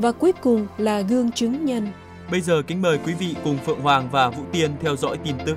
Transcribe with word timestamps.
Và 0.00 0.12
cuối 0.12 0.32
cùng 0.32 0.66
là 0.78 1.00
gương 1.00 1.32
chứng 1.32 1.64
nhân. 1.64 1.88
Bây 2.30 2.40
giờ 2.40 2.62
kính 2.66 2.82
mời 2.82 2.98
quý 3.06 3.14
vị 3.14 3.34
cùng 3.44 3.58
Phượng 3.58 3.80
Hoàng 3.80 4.08
và 4.12 4.30
Vũ 4.30 4.42
Tiên 4.52 4.70
theo 4.80 4.96
dõi 4.96 5.18
tin 5.24 5.36
tức. 5.46 5.56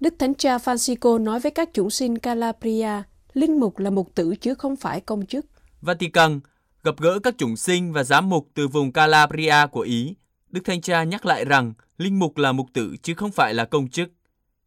Đức 0.00 0.14
Thánh 0.18 0.34
Cha 0.34 0.56
Francisco 0.56 1.22
nói 1.22 1.40
với 1.40 1.50
các 1.50 1.68
chúng 1.72 1.90
sinh 1.90 2.18
Calabria, 2.18 3.02
linh 3.32 3.60
mục 3.60 3.78
là 3.78 3.90
mục 3.90 4.14
tử 4.14 4.34
chứ 4.40 4.54
không 4.54 4.76
phải 4.76 5.00
công 5.00 5.26
chức. 5.26 5.46
Vatican 5.80 6.40
gặp 6.82 6.94
gỡ 7.00 7.18
các 7.18 7.38
chủng 7.38 7.56
sinh 7.56 7.92
và 7.92 8.04
giám 8.04 8.28
mục 8.28 8.48
từ 8.54 8.68
vùng 8.68 8.92
Calabria 8.92 9.66
của 9.72 9.80
Ý. 9.80 10.14
Đức 10.50 10.60
Thanh 10.64 10.80
Cha 10.80 11.04
nhắc 11.04 11.26
lại 11.26 11.44
rằng 11.44 11.72
linh 11.98 12.18
mục 12.18 12.38
là 12.38 12.52
mục 12.52 12.66
tử 12.72 12.96
chứ 13.02 13.14
không 13.14 13.30
phải 13.30 13.54
là 13.54 13.64
công 13.64 13.88
chức. 13.88 14.08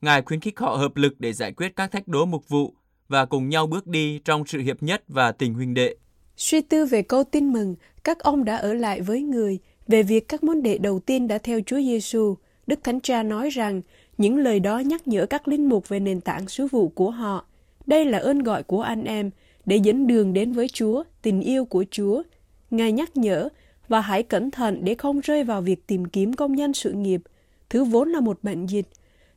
Ngài 0.02 0.22
khuyến 0.22 0.40
khích 0.40 0.60
họ 0.60 0.76
hợp 0.76 0.96
lực 0.96 1.14
để 1.20 1.34
giải 1.34 1.52
quyết 1.52 1.76
các 1.76 1.92
thách 1.92 2.08
đố 2.08 2.26
mục 2.26 2.50
vụ 2.50 2.76
và 3.10 3.26
cùng 3.26 3.50
nhau 3.50 3.68
bước 3.68 3.88
đi 3.88 4.20
trong 4.26 4.46
sự 4.46 4.60
hiệp 4.60 4.84
nhất 4.84 5.04
và 5.08 5.32
tình 5.32 5.54
huynh 5.54 5.74
đệ. 5.74 5.96
Suy 6.38 6.62
tư 6.62 6.86
về 6.86 7.02
câu 7.02 7.24
tin 7.24 7.54
mừng, 7.54 7.76
các 8.04 8.20
ông 8.20 8.46
đã 8.46 8.56
ở 8.56 8.74
lại 8.74 9.02
với 9.02 9.22
người, 9.22 9.60
về 9.88 10.04
việc 10.04 10.28
các 10.28 10.44
môn 10.44 10.62
đệ 10.62 10.78
đầu 10.78 11.00
tiên 11.00 11.28
đã 11.28 11.38
theo 11.38 11.60
Chúa 11.66 11.80
Giêsu. 11.80 12.36
Đức 12.68 12.80
Thánh 12.84 13.02
Cha 13.02 13.24
nói 13.24 13.50
rằng 13.50 13.82
những 14.18 14.38
lời 14.38 14.60
đó 14.60 14.80
nhắc 14.80 15.08
nhở 15.08 15.26
các 15.26 15.48
linh 15.48 15.70
mục 15.70 15.90
về 15.90 16.00
nền 16.00 16.22
tảng 16.22 16.48
sứ 16.48 16.68
vụ 16.68 16.90
của 16.90 17.10
họ. 17.10 17.46
Đây 17.86 18.06
là 18.06 18.18
ơn 18.18 18.40
gọi 18.40 18.64
của 18.64 18.82
anh 18.82 19.04
em 19.04 19.32
để 19.66 19.76
dẫn 19.76 20.08
đường 20.08 20.34
đến 20.34 20.52
với 20.52 20.68
Chúa, 20.68 21.04
tình 21.22 21.42
yêu 21.42 21.66
của 21.66 21.86
Chúa. 21.92 22.24
Ngài 22.72 22.92
nhắc 22.92 23.18
nhở 23.18 23.50
và 23.88 24.02
hãy 24.02 24.24
cẩn 24.24 24.52
thận 24.52 24.80
để 24.84 24.96
không 24.96 25.20
rơi 25.20 25.44
vào 25.44 25.62
việc 25.62 25.88
tìm 25.88 26.06
kiếm 26.06 26.34
công 26.34 26.56
nhân 26.56 26.74
sự 26.74 26.92
nghiệp, 26.92 27.22
thứ 27.70 27.84
vốn 27.84 28.10
là 28.10 28.20
một 28.20 28.40
bệnh 28.44 28.66
dịch. 28.66 28.88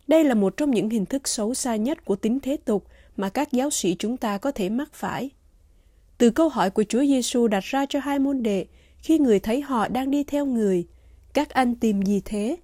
Đây 0.07 0.25
là 0.25 0.35
một 0.35 0.57
trong 0.57 0.71
những 0.71 0.91
hình 0.91 1.07
thức 1.07 1.29
xấu 1.29 1.55
xa 1.55 1.77
nhất 1.77 2.05
của 2.05 2.17
tính 2.17 2.41
thế 2.41 2.57
tục 2.57 2.85
mà 3.19 3.29
các 3.29 3.53
giáo 3.53 3.71
sĩ 3.71 3.97
chúng 3.99 4.17
ta 4.17 4.39
có 4.39 4.51
thể 4.51 4.69
mắc 4.69 4.93
phải. 4.93 5.31
Từ 6.19 6.31
câu 6.31 6.49
hỏi 6.49 6.71
của 6.71 6.85
Chúa 6.89 7.05
Giêsu 7.05 7.49
đặt 7.49 7.65
ra 7.65 7.87
cho 7.87 8.01
hai 8.01 8.19
môn 8.19 8.43
đệ 8.43 8.67
khi 8.99 9.19
người 9.19 9.41
thấy 9.41 9.61
họ 9.61 9.89
đang 9.89 10.11
đi 10.11 10.25
theo 10.25 10.47
người, 10.47 10.87
các 11.35 11.51
anh 11.51 11.75
tìm 11.75 12.03
gì 12.03 12.23
thế? 12.25 12.57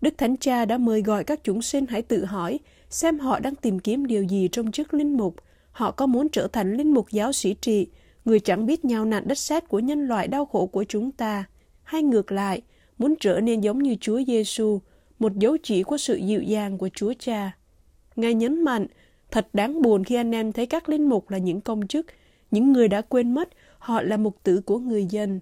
Đức 0.00 0.14
Thánh 0.18 0.36
Cha 0.36 0.64
đã 0.64 0.78
mời 0.78 1.02
gọi 1.02 1.24
các 1.24 1.40
chúng 1.44 1.62
sinh 1.62 1.86
hãy 1.86 2.02
tự 2.02 2.24
hỏi 2.24 2.58
xem 2.90 3.18
họ 3.18 3.38
đang 3.38 3.54
tìm 3.54 3.78
kiếm 3.78 4.06
điều 4.06 4.22
gì 4.22 4.48
trong 4.52 4.72
chức 4.72 4.94
linh 4.94 5.16
mục. 5.16 5.36
Họ 5.72 5.90
có 5.90 6.06
muốn 6.06 6.28
trở 6.28 6.48
thành 6.48 6.76
linh 6.76 6.94
mục 6.94 7.10
giáo 7.10 7.32
sĩ 7.32 7.54
trị, 7.54 7.86
người 8.24 8.40
chẳng 8.40 8.66
biết 8.66 8.84
nhào 8.84 9.04
nặn 9.04 9.28
đất 9.28 9.38
sét 9.38 9.68
của 9.68 9.78
nhân 9.78 10.08
loại 10.08 10.28
đau 10.28 10.44
khổ 10.44 10.66
của 10.66 10.84
chúng 10.84 11.12
ta, 11.12 11.44
hay 11.82 12.02
ngược 12.02 12.32
lại, 12.32 12.62
muốn 12.98 13.14
trở 13.20 13.40
nên 13.40 13.60
giống 13.60 13.78
như 13.82 13.96
Chúa 14.00 14.20
Giêsu, 14.26 14.80
một 15.18 15.36
dấu 15.36 15.56
chỉ 15.62 15.82
của 15.82 15.96
sự 15.96 16.16
dịu 16.16 16.42
dàng 16.42 16.78
của 16.78 16.88
Chúa 16.94 17.12
Cha. 17.18 17.52
Ngài 18.16 18.34
nhấn 18.34 18.64
mạnh, 18.64 18.86
thật 19.30 19.48
đáng 19.52 19.82
buồn 19.82 20.04
khi 20.04 20.14
anh 20.14 20.34
em 20.34 20.52
thấy 20.52 20.66
các 20.66 20.88
linh 20.88 21.08
mục 21.08 21.30
là 21.30 21.38
những 21.38 21.60
công 21.60 21.86
chức, 21.86 22.06
những 22.50 22.72
người 22.72 22.88
đã 22.88 23.00
quên 23.00 23.34
mất 23.34 23.48
họ 23.78 24.02
là 24.02 24.16
mục 24.16 24.36
tử 24.42 24.60
của 24.60 24.78
người 24.78 25.04
dân. 25.04 25.40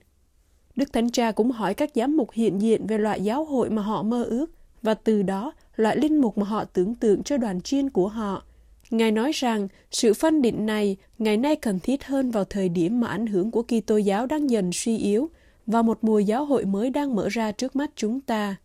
Đức 0.77 0.93
Thánh 0.93 1.11
Cha 1.11 1.33
cũng 1.33 1.51
hỏi 1.51 1.75
các 1.75 1.91
giám 1.95 2.17
mục 2.17 2.31
hiện 2.33 2.63
diện 2.63 2.87
về 2.87 2.99
loại 2.99 3.21
giáo 3.21 3.45
hội 3.45 3.71
mà 3.71 3.83
họ 3.83 4.03
mơ 4.03 4.25
ước 4.25 4.47
và 4.83 4.95
từ 4.95 5.23
đó 5.23 5.53
loại 5.77 5.97
linh 5.97 6.21
mục 6.21 6.39
mà 6.39 6.47
họ 6.47 6.65
tưởng 6.65 6.95
tượng 6.95 7.23
cho 7.23 7.37
đoàn 7.37 7.61
chiên 7.61 7.91
của 7.91 8.09
họ. 8.09 8.43
Ngài 8.91 9.11
nói 9.11 9.33
rằng 9.35 9.69
sự 9.91 10.15
phân 10.15 10.43
định 10.43 10.67
này 10.67 10.97
ngày 11.19 11.37
nay 11.37 11.57
cần 11.57 11.81
thiết 11.81 12.05
hơn 12.05 12.31
vào 12.31 12.45
thời 12.45 12.69
điểm 12.69 13.01
mà 13.01 13.09
ảnh 13.09 13.27
hưởng 13.27 13.51
của 13.51 13.63
Kitô 13.63 13.97
giáo 13.97 14.27
đang 14.27 14.51
dần 14.51 14.71
suy 14.73 14.99
yếu 14.99 15.31
và 15.67 15.83
một 15.83 15.99
mùa 16.03 16.19
giáo 16.19 16.45
hội 16.45 16.65
mới 16.65 16.91
đang 16.91 17.15
mở 17.15 17.29
ra 17.29 17.53
trước 17.53 17.77
mắt 17.77 17.91
chúng 17.97 18.21
ta. 18.21 18.57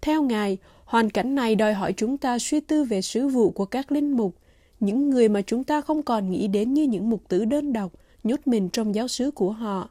Theo 0.00 0.22
Ngài, 0.22 0.58
hoàn 0.84 1.10
cảnh 1.10 1.34
này 1.34 1.54
đòi 1.54 1.74
hỏi 1.74 1.92
chúng 1.96 2.18
ta 2.18 2.38
suy 2.38 2.60
tư 2.60 2.84
về 2.84 3.02
sứ 3.02 3.28
vụ 3.28 3.50
của 3.50 3.64
các 3.64 3.92
linh 3.92 4.10
mục, 4.12 4.36
những 4.80 5.10
người 5.10 5.28
mà 5.28 5.42
chúng 5.42 5.64
ta 5.64 5.80
không 5.80 6.02
còn 6.02 6.30
nghĩ 6.30 6.48
đến 6.48 6.74
như 6.74 6.82
những 6.82 7.10
mục 7.10 7.22
tử 7.28 7.44
đơn 7.44 7.72
độc, 7.72 7.92
nhốt 8.24 8.40
mình 8.44 8.68
trong 8.68 8.94
giáo 8.94 9.08
xứ 9.08 9.30
của 9.30 9.50
họ. 9.50 9.90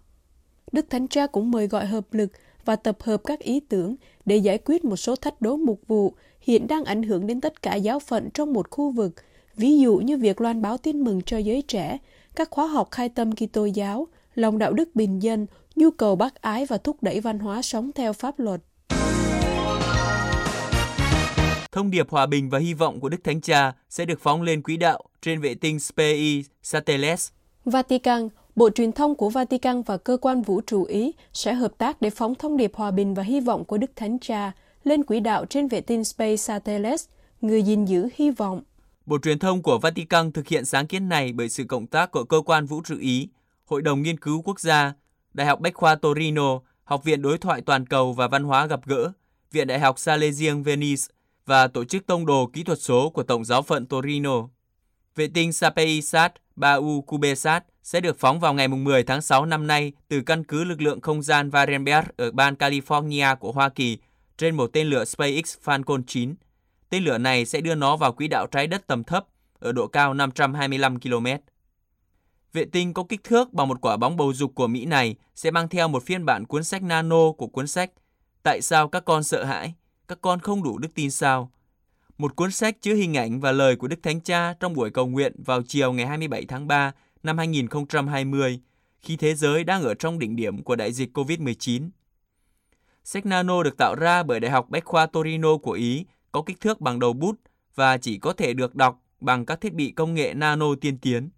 Đức 0.72 0.86
Thánh 0.90 1.08
Cha 1.08 1.28
cũng 1.28 1.52
mời 1.52 1.68
gọi 1.68 1.86
hợp 1.86 2.14
lực 2.14 2.32
và 2.66 2.76
tập 2.76 2.98
hợp 3.00 3.22
các 3.24 3.40
ý 3.40 3.60
tưởng 3.60 3.96
để 4.26 4.38
giải 4.38 4.58
quyết 4.66 4.86
một 4.86 4.96
số 4.96 5.16
thách 5.16 5.42
đố 5.42 5.58
mục 5.58 5.82
vụ 5.88 6.14
hiện 6.40 6.68
đang 6.68 6.84
ảnh 6.84 7.04
hưởng 7.04 7.28
đến 7.28 7.42
tất 7.42 7.62
cả 7.62 7.76
giáo 7.76 8.00
phận 8.00 8.30
trong 8.34 8.54
một 8.54 8.70
khu 8.70 8.92
vực, 8.92 9.14
ví 9.56 9.80
dụ 9.80 9.98
như 9.98 10.18
việc 10.18 10.42
loan 10.42 10.62
báo 10.62 10.78
tin 10.78 11.04
mừng 11.04 11.22
cho 11.22 11.38
giới 11.38 11.62
trẻ, 11.62 11.98
các 12.36 12.50
khóa 12.52 12.68
học 12.68 12.88
khai 12.92 13.10
tâm 13.10 13.32
Kitô 13.36 13.66
giáo, 13.66 14.08
lòng 14.36 14.58
đạo 14.58 14.74
đức 14.74 14.96
bình 14.96 15.22
dân, 15.22 15.48
nhu 15.76 15.92
cầu 15.92 16.16
bác 16.16 16.42
ái 16.42 16.66
và 16.66 16.78
thúc 16.78 17.04
đẩy 17.04 17.20
văn 17.20 17.40
hóa 17.40 17.62
sống 17.62 17.92
theo 17.96 18.14
pháp 18.14 18.40
luật. 18.40 18.62
Thông 21.76 21.92
điệp 21.92 22.10
hòa 22.10 22.26
bình 22.26 22.50
và 22.50 22.60
hy 22.60 22.74
vọng 22.74 23.00
của 23.00 23.10
Đức 23.10 23.24
Thánh 23.24 23.42
Cha 23.42 23.74
sẽ 23.90 24.06
được 24.06 24.20
phóng 24.22 24.42
lên 24.42 24.62
quỹ 24.62 24.78
đạo 24.78 25.04
trên 25.22 25.42
vệ 25.42 25.56
tinh 25.56 25.80
SPI 25.80 26.44
Satellites. 26.64 27.30
Vatican, 27.66 28.30
Bộ 28.56 28.70
Truyền 28.70 28.92
thông 28.92 29.16
của 29.16 29.30
Vatican 29.30 29.82
và 29.82 29.98
Cơ 29.98 30.18
quan 30.22 30.42
Vũ 30.42 30.62
trụ 30.62 30.84
Ý 30.84 31.12
sẽ 31.34 31.54
hợp 31.54 31.72
tác 31.78 32.02
để 32.02 32.10
phóng 32.10 32.36
thông 32.36 32.58
điệp 32.58 32.76
hòa 32.76 32.92
bình 32.92 33.14
và 33.14 33.24
hy 33.24 33.40
vọng 33.40 33.66
của 33.66 33.78
Đức 33.78 33.92
Thánh 33.96 34.20
Cha 34.20 34.52
lên 34.84 35.04
quỹ 35.04 35.20
đạo 35.20 35.46
trên 35.46 35.68
vệ 35.68 35.82
tinh 35.82 36.04
Space 36.04 36.38
Satellites, 36.38 37.06
người 37.42 37.64
gìn 37.64 37.86
giữ 37.86 38.10
hy 38.16 38.32
vọng. 38.32 38.62
Bộ 39.06 39.18
Truyền 39.24 39.40
thông 39.40 39.62
của 39.62 39.78
Vatican 39.78 40.32
thực 40.32 40.48
hiện 40.48 40.66
sáng 40.66 40.88
kiến 40.88 41.10
này 41.10 41.34
bởi 41.34 41.50
sự 41.50 41.64
cộng 41.64 41.88
tác 41.88 42.12
của 42.12 42.24
Cơ 42.24 42.42
quan 42.46 42.66
Vũ 42.66 42.82
trụ 42.82 42.98
Ý, 43.00 43.30
Hội 43.66 43.82
đồng 43.82 44.02
Nghiên 44.02 44.20
cứu 44.20 44.42
Quốc 44.42 44.60
gia, 44.60 44.94
Đại 45.34 45.48
học 45.48 45.60
Bách 45.60 45.74
khoa 45.76 45.96
Torino, 45.96 46.60
Học 46.84 47.04
viện 47.04 47.22
Đối 47.22 47.38
thoại 47.38 47.62
Toàn 47.62 47.86
cầu 47.86 48.14
và 48.14 48.28
Văn 48.28 48.44
hóa 48.44 48.66
gặp 48.66 48.80
gỡ, 48.86 49.12
Viện 49.52 49.68
Đại 49.68 49.80
học 49.80 50.00
Salesian 50.00 50.64
Venice 50.64 51.04
và 51.46 51.68
Tổ 51.68 51.86
chức 51.86 52.06
Tông 52.08 52.26
đồ 52.26 52.50
Kỹ 52.54 52.64
thuật 52.64 52.82
số 52.82 53.10
của 53.10 53.24
Tổng 53.24 53.46
giáo 53.46 53.62
phận 53.62 53.86
Torino. 53.86 54.48
Vệ 55.16 55.28
tinh 55.28 55.54
SAPEISAT 55.54 56.34
3U 56.58 57.02
CubeSat 57.02 57.64
sẽ 57.84 58.02
được 58.02 58.20
phóng 58.20 58.40
vào 58.40 58.54
ngày 58.54 58.68
10 58.68 59.04
tháng 59.04 59.22
6 59.22 59.46
năm 59.46 59.68
nay 59.68 59.92
từ 60.08 60.22
căn 60.22 60.44
cứ 60.44 60.64
lực 60.64 60.82
lượng 60.82 61.02
không 61.02 61.22
gian 61.22 61.50
Varenberg 61.50 62.08
ở 62.18 62.32
bang 62.32 62.56
California 62.56 63.36
của 63.36 63.52
Hoa 63.52 63.70
Kỳ 63.70 63.98
trên 64.38 64.56
một 64.56 64.70
tên 64.74 64.88
lửa 64.88 65.06
SpaceX 65.06 65.58
Falcon 65.64 66.04
9. 66.08 66.36
Tên 66.90 67.04
lửa 67.04 67.18
này 67.18 67.46
sẽ 67.46 67.62
đưa 67.62 67.76
nó 67.76 67.98
vào 67.98 68.12
quỹ 68.12 68.28
đạo 68.28 68.48
trái 68.48 68.68
đất 68.68 68.88
tầm 68.88 69.04
thấp 69.04 69.26
ở 69.60 69.72
độ 69.72 69.88
cao 69.88 70.14
525 70.14 71.00
km. 71.00 71.28
Vệ 72.54 72.66
tinh 72.66 72.94
có 72.94 73.04
kích 73.04 73.24
thước 73.24 73.54
bằng 73.54 73.68
một 73.68 73.82
quả 73.82 73.98
bóng 73.98 74.18
bầu 74.18 74.34
dục 74.34 74.52
của 74.56 74.68
Mỹ 74.68 74.86
này 74.86 75.16
sẽ 75.36 75.52
mang 75.52 75.70
theo 75.70 75.88
một 75.88 76.04
phiên 76.06 76.26
bản 76.26 76.46
cuốn 76.46 76.64
sách 76.64 76.84
nano 76.84 77.32
của 77.32 77.48
cuốn 77.48 77.68
sách 77.68 77.92
Tại 78.44 78.62
sao 78.62 78.88
các 78.88 79.06
con 79.06 79.24
sợ 79.24 79.44
hãi? 79.44 79.74
Các 80.08 80.22
con 80.22 80.40
không 80.40 80.64
đủ 80.64 80.78
đức 80.78 80.96
tin 80.96 81.12
sao? 81.12 81.52
Một 82.18 82.36
cuốn 82.36 82.52
sách 82.52 82.82
chứa 82.82 82.94
hình 82.94 83.18
ảnh 83.18 83.40
và 83.40 83.52
lời 83.52 83.76
của 83.76 83.88
Đức 83.88 84.04
Thánh 84.04 84.22
Cha 84.22 84.54
trong 84.60 84.74
buổi 84.74 84.90
cầu 84.90 85.08
nguyện 85.08 85.36
vào 85.46 85.62
chiều 85.68 85.94
ngày 85.94 86.06
27 86.06 86.46
tháng 86.46 86.68
3 86.68 86.92
năm 87.24 87.38
2020, 87.38 88.60
khi 89.02 89.16
thế 89.16 89.36
giới 89.36 89.64
đang 89.64 89.84
ở 89.84 89.94
trong 89.94 90.20
đỉnh 90.20 90.36
điểm 90.36 90.64
của 90.64 90.76
đại 90.76 90.92
dịch 90.92 91.18
COVID-19. 91.18 91.90
Sách 93.04 93.26
nano 93.26 93.64
được 93.64 93.78
tạo 93.78 93.96
ra 93.96 94.24
bởi 94.24 94.40
Đại 94.40 94.52
học 94.52 94.70
Bách 94.70 94.86
khoa 94.86 95.06
Torino 95.06 95.58
của 95.58 95.72
Ý, 95.72 96.06
có 96.32 96.42
kích 96.42 96.60
thước 96.60 96.82
bằng 96.82 97.00
đầu 97.00 97.14
bút 97.14 97.36
và 97.76 97.98
chỉ 97.98 98.18
có 98.18 98.34
thể 98.34 98.54
được 98.54 98.76
đọc 98.76 99.02
bằng 99.22 99.46
các 99.46 99.62
thiết 99.62 99.74
bị 99.74 99.92
công 99.92 100.14
nghệ 100.14 100.34
nano 100.34 100.76
tiên 100.82 100.98
tiến. 100.98 101.30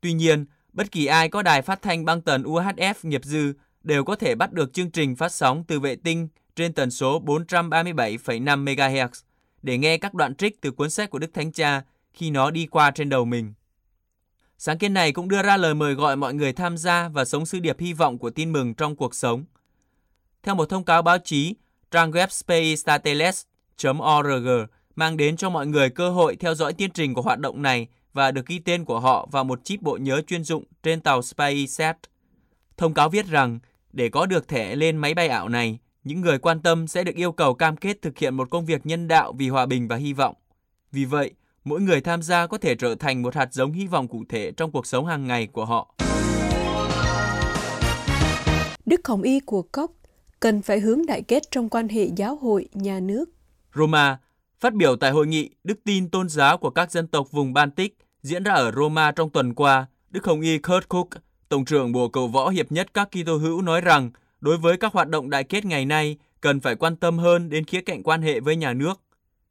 Tuy 0.00 0.12
nhiên, 0.12 0.46
bất 0.72 0.90
kỳ 0.90 1.06
ai 1.06 1.28
có 1.28 1.42
đài 1.42 1.62
phát 1.62 1.82
thanh 1.82 2.04
băng 2.04 2.22
tần 2.22 2.42
UHF 2.42 2.94
nghiệp 3.02 3.24
dư 3.24 3.52
đều 3.82 4.04
có 4.04 4.16
thể 4.16 4.34
bắt 4.34 4.52
được 4.52 4.72
chương 4.72 4.90
trình 4.90 5.16
phát 5.16 5.32
sóng 5.32 5.64
từ 5.68 5.80
vệ 5.80 5.96
tinh 5.96 6.28
trên 6.58 6.72
tần 6.72 6.90
số 6.90 7.22
437,5 7.26 8.64
MHz 8.64 9.08
để 9.62 9.78
nghe 9.78 9.98
các 9.98 10.14
đoạn 10.14 10.34
trích 10.34 10.60
từ 10.60 10.70
cuốn 10.70 10.90
sách 10.90 11.10
của 11.10 11.18
Đức 11.18 11.34
Thánh 11.34 11.52
Cha 11.52 11.82
khi 12.12 12.30
nó 12.30 12.50
đi 12.50 12.66
qua 12.66 12.90
trên 12.90 13.08
đầu 13.08 13.24
mình. 13.24 13.52
Sáng 14.58 14.78
kiến 14.78 14.94
này 14.94 15.12
cũng 15.12 15.28
đưa 15.28 15.42
ra 15.42 15.56
lời 15.56 15.74
mời 15.74 15.94
gọi 15.94 16.16
mọi 16.16 16.34
người 16.34 16.52
tham 16.52 16.76
gia 16.76 17.08
và 17.08 17.24
sống 17.24 17.46
sứ 17.46 17.60
điệp 17.60 17.80
hy 17.80 17.92
vọng 17.92 18.18
của 18.18 18.30
tin 18.30 18.52
mừng 18.52 18.74
trong 18.74 18.96
cuộc 18.96 19.14
sống. 19.14 19.44
Theo 20.42 20.54
một 20.54 20.68
thông 20.68 20.84
cáo 20.84 21.02
báo 21.02 21.18
chí, 21.18 21.54
trang 21.90 22.10
web 22.10 22.28
spacesatellites.org 22.28 24.48
mang 24.96 25.16
đến 25.16 25.36
cho 25.36 25.50
mọi 25.50 25.66
người 25.66 25.90
cơ 25.90 26.10
hội 26.10 26.36
theo 26.36 26.54
dõi 26.54 26.72
tiến 26.72 26.90
trình 26.90 27.14
của 27.14 27.22
hoạt 27.22 27.38
động 27.38 27.62
này 27.62 27.86
và 28.12 28.30
được 28.30 28.46
ghi 28.46 28.58
tên 28.58 28.84
của 28.84 29.00
họ 29.00 29.28
vào 29.32 29.44
một 29.44 29.64
chip 29.64 29.82
bộ 29.82 29.96
nhớ 29.96 30.22
chuyên 30.26 30.44
dụng 30.44 30.64
trên 30.82 31.00
tàu 31.00 31.22
SpaceSat. 31.22 31.98
Thông 32.76 32.94
cáo 32.94 33.08
viết 33.08 33.26
rằng, 33.26 33.58
để 33.92 34.08
có 34.08 34.26
được 34.26 34.48
thẻ 34.48 34.76
lên 34.76 34.96
máy 34.96 35.14
bay 35.14 35.28
ảo 35.28 35.48
này, 35.48 35.78
những 36.08 36.20
người 36.20 36.38
quan 36.38 36.60
tâm 36.60 36.86
sẽ 36.86 37.04
được 37.04 37.14
yêu 37.14 37.32
cầu 37.32 37.54
cam 37.54 37.76
kết 37.76 38.02
thực 38.02 38.18
hiện 38.18 38.34
một 38.34 38.50
công 38.50 38.66
việc 38.66 38.86
nhân 38.86 39.08
đạo 39.08 39.32
vì 39.38 39.48
hòa 39.48 39.66
bình 39.66 39.88
và 39.88 39.96
hy 39.96 40.12
vọng. 40.12 40.34
Vì 40.92 41.04
vậy, 41.04 41.30
mỗi 41.64 41.80
người 41.80 42.00
tham 42.00 42.22
gia 42.22 42.46
có 42.46 42.58
thể 42.58 42.74
trở 42.74 42.94
thành 42.94 43.22
một 43.22 43.34
hạt 43.34 43.52
giống 43.52 43.72
hy 43.72 43.86
vọng 43.86 44.08
cụ 44.08 44.24
thể 44.28 44.52
trong 44.56 44.70
cuộc 44.70 44.86
sống 44.86 45.06
hàng 45.06 45.26
ngày 45.26 45.46
của 45.46 45.64
họ. 45.64 45.94
Đức 48.86 49.08
Hồng 49.08 49.22
Y 49.22 49.40
của 49.40 49.62
Cốc 49.62 49.90
cần 50.40 50.62
phải 50.62 50.80
hướng 50.80 51.06
đại 51.06 51.22
kết 51.22 51.42
trong 51.50 51.68
quan 51.68 51.88
hệ 51.88 52.08
giáo 52.16 52.36
hội 52.36 52.68
nhà 52.72 53.00
nước. 53.00 53.24
Roma 53.74 54.18
phát 54.60 54.74
biểu 54.74 54.96
tại 54.96 55.10
hội 55.10 55.26
nghị 55.26 55.50
Đức 55.64 55.78
tin 55.84 56.10
tôn 56.10 56.28
giáo 56.28 56.58
của 56.58 56.70
các 56.70 56.92
dân 56.92 57.06
tộc 57.06 57.26
vùng 57.30 57.52
Baltic 57.52 57.98
diễn 58.22 58.42
ra 58.42 58.54
ở 58.54 58.72
Roma 58.76 59.12
trong 59.12 59.30
tuần 59.30 59.54
qua, 59.54 59.86
Đức 60.10 60.24
Hồng 60.24 60.40
Y 60.40 60.58
Kurt 60.58 60.88
Cook, 60.88 61.08
Tổng 61.48 61.64
trưởng 61.64 61.92
Bộ 61.92 62.08
Cầu 62.08 62.28
võ 62.28 62.48
Hiệp 62.48 62.72
nhất 62.72 62.94
các 62.94 63.08
Kitô 63.10 63.36
hữu 63.36 63.62
nói 63.62 63.80
rằng 63.80 64.10
đối 64.40 64.58
với 64.58 64.76
các 64.76 64.92
hoạt 64.92 65.08
động 65.08 65.30
đại 65.30 65.44
kết 65.44 65.64
ngày 65.64 65.84
nay 65.84 66.16
cần 66.40 66.60
phải 66.60 66.76
quan 66.76 66.96
tâm 66.96 67.18
hơn 67.18 67.50
đến 67.50 67.64
khía 67.64 67.80
cạnh 67.80 68.02
quan 68.02 68.22
hệ 68.22 68.40
với 68.40 68.56
nhà 68.56 68.72
nước. 68.72 69.00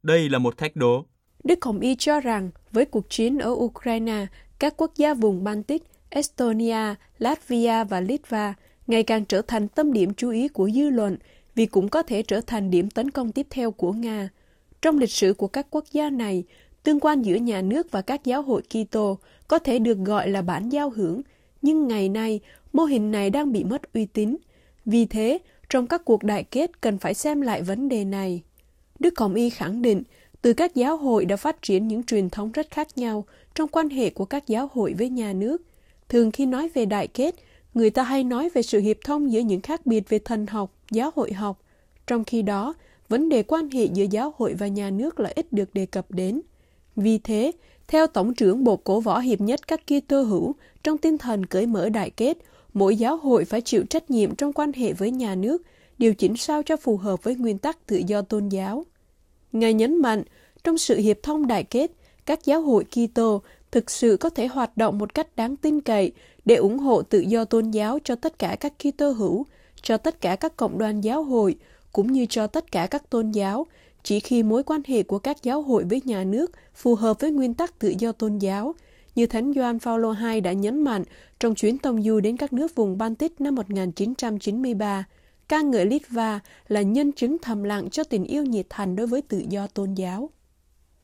Đây 0.02 0.28
là 0.28 0.38
một 0.38 0.58
thách 0.58 0.76
đố. 0.76 1.04
Đức 1.44 1.64
Hồng 1.64 1.80
Y 1.80 1.96
cho 1.98 2.20
rằng 2.20 2.50
với 2.72 2.84
cuộc 2.84 3.10
chiến 3.10 3.38
ở 3.38 3.50
Ukraine, 3.50 4.26
các 4.58 4.74
quốc 4.76 4.92
gia 4.96 5.14
vùng 5.14 5.44
Baltic, 5.44 5.82
Estonia, 6.10 6.94
Latvia 7.18 7.84
và 7.84 8.00
Litva 8.00 8.54
ngày 8.86 9.02
càng 9.02 9.24
trở 9.24 9.42
thành 9.42 9.68
tâm 9.68 9.92
điểm 9.92 10.14
chú 10.14 10.30
ý 10.30 10.48
của 10.48 10.70
dư 10.70 10.90
luận 10.90 11.16
vì 11.54 11.66
cũng 11.66 11.88
có 11.88 12.02
thể 12.02 12.22
trở 12.22 12.40
thành 12.40 12.70
điểm 12.70 12.90
tấn 12.90 13.10
công 13.10 13.32
tiếp 13.32 13.46
theo 13.50 13.70
của 13.70 13.92
Nga. 13.92 14.28
Trong 14.82 14.98
lịch 14.98 15.10
sử 15.10 15.34
của 15.34 15.46
các 15.46 15.66
quốc 15.70 15.84
gia 15.92 16.10
này, 16.10 16.44
tương 16.82 17.00
quan 17.00 17.22
giữa 17.22 17.34
nhà 17.36 17.62
nước 17.62 17.90
và 17.90 18.02
các 18.02 18.24
giáo 18.24 18.42
hội 18.42 18.62
Kitô 18.62 19.18
có 19.48 19.58
thể 19.58 19.78
được 19.78 19.98
gọi 19.98 20.28
là 20.28 20.42
bản 20.42 20.68
giao 20.68 20.90
hưởng, 20.90 21.22
nhưng 21.62 21.88
ngày 21.88 22.08
nay 22.08 22.40
mô 22.72 22.84
hình 22.84 23.10
này 23.10 23.30
đang 23.30 23.52
bị 23.52 23.64
mất 23.64 23.92
uy 23.92 24.06
tín. 24.06 24.36
Vì 24.90 25.06
thế, 25.06 25.38
trong 25.70 25.86
các 25.86 26.04
cuộc 26.04 26.22
đại 26.22 26.44
kết 26.44 26.80
cần 26.80 26.98
phải 26.98 27.14
xem 27.14 27.40
lại 27.40 27.62
vấn 27.62 27.88
đề 27.88 28.04
này. 28.04 28.42
Đức 28.98 29.18
Hồng 29.18 29.34
Y 29.34 29.50
khẳng 29.50 29.82
định, 29.82 30.02
từ 30.42 30.52
các 30.52 30.74
giáo 30.74 30.96
hội 30.96 31.24
đã 31.24 31.36
phát 31.36 31.62
triển 31.62 31.88
những 31.88 32.02
truyền 32.02 32.30
thống 32.30 32.52
rất 32.52 32.70
khác 32.70 32.88
nhau 32.98 33.24
trong 33.54 33.68
quan 33.68 33.88
hệ 33.88 34.10
của 34.10 34.24
các 34.24 34.46
giáo 34.46 34.68
hội 34.72 34.94
với 34.98 35.08
nhà 35.08 35.32
nước. 35.32 35.62
Thường 36.08 36.30
khi 36.30 36.46
nói 36.46 36.68
về 36.74 36.86
đại 36.86 37.06
kết, 37.06 37.34
người 37.74 37.90
ta 37.90 38.02
hay 38.02 38.24
nói 38.24 38.48
về 38.54 38.62
sự 38.62 38.80
hiệp 38.80 38.96
thông 39.04 39.32
giữa 39.32 39.40
những 39.40 39.60
khác 39.60 39.86
biệt 39.86 40.08
về 40.08 40.18
thần 40.18 40.46
học, 40.46 40.72
giáo 40.90 41.10
hội 41.16 41.32
học. 41.32 41.62
Trong 42.06 42.24
khi 42.24 42.42
đó, 42.42 42.74
vấn 43.08 43.28
đề 43.28 43.42
quan 43.42 43.70
hệ 43.70 43.84
giữa 43.84 44.06
giáo 44.10 44.34
hội 44.36 44.54
và 44.54 44.66
nhà 44.66 44.90
nước 44.90 45.20
là 45.20 45.32
ít 45.34 45.52
được 45.52 45.74
đề 45.74 45.86
cập 45.86 46.10
đến. 46.10 46.40
Vì 46.96 47.18
thế, 47.18 47.52
theo 47.88 48.06
Tổng 48.06 48.34
trưởng 48.34 48.64
Bộ 48.64 48.76
Cổ 48.76 49.00
Võ 49.00 49.18
Hiệp 49.18 49.40
nhất 49.40 49.68
các 49.68 49.80
Kitô 49.86 50.22
hữu, 50.22 50.54
trong 50.82 50.98
tinh 50.98 51.18
thần 51.18 51.46
cởi 51.46 51.66
mở 51.66 51.88
đại 51.88 52.10
kết, 52.10 52.38
mỗi 52.78 52.96
giáo 52.96 53.16
hội 53.16 53.44
phải 53.44 53.60
chịu 53.60 53.84
trách 53.90 54.10
nhiệm 54.10 54.34
trong 54.34 54.52
quan 54.52 54.72
hệ 54.72 54.92
với 54.92 55.10
nhà 55.10 55.34
nước, 55.34 55.62
điều 55.98 56.14
chỉnh 56.14 56.36
sao 56.36 56.62
cho 56.62 56.76
phù 56.76 56.96
hợp 56.96 57.22
với 57.22 57.34
nguyên 57.34 57.58
tắc 57.58 57.86
tự 57.86 58.02
do 58.06 58.22
tôn 58.22 58.48
giáo. 58.48 58.84
Ngài 59.52 59.74
nhấn 59.74 60.02
mạnh, 60.02 60.22
trong 60.64 60.78
sự 60.78 60.96
hiệp 60.98 61.22
thông 61.22 61.46
đại 61.46 61.64
kết, 61.64 61.90
các 62.26 62.44
giáo 62.44 62.62
hội 62.62 62.84
Kitô 62.84 63.42
thực 63.70 63.90
sự 63.90 64.16
có 64.16 64.30
thể 64.30 64.46
hoạt 64.46 64.76
động 64.76 64.98
một 64.98 65.14
cách 65.14 65.36
đáng 65.36 65.56
tin 65.56 65.80
cậy 65.80 66.12
để 66.44 66.54
ủng 66.54 66.78
hộ 66.78 67.02
tự 67.02 67.20
do 67.20 67.44
tôn 67.44 67.70
giáo 67.70 67.98
cho 68.04 68.14
tất 68.14 68.38
cả 68.38 68.56
các 68.60 68.72
Kitô 68.78 69.10
hữu, 69.10 69.46
cho 69.82 69.96
tất 69.96 70.20
cả 70.20 70.36
các 70.36 70.56
cộng 70.56 70.78
đoàn 70.78 71.00
giáo 71.00 71.22
hội, 71.22 71.56
cũng 71.92 72.12
như 72.12 72.26
cho 72.26 72.46
tất 72.46 72.72
cả 72.72 72.86
các 72.86 73.10
tôn 73.10 73.30
giáo, 73.30 73.66
chỉ 74.02 74.20
khi 74.20 74.42
mối 74.42 74.62
quan 74.62 74.80
hệ 74.86 75.02
của 75.02 75.18
các 75.18 75.42
giáo 75.42 75.62
hội 75.62 75.84
với 75.84 76.02
nhà 76.04 76.24
nước 76.24 76.52
phù 76.74 76.94
hợp 76.94 77.20
với 77.20 77.30
nguyên 77.30 77.54
tắc 77.54 77.78
tự 77.78 77.94
do 77.98 78.12
tôn 78.12 78.38
giáo, 78.38 78.74
như 79.18 79.26
Thánh 79.26 79.52
Gioan 79.54 79.78
Paulo 79.80 80.14
II 80.32 80.40
đã 80.40 80.52
nhấn 80.52 80.84
mạnh 80.84 81.04
trong 81.40 81.54
chuyến 81.54 81.78
tông 81.78 82.02
du 82.02 82.20
đến 82.20 82.36
các 82.36 82.52
nước 82.52 82.74
vùng 82.74 82.98
Baltic 82.98 83.40
năm 83.40 83.54
1993, 83.54 85.04
ca 85.48 85.62
ngợi 85.62 85.86
Litva 85.86 86.40
là 86.68 86.82
nhân 86.82 87.12
chứng 87.12 87.36
thầm 87.38 87.62
lặng 87.62 87.90
cho 87.90 88.04
tình 88.04 88.24
yêu 88.24 88.44
nhiệt 88.44 88.66
thành 88.68 88.96
đối 88.96 89.06
với 89.06 89.22
tự 89.22 89.42
do 89.48 89.66
tôn 89.66 89.94
giáo. 89.94 90.30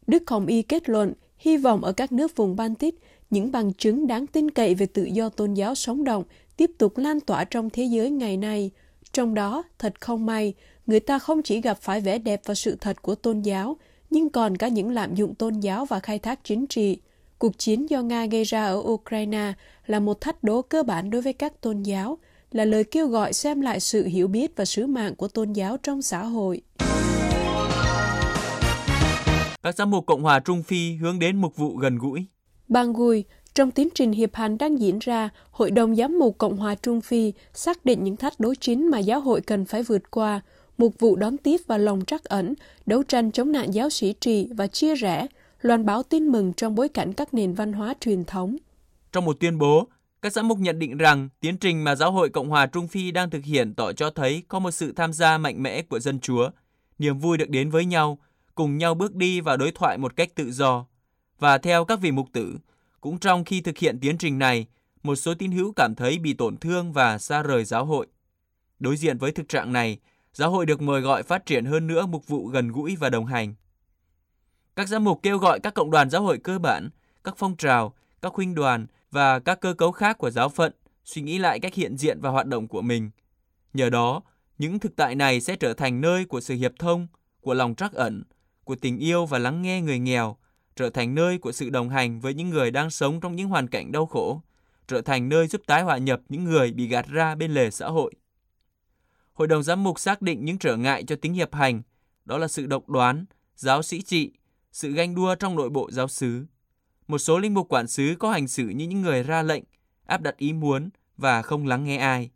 Đức 0.06 0.22
Hồng 0.30 0.46
Y 0.46 0.62
kết 0.62 0.88
luận, 0.88 1.12
hy 1.38 1.56
vọng 1.56 1.84
ở 1.84 1.92
các 1.92 2.12
nước 2.12 2.36
vùng 2.36 2.56
Baltic, 2.56 3.00
những 3.30 3.52
bằng 3.52 3.72
chứng 3.72 4.06
đáng 4.06 4.26
tin 4.26 4.50
cậy 4.50 4.74
về 4.74 4.86
tự 4.86 5.04
do 5.04 5.28
tôn 5.28 5.54
giáo 5.54 5.74
sống 5.74 6.04
động 6.04 6.24
tiếp 6.56 6.70
tục 6.78 6.98
lan 6.98 7.20
tỏa 7.20 7.44
trong 7.44 7.70
thế 7.70 7.84
giới 7.84 8.10
ngày 8.10 8.36
nay. 8.36 8.70
Trong 9.12 9.34
đó, 9.34 9.62
thật 9.78 10.00
không 10.00 10.26
may, 10.26 10.54
người 10.86 11.00
ta 11.00 11.18
không 11.18 11.42
chỉ 11.42 11.60
gặp 11.60 11.78
phải 11.80 12.00
vẻ 12.00 12.18
đẹp 12.18 12.40
và 12.44 12.54
sự 12.54 12.76
thật 12.80 13.02
của 13.02 13.14
tôn 13.14 13.40
giáo, 13.40 13.76
nhưng 14.10 14.30
còn 14.30 14.56
cả 14.56 14.68
những 14.68 14.90
lạm 14.90 15.14
dụng 15.14 15.34
tôn 15.34 15.60
giáo 15.60 15.84
và 15.84 16.00
khai 16.00 16.18
thác 16.18 16.44
chính 16.44 16.66
trị. 16.66 16.98
Cuộc 17.38 17.58
chiến 17.58 17.90
do 17.90 18.02
Nga 18.02 18.26
gây 18.26 18.44
ra 18.44 18.64
ở 18.64 18.76
Ukraine 18.76 19.52
là 19.86 20.00
một 20.00 20.20
thách 20.20 20.44
đố 20.44 20.62
cơ 20.62 20.82
bản 20.82 21.10
đối 21.10 21.22
với 21.22 21.32
các 21.32 21.60
tôn 21.60 21.82
giáo, 21.82 22.18
là 22.52 22.64
lời 22.64 22.84
kêu 22.84 23.08
gọi 23.08 23.32
xem 23.32 23.60
lại 23.60 23.80
sự 23.80 24.06
hiểu 24.06 24.28
biết 24.28 24.56
và 24.56 24.64
sứ 24.64 24.86
mạng 24.86 25.14
của 25.14 25.28
tôn 25.28 25.52
giáo 25.52 25.76
trong 25.82 26.02
xã 26.02 26.24
hội. 26.24 26.62
Các 29.62 29.74
giám 29.74 29.90
mục 29.90 30.06
Cộng 30.06 30.22
hòa 30.22 30.40
Trung 30.40 30.62
Phi 30.62 30.92
hướng 30.94 31.18
đến 31.18 31.36
mục 31.36 31.56
vụ 31.56 31.76
gần 31.76 31.98
gũi. 31.98 32.26
Bangui, 32.68 33.24
trong 33.54 33.70
tiến 33.70 33.88
trình 33.94 34.12
hiệp 34.12 34.34
hành 34.34 34.58
đang 34.58 34.80
diễn 34.80 34.98
ra, 34.98 35.30
Hội 35.50 35.70
đồng 35.70 35.96
Giám 35.96 36.18
mục 36.18 36.38
Cộng 36.38 36.56
hòa 36.56 36.74
Trung 36.74 37.00
Phi 37.00 37.32
xác 37.54 37.84
định 37.84 38.04
những 38.04 38.16
thách 38.16 38.40
đố 38.40 38.54
chính 38.60 38.90
mà 38.90 38.98
giáo 38.98 39.20
hội 39.20 39.40
cần 39.40 39.64
phải 39.64 39.82
vượt 39.82 40.10
qua, 40.10 40.40
mục 40.78 40.94
vụ 40.98 41.16
đón 41.16 41.36
tiếp 41.36 41.60
và 41.66 41.78
lòng 41.78 42.04
trắc 42.04 42.24
ẩn, 42.24 42.54
đấu 42.86 43.02
tranh 43.02 43.32
chống 43.32 43.52
nạn 43.52 43.74
giáo 43.74 43.90
sĩ 43.90 44.14
trì 44.20 44.48
và 44.56 44.66
chia 44.66 44.94
rẽ, 44.94 45.26
loan 45.64 45.86
báo 45.86 46.02
tin 46.02 46.26
mừng 46.26 46.52
trong 46.52 46.74
bối 46.74 46.88
cảnh 46.88 47.12
các 47.12 47.34
nền 47.34 47.54
văn 47.54 47.72
hóa 47.72 47.94
truyền 48.00 48.24
thống. 48.24 48.56
Trong 49.12 49.24
một 49.24 49.36
tuyên 49.40 49.58
bố, 49.58 49.88
các 50.22 50.32
giám 50.32 50.48
mục 50.48 50.58
nhận 50.58 50.78
định 50.78 50.98
rằng 50.98 51.28
tiến 51.40 51.56
trình 51.58 51.84
mà 51.84 51.94
Giáo 51.94 52.12
hội 52.12 52.30
Cộng 52.30 52.48
hòa 52.48 52.66
Trung 52.66 52.88
Phi 52.88 53.10
đang 53.10 53.30
thực 53.30 53.44
hiện 53.44 53.74
tỏ 53.74 53.92
cho 53.92 54.10
thấy 54.10 54.42
có 54.48 54.58
một 54.58 54.70
sự 54.70 54.92
tham 54.92 55.12
gia 55.12 55.38
mạnh 55.38 55.62
mẽ 55.62 55.82
của 55.82 56.00
dân 56.00 56.20
Chúa, 56.20 56.50
niềm 56.98 57.18
vui 57.18 57.38
được 57.38 57.48
đến 57.50 57.70
với 57.70 57.84
nhau, 57.84 58.18
cùng 58.54 58.78
nhau 58.78 58.94
bước 58.94 59.14
đi 59.14 59.40
và 59.40 59.56
đối 59.56 59.70
thoại 59.72 59.98
một 59.98 60.16
cách 60.16 60.34
tự 60.34 60.52
do. 60.52 60.86
Và 61.38 61.58
theo 61.58 61.84
các 61.84 62.00
vị 62.00 62.10
mục 62.10 62.28
tử, 62.32 62.58
cũng 63.00 63.18
trong 63.18 63.44
khi 63.44 63.60
thực 63.60 63.78
hiện 63.78 64.00
tiến 64.00 64.18
trình 64.18 64.38
này, 64.38 64.66
một 65.02 65.16
số 65.16 65.34
tín 65.34 65.52
hữu 65.52 65.72
cảm 65.72 65.94
thấy 65.94 66.18
bị 66.18 66.34
tổn 66.34 66.56
thương 66.56 66.92
và 66.92 67.18
xa 67.18 67.42
rời 67.42 67.64
giáo 67.64 67.84
hội. 67.84 68.06
Đối 68.78 68.96
diện 68.96 69.18
với 69.18 69.32
thực 69.32 69.48
trạng 69.48 69.72
này, 69.72 69.98
giáo 70.32 70.50
hội 70.50 70.66
được 70.66 70.82
mời 70.82 71.00
gọi 71.00 71.22
phát 71.22 71.46
triển 71.46 71.64
hơn 71.64 71.86
nữa 71.86 72.06
mục 72.06 72.26
vụ 72.26 72.46
gần 72.46 72.72
gũi 72.72 72.96
và 72.96 73.10
đồng 73.10 73.26
hành. 73.26 73.54
Các 74.76 74.88
giám 74.88 75.04
mục 75.04 75.20
kêu 75.22 75.38
gọi 75.38 75.60
các 75.60 75.74
cộng 75.74 75.90
đoàn 75.90 76.10
giáo 76.10 76.22
hội 76.22 76.38
cơ 76.38 76.58
bản, 76.58 76.90
các 77.24 77.34
phong 77.38 77.56
trào, 77.56 77.94
các 78.22 78.34
huynh 78.34 78.54
đoàn 78.54 78.86
và 79.10 79.38
các 79.38 79.60
cơ 79.60 79.74
cấu 79.74 79.92
khác 79.92 80.18
của 80.18 80.30
giáo 80.30 80.48
phận 80.48 80.72
suy 81.04 81.22
nghĩ 81.22 81.38
lại 81.38 81.60
cách 81.60 81.74
hiện 81.74 81.96
diện 81.96 82.20
và 82.20 82.30
hoạt 82.30 82.46
động 82.46 82.68
của 82.68 82.82
mình. 82.82 83.10
Nhờ 83.74 83.90
đó, 83.90 84.22
những 84.58 84.78
thực 84.78 84.96
tại 84.96 85.14
này 85.14 85.40
sẽ 85.40 85.56
trở 85.56 85.74
thành 85.74 86.00
nơi 86.00 86.24
của 86.24 86.40
sự 86.40 86.54
hiệp 86.54 86.72
thông, 86.78 87.06
của 87.40 87.54
lòng 87.54 87.74
trắc 87.74 87.92
ẩn, 87.92 88.24
của 88.64 88.76
tình 88.76 88.98
yêu 88.98 89.26
và 89.26 89.38
lắng 89.38 89.62
nghe 89.62 89.80
người 89.80 89.98
nghèo, 89.98 90.36
trở 90.76 90.90
thành 90.90 91.14
nơi 91.14 91.38
của 91.38 91.52
sự 91.52 91.70
đồng 91.70 91.88
hành 91.88 92.20
với 92.20 92.34
những 92.34 92.50
người 92.50 92.70
đang 92.70 92.90
sống 92.90 93.20
trong 93.20 93.36
những 93.36 93.48
hoàn 93.48 93.68
cảnh 93.68 93.92
đau 93.92 94.06
khổ, 94.06 94.40
trở 94.86 95.00
thành 95.00 95.28
nơi 95.28 95.46
giúp 95.46 95.60
tái 95.66 95.82
hòa 95.82 95.98
nhập 95.98 96.20
những 96.28 96.44
người 96.44 96.72
bị 96.72 96.88
gạt 96.88 97.06
ra 97.08 97.34
bên 97.34 97.54
lề 97.54 97.70
xã 97.70 97.88
hội. 97.88 98.14
Hội 99.32 99.48
đồng 99.48 99.62
giám 99.62 99.84
mục 99.84 100.00
xác 100.00 100.22
định 100.22 100.44
những 100.44 100.58
trở 100.58 100.76
ngại 100.76 101.04
cho 101.04 101.16
tính 101.16 101.34
hiệp 101.34 101.54
hành, 101.54 101.82
đó 102.24 102.38
là 102.38 102.48
sự 102.48 102.66
độc 102.66 102.88
đoán, 102.88 103.24
giáo 103.56 103.82
sĩ 103.82 104.02
trị, 104.02 104.32
sự 104.74 104.92
ganh 104.92 105.14
đua 105.14 105.34
trong 105.34 105.56
nội 105.56 105.70
bộ 105.70 105.90
giáo 105.90 106.08
xứ. 106.08 106.44
Một 107.08 107.18
số 107.18 107.38
linh 107.38 107.54
mục 107.54 107.68
quản 107.68 107.86
xứ 107.86 108.14
có 108.18 108.30
hành 108.30 108.48
xử 108.48 108.68
như 108.68 108.86
những 108.86 109.02
người 109.02 109.22
ra 109.22 109.42
lệnh, 109.42 109.64
áp 110.06 110.22
đặt 110.22 110.36
ý 110.36 110.52
muốn 110.52 110.90
và 111.16 111.42
không 111.42 111.66
lắng 111.66 111.84
nghe 111.84 111.96
ai. 111.96 112.30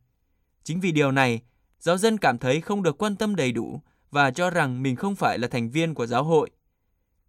Chính 0.65 0.81
vì 0.81 0.93
điều 0.93 1.13
này, 1.13 1.43
giáo 1.81 1.99
dân 1.99 2.19
cảm 2.19 2.39
thấy 2.39 2.61
không 2.61 2.83
được 2.83 2.99
quan 2.99 3.17
tâm 3.17 3.37
đầy 3.37 3.53
đủ 3.53 3.81
và 4.11 4.31
cho 4.31 4.51
rằng 4.51 4.83
mình 4.83 4.97
không 4.97 5.17
phải 5.17 5.39
là 5.39 5.49
thành 5.49 5.71
viên 5.71 5.95
của 5.95 6.07
giáo 6.07 6.25
hội. 6.25 6.51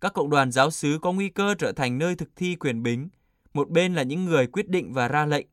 Các 0.01 0.13
cộng 0.13 0.29
đoàn 0.29 0.51
giáo 0.51 0.71
xứ 0.71 0.99
có 1.01 1.11
nguy 1.11 1.29
cơ 1.29 1.55
trở 1.57 1.71
thành 1.71 1.97
nơi 1.97 2.15
thực 2.15 2.35
thi 2.35 2.55
quyền 2.55 2.83
bính. 2.83 3.09
Một 3.53 3.69
bên 3.69 3.95
là 3.95 4.03
những 4.03 4.25
người 4.25 4.47
quyết 4.47 4.69
định 4.69 4.93
và 4.93 5.07
ra 5.07 5.25
lệnh, 5.25 5.47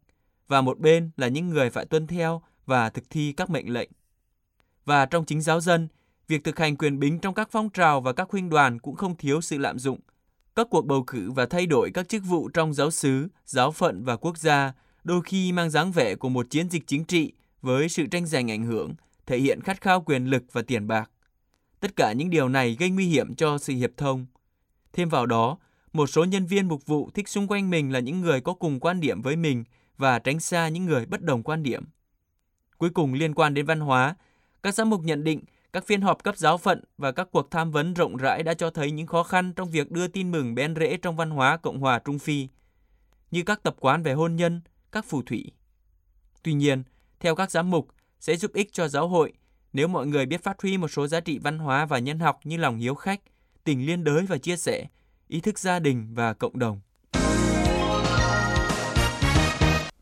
và 0.48 0.60
một 0.60 0.78
bên 0.78 1.10
là 1.16 1.28
những 1.28 1.48
người 1.48 1.70
phải 1.70 1.86
tuân 1.86 2.06
theo 2.06 2.42
và 2.66 2.90
thực 2.90 3.10
thi 3.10 3.32
các 3.32 3.50
mệnh 3.50 3.72
lệnh. 3.72 3.90
Và 4.84 5.06
trong 5.06 5.24
chính 5.24 5.40
giáo 5.40 5.60
dân, 5.60 5.88
việc 6.28 6.44
thực 6.44 6.58
hành 6.58 6.76
quyền 6.76 6.98
bính 6.98 7.18
trong 7.18 7.34
các 7.34 7.48
phong 7.50 7.70
trào 7.70 8.00
và 8.00 8.12
các 8.12 8.30
huynh 8.30 8.50
đoàn 8.50 8.78
cũng 8.78 8.96
không 8.96 9.16
thiếu 9.16 9.40
sự 9.40 9.58
lạm 9.58 9.78
dụng. 9.78 10.00
Các 10.54 10.66
cuộc 10.70 10.86
bầu 10.86 11.04
cử 11.06 11.30
và 11.30 11.46
thay 11.46 11.66
đổi 11.66 11.90
các 11.94 12.08
chức 12.08 12.22
vụ 12.24 12.48
trong 12.48 12.74
giáo 12.74 12.90
xứ, 12.90 13.28
giáo 13.44 13.72
phận 13.72 14.04
và 14.04 14.16
quốc 14.16 14.38
gia 14.38 14.72
đôi 15.04 15.20
khi 15.24 15.52
mang 15.52 15.70
dáng 15.70 15.92
vẻ 15.92 16.14
của 16.14 16.28
một 16.28 16.46
chiến 16.50 16.70
dịch 16.70 16.82
chính 16.86 17.04
trị 17.04 17.32
với 17.62 17.88
sự 17.88 18.06
tranh 18.06 18.26
giành 18.26 18.50
ảnh 18.50 18.64
hưởng, 18.64 18.94
thể 19.26 19.38
hiện 19.38 19.60
khát 19.60 19.80
khao 19.80 20.00
quyền 20.00 20.26
lực 20.26 20.44
và 20.52 20.62
tiền 20.62 20.86
bạc. 20.86 21.10
Tất 21.80 21.96
cả 21.96 22.12
những 22.12 22.30
điều 22.30 22.48
này 22.48 22.76
gây 22.78 22.90
nguy 22.90 23.06
hiểm 23.06 23.34
cho 23.34 23.58
sự 23.58 23.72
hiệp 23.72 23.90
thông. 23.96 24.26
Thêm 24.92 25.08
vào 25.08 25.26
đó, 25.26 25.58
một 25.92 26.06
số 26.06 26.24
nhân 26.24 26.46
viên 26.46 26.68
mục 26.68 26.86
vụ 26.86 27.10
thích 27.14 27.28
xung 27.28 27.46
quanh 27.46 27.70
mình 27.70 27.92
là 27.92 28.00
những 28.00 28.20
người 28.20 28.40
có 28.40 28.54
cùng 28.54 28.80
quan 28.80 29.00
điểm 29.00 29.22
với 29.22 29.36
mình 29.36 29.64
và 29.98 30.18
tránh 30.18 30.40
xa 30.40 30.68
những 30.68 30.84
người 30.84 31.06
bất 31.06 31.22
đồng 31.22 31.42
quan 31.42 31.62
điểm. 31.62 31.84
Cuối 32.78 32.90
cùng 32.90 33.14
liên 33.14 33.34
quan 33.34 33.54
đến 33.54 33.66
văn 33.66 33.80
hóa, 33.80 34.16
các 34.62 34.74
giám 34.74 34.90
mục 34.90 35.00
nhận 35.04 35.24
định 35.24 35.40
các 35.76 35.86
phiên 35.86 36.00
họp 36.00 36.22
cấp 36.22 36.36
giáo 36.36 36.58
phận 36.58 36.80
và 36.98 37.12
các 37.12 37.28
cuộc 37.32 37.50
tham 37.50 37.70
vấn 37.70 37.94
rộng 37.94 38.16
rãi 38.16 38.42
đã 38.42 38.54
cho 38.54 38.70
thấy 38.70 38.90
những 38.90 39.06
khó 39.06 39.22
khăn 39.22 39.52
trong 39.56 39.70
việc 39.70 39.90
đưa 39.90 40.08
tin 40.08 40.32
mừng 40.32 40.54
bén 40.54 40.74
rễ 40.76 40.96
trong 40.96 41.16
văn 41.16 41.30
hóa 41.30 41.56
Cộng 41.56 41.80
hòa 41.80 41.98
Trung 41.98 42.18
Phi, 42.18 42.48
như 43.30 43.42
các 43.42 43.62
tập 43.62 43.76
quán 43.80 44.02
về 44.02 44.12
hôn 44.12 44.36
nhân, 44.36 44.60
các 44.92 45.04
phù 45.04 45.22
thủy. 45.22 45.52
Tuy 46.42 46.52
nhiên, 46.52 46.82
theo 47.20 47.34
các 47.34 47.50
giám 47.50 47.70
mục, 47.70 47.88
sẽ 48.20 48.36
giúp 48.36 48.52
ích 48.54 48.72
cho 48.72 48.88
giáo 48.88 49.08
hội 49.08 49.32
nếu 49.72 49.88
mọi 49.88 50.06
người 50.06 50.26
biết 50.26 50.42
phát 50.42 50.62
huy 50.62 50.78
một 50.78 50.88
số 50.88 51.06
giá 51.06 51.20
trị 51.20 51.38
văn 51.38 51.58
hóa 51.58 51.86
và 51.86 51.98
nhân 51.98 52.18
học 52.18 52.40
như 52.44 52.56
lòng 52.56 52.78
hiếu 52.78 52.94
khách, 52.94 53.20
tình 53.64 53.86
liên 53.86 54.04
đới 54.04 54.26
và 54.26 54.38
chia 54.38 54.56
sẻ, 54.56 54.86
ý 55.28 55.40
thức 55.40 55.58
gia 55.58 55.78
đình 55.78 56.08
và 56.14 56.32
cộng 56.32 56.58
đồng. 56.58 56.80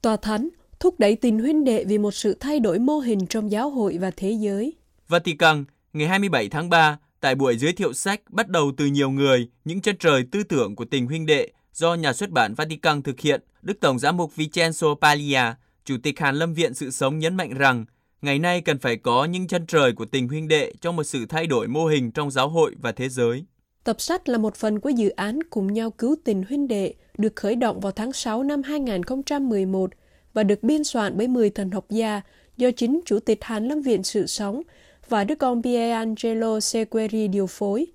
Tòa 0.03 0.17
Thánh 0.17 0.49
thúc 0.81 0.95
đẩy 0.99 1.17
tình 1.17 1.39
huynh 1.39 1.65
đệ 1.65 1.85
vì 1.85 1.99
một 1.99 2.15
sự 2.15 2.37
thay 2.41 2.61
đổi 2.61 2.79
mô 2.79 2.99
hình 2.99 3.27
trong 3.27 3.51
giáo 3.51 3.71
hội 3.71 3.99
và 4.01 4.11
thế 4.17 4.31
giới. 4.31 4.75
Vatican, 5.09 5.65
ngày 5.93 6.09
27 6.09 6.49
tháng 6.49 6.71
3, 6.71 6.99
tại 7.21 7.35
buổi 7.35 7.57
giới 7.57 7.73
thiệu 7.73 7.93
sách 7.93 8.21
bắt 8.29 8.49
đầu 8.49 8.73
từ 8.77 8.87
nhiều 8.87 9.11
người, 9.11 9.49
những 9.65 9.81
chân 9.81 9.97
trời 9.99 10.25
tư 10.33 10.43
tưởng 10.43 10.77
của 10.77 10.85
tình 10.85 11.07
huynh 11.07 11.27
đệ 11.27 11.49
do 11.73 11.95
nhà 11.95 12.13
xuất 12.13 12.31
bản 12.31 12.55
Vatican 12.55 13.03
thực 13.03 13.21
hiện, 13.21 13.41
Đức 13.63 13.81
Tổng 13.81 13.99
giám 13.99 14.17
mục 14.17 14.33
Vincenzo 14.37 14.95
Paglia, 14.95 15.55
Chủ 15.85 15.97
tịch 16.03 16.21
Hàn 16.21 16.37
Lâm 16.37 16.55
Viện 16.55 16.75
Sự 16.75 16.91
Sống 16.91 17.19
nhấn 17.19 17.37
mạnh 17.37 17.55
rằng 17.55 17.85
ngày 18.23 18.39
nay 18.39 18.61
cần 18.61 18.79
phải 18.79 18.97
có 18.97 19.25
những 19.25 19.47
chân 19.47 19.67
trời 19.67 19.93
của 19.93 20.05
tình 20.05 20.29
huynh 20.29 20.49
đệ 20.49 20.73
trong 20.81 20.97
một 20.97 21.05
sự 21.05 21.27
thay 21.27 21.47
đổi 21.47 21.69
mô 21.69 21.87
hình 21.87 22.11
trong 22.11 22.31
giáo 22.31 22.49
hội 22.49 22.75
và 22.81 22.93
thế 22.93 23.09
giới. 23.09 23.45
Tập 23.85 24.01
sách 24.01 24.29
là 24.29 24.39
một 24.39 24.55
phần 24.57 24.81
của 24.81 24.89
dự 24.91 25.09
án 25.09 25.39
Cùng 25.51 25.73
nhau 25.73 25.91
cứu 25.91 26.17
tình 26.25 26.43
huynh 26.49 26.69
đệ 26.69 26.95
được 27.19 27.37
khởi 27.37 27.57
động 27.57 27.81
vào 27.81 27.93
tháng 27.93 28.13
6 28.13 28.43
năm 28.43 28.63
2011 28.63 29.91
và 30.35 30.43
được 30.43 30.63
biên 30.63 30.85
soạn 30.85 31.13
bởi 31.17 31.29
10 31.29 31.51
thần 31.51 31.71
học 31.71 31.87
gia 31.91 32.21
do 32.57 32.71
chính 32.71 33.01
Chủ 33.05 33.19
tịch 33.19 33.45
Hàn 33.45 33.69
Lâm 33.69 33.83
Viện 33.83 34.03
Sự 34.03 34.27
Sống 34.27 34.63
và 35.09 35.25
Đức 35.25 35.39
con 35.39 35.63
Pierangelo 35.63 36.61
Sequeri 36.61 37.29
điều 37.29 37.47
phối. 37.47 37.87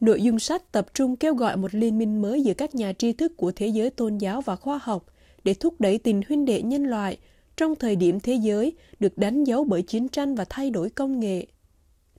Nội 0.00 0.22
dung 0.22 0.38
sách 0.38 0.72
tập 0.72 0.86
trung 0.94 1.16
kêu 1.16 1.34
gọi 1.34 1.56
một 1.56 1.74
liên 1.74 1.98
minh 1.98 2.22
mới 2.22 2.42
giữa 2.42 2.54
các 2.54 2.74
nhà 2.74 2.92
tri 2.92 3.12
thức 3.12 3.36
của 3.36 3.52
thế 3.52 3.66
giới 3.66 3.90
tôn 3.90 4.18
giáo 4.18 4.40
và 4.40 4.56
khoa 4.56 4.80
học 4.82 5.04
để 5.44 5.54
thúc 5.54 5.74
đẩy 5.78 5.98
tình 5.98 6.20
huynh 6.28 6.44
đệ 6.44 6.62
nhân 6.62 6.84
loại 6.84 7.18
trong 7.56 7.74
thời 7.76 7.96
điểm 7.96 8.20
thế 8.20 8.34
giới 8.34 8.72
được 9.00 9.18
đánh 9.18 9.44
dấu 9.44 9.64
bởi 9.64 9.82
chiến 9.82 10.08
tranh 10.08 10.34
và 10.34 10.44
thay 10.48 10.70
đổi 10.70 10.90
công 10.90 11.20
nghệ. 11.20 11.46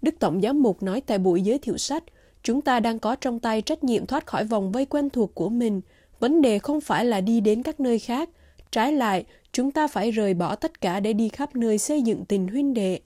Đức 0.01 0.15
Tổng 0.19 0.41
giám 0.41 0.61
mục 0.61 0.83
nói 0.83 1.01
tại 1.01 1.17
buổi 1.17 1.41
giới 1.41 1.57
thiệu 1.57 1.77
sách, 1.77 2.03
chúng 2.43 2.61
ta 2.61 2.79
đang 2.79 2.99
có 2.99 3.15
trong 3.15 3.39
tay 3.39 3.61
trách 3.61 3.83
nhiệm 3.83 4.05
thoát 4.05 4.25
khỏi 4.25 4.43
vòng 4.43 4.71
vây 4.71 4.85
quen 4.85 5.09
thuộc 5.09 5.35
của 5.35 5.49
mình. 5.49 5.81
Vấn 6.19 6.41
đề 6.41 6.59
không 6.59 6.81
phải 6.81 7.05
là 7.05 7.21
đi 7.21 7.39
đến 7.39 7.63
các 7.63 7.79
nơi 7.79 7.99
khác, 7.99 8.29
trái 8.71 8.93
lại, 8.93 9.25
chúng 9.51 9.71
ta 9.71 9.87
phải 9.87 10.11
rời 10.11 10.33
bỏ 10.33 10.55
tất 10.55 10.81
cả 10.81 10.99
để 10.99 11.13
đi 11.13 11.29
khắp 11.29 11.55
nơi 11.55 11.77
xây 11.77 12.01
dựng 12.01 12.25
tình 12.25 12.47
huynh 12.47 12.73
đệ. 12.73 12.99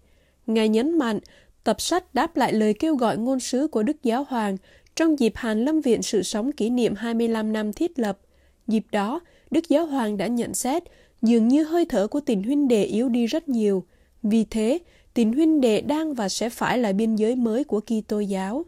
Ngài 0.48 0.70
nhấn 0.70 0.98
mạnh, 0.98 1.20
tập 1.64 1.82
sách 1.82 2.16
đáp 2.16 2.38
lại 2.38 2.54
lời 2.54 2.74
kêu 2.74 2.96
gọi 2.96 3.18
ngôn 3.18 3.40
sứ 3.40 3.68
của 3.68 3.84
Đức 3.84 4.04
Giáo 4.04 4.26
Hoàng 4.30 4.58
trong 4.96 5.20
dịp 5.20 5.34
Hàn 5.36 5.66
Lâm 5.66 5.82
Viện 5.82 6.02
Sự 6.02 6.24
Sống 6.24 6.52
kỷ 6.52 6.70
niệm 6.70 6.96
25 6.96 7.54
năm 7.54 7.74
thiết 7.74 8.00
lập. 8.00 8.20
Dịp 8.68 8.86
đó, 8.92 9.20
Đức 9.52 9.70
Giáo 9.70 9.86
Hoàng 9.86 10.18
đã 10.18 10.28
nhận 10.28 10.54
xét 10.54 10.84
dường 11.22 11.48
như 11.48 11.64
hơi 11.64 11.86
thở 11.90 12.08
của 12.08 12.20
tình 12.20 12.44
huynh 12.44 12.68
đệ 12.68 12.84
yếu 12.84 13.10
đi 13.10 13.26
rất 13.26 13.50
nhiều. 13.50 13.84
Vì 14.24 14.46
thế, 14.50 14.80
tình 15.14 15.34
huynh 15.34 15.62
đệ 15.62 15.82
đang 15.82 16.14
và 16.14 16.30
sẽ 16.30 16.50
phải 16.50 16.78
là 16.78 16.92
biên 16.92 17.16
giới 17.16 17.36
mới 17.36 17.64
của 17.64 17.80
Kitô 17.80 18.20
giáo. 18.20 18.66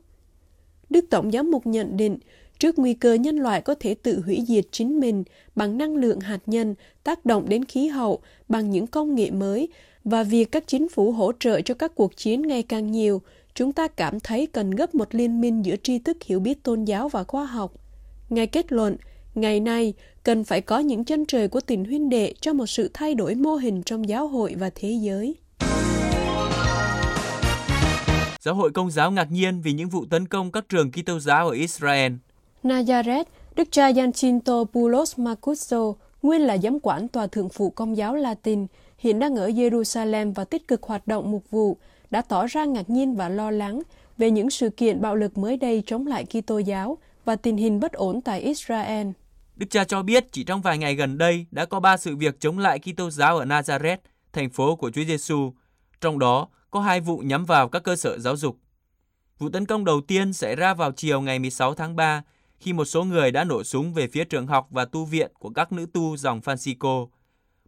Đức 0.89 1.05
Tổng 1.09 1.31
giám 1.31 1.51
mục 1.51 1.67
nhận 1.67 1.97
định, 1.97 2.17
trước 2.59 2.79
nguy 2.79 2.93
cơ 2.93 3.13
nhân 3.13 3.37
loại 3.37 3.61
có 3.61 3.75
thể 3.79 3.93
tự 3.93 4.21
hủy 4.25 4.43
diệt 4.47 4.65
chính 4.71 4.99
mình 4.99 5.23
bằng 5.55 5.77
năng 5.77 5.95
lượng 5.95 6.19
hạt 6.19 6.39
nhân 6.45 6.75
tác 7.03 7.25
động 7.25 7.49
đến 7.49 7.65
khí 7.65 7.87
hậu 7.87 8.19
bằng 8.49 8.69
những 8.69 8.87
công 8.87 9.15
nghệ 9.15 9.31
mới 9.31 9.69
và 10.05 10.23
việc 10.23 10.51
các 10.51 10.63
chính 10.67 10.89
phủ 10.89 11.11
hỗ 11.11 11.31
trợ 11.39 11.61
cho 11.61 11.73
các 11.73 11.95
cuộc 11.95 12.17
chiến 12.17 12.41
ngày 12.41 12.63
càng 12.63 12.91
nhiều, 12.91 13.21
chúng 13.53 13.73
ta 13.73 13.87
cảm 13.87 14.19
thấy 14.19 14.47
cần 14.47 14.71
gấp 14.71 14.95
một 14.95 15.15
liên 15.15 15.41
minh 15.41 15.65
giữa 15.65 15.75
tri 15.83 15.99
thức 15.99 16.17
hiểu 16.25 16.39
biết 16.39 16.63
tôn 16.63 16.83
giáo 16.83 17.09
và 17.09 17.23
khoa 17.23 17.45
học. 17.45 17.73
Ngài 18.29 18.47
kết 18.47 18.71
luận, 18.71 18.97
ngày 19.35 19.59
nay 19.59 19.93
cần 20.23 20.43
phải 20.43 20.61
có 20.61 20.79
những 20.79 21.05
chân 21.05 21.25
trời 21.25 21.47
của 21.47 21.61
tình 21.61 21.85
huynh 21.85 22.09
đệ 22.09 22.33
cho 22.41 22.53
một 22.53 22.65
sự 22.65 22.89
thay 22.93 23.15
đổi 23.15 23.35
mô 23.35 23.55
hình 23.55 23.83
trong 23.83 24.09
giáo 24.09 24.27
hội 24.27 24.55
và 24.59 24.69
thế 24.75 24.91
giới. 25.01 25.35
Giáo 28.41 28.55
hội 28.55 28.71
Công 28.71 28.91
giáo 28.91 29.11
ngạc 29.11 29.31
nhiên 29.31 29.61
vì 29.61 29.73
những 29.73 29.89
vụ 29.89 30.05
tấn 30.09 30.27
công 30.27 30.51
các 30.51 30.69
trường 30.69 30.91
Kitô 30.91 31.19
giáo 31.19 31.47
ở 31.47 31.53
Israel. 31.53 32.13
Nazareth, 32.63 33.25
Đức 33.55 33.67
cha 33.71 33.93
Giancinto 33.93 34.63
Poulos 34.73 35.19
Marcuso, 35.19 35.93
nguyên 36.25 36.41
là 36.41 36.57
giám 36.57 36.79
quản 36.79 37.07
tòa 37.07 37.27
thượng 37.27 37.49
phụ 37.49 37.69
Công 37.69 37.97
giáo 37.97 38.15
Latin, 38.15 38.67
hiện 38.97 39.19
đang 39.19 39.35
ở 39.35 39.49
Jerusalem 39.49 40.33
và 40.33 40.43
tích 40.43 40.67
cực 40.67 40.83
hoạt 40.83 41.07
động 41.07 41.31
mục 41.31 41.43
vụ, 41.49 41.77
đã 42.11 42.21
tỏ 42.21 42.47
ra 42.47 42.65
ngạc 42.65 42.89
nhiên 42.89 43.15
và 43.15 43.29
lo 43.29 43.51
lắng 43.51 43.81
về 44.17 44.31
những 44.31 44.49
sự 44.49 44.69
kiện 44.69 45.01
bạo 45.01 45.15
lực 45.15 45.37
mới 45.37 45.57
đây 45.57 45.83
chống 45.85 46.07
lại 46.07 46.25
Kitô 46.25 46.57
giáo 46.57 46.97
và 47.25 47.35
tình 47.35 47.57
hình 47.57 47.79
bất 47.79 47.93
ổn 47.93 48.21
tại 48.21 48.41
Israel. 48.41 49.07
Đức 49.55 49.65
cha 49.69 49.83
cho 49.83 50.03
biết 50.03 50.31
chỉ 50.31 50.43
trong 50.43 50.61
vài 50.61 50.77
ngày 50.77 50.95
gần 50.95 51.17
đây 51.17 51.45
đã 51.51 51.65
có 51.65 51.79
ba 51.79 51.97
sự 51.97 52.15
việc 52.15 52.39
chống 52.39 52.59
lại 52.59 52.79
Kitô 52.79 53.09
giáo 53.09 53.37
ở 53.37 53.45
Nazareth, 53.45 53.97
thành 54.33 54.49
phố 54.49 54.75
của 54.75 54.91
Chúa 54.91 55.03
Giêsu. 55.03 55.53
Trong 56.01 56.19
đó 56.19 56.47
có 56.71 56.81
hai 56.81 56.99
vụ 56.99 57.17
nhắm 57.17 57.45
vào 57.45 57.69
các 57.69 57.83
cơ 57.83 57.95
sở 57.95 58.19
giáo 58.19 58.37
dục. 58.37 58.57
Vụ 59.39 59.49
tấn 59.49 59.65
công 59.65 59.85
đầu 59.85 60.01
tiên 60.01 60.33
xảy 60.33 60.55
ra 60.55 60.73
vào 60.73 60.91
chiều 60.91 61.21
ngày 61.21 61.39
16 61.39 61.73
tháng 61.73 61.95
3 61.95 62.23
khi 62.59 62.73
một 62.73 62.85
số 62.85 63.03
người 63.03 63.31
đã 63.31 63.43
nổ 63.43 63.63
súng 63.63 63.93
về 63.93 64.07
phía 64.07 64.23
trường 64.23 64.47
học 64.47 64.67
và 64.71 64.85
tu 64.85 65.05
viện 65.05 65.31
của 65.39 65.49
các 65.49 65.71
nữ 65.71 65.85
tu 65.93 66.17
dòng 66.17 66.39
Francisco. 66.39 67.07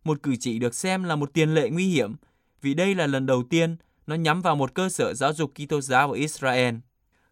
Một 0.04 0.24
cử 0.24 0.36
chỉ 0.40 0.60
được 0.60 0.76
xem 0.76 1.04
là 1.04 1.16
một 1.16 1.34
tiền 1.34 1.54
lệ 1.54 1.70
nguy 1.70 1.88
hiểm 1.88 2.16
vì 2.62 2.74
đây 2.74 2.96
là 2.96 3.08
lần 3.08 3.26
đầu 3.26 3.44
tiên 3.44 3.76
nó 4.08 4.16
nhắm 4.16 4.42
vào 4.42 4.56
một 4.56 4.74
cơ 4.74 4.90
sở 4.90 5.14
giáo 5.14 5.34
dục 5.34 5.52
Kitô 5.56 5.82
giáo 5.82 6.12
ở 6.12 6.16
Israel. 6.16 6.76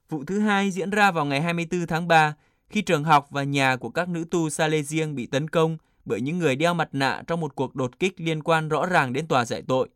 Vụ 0.10 0.24
thứ 0.26 0.40
hai 0.40 0.72
diễn 0.72 0.90
ra 0.90 1.12
vào 1.12 1.26
ngày 1.26 1.42
24 1.42 1.88
tháng 1.88 2.08
3 2.08 2.36
khi 2.70 2.82
trường 2.82 3.04
học 3.04 3.28
và 3.30 3.44
nhà 3.44 3.76
của 3.76 3.90
các 3.90 4.10
nữ 4.10 4.26
tu 4.32 4.50
Salesian 4.50 5.16
bị 5.16 5.26
tấn 5.26 5.50
công 5.50 5.78
bởi 6.06 6.22
những 6.22 6.40
người 6.40 6.56
đeo 6.56 6.74
mặt 6.74 6.90
nạ 6.92 7.24
trong 7.28 7.40
một 7.40 7.56
cuộc 7.56 7.76
đột 7.76 8.00
kích 8.00 8.22
liên 8.22 8.44
quan 8.44 8.70
rõ 8.70 8.86
ràng 8.86 9.14
đến 9.14 9.28
tòa 9.28 9.46
giải 9.46 9.62
tội. 9.68 9.90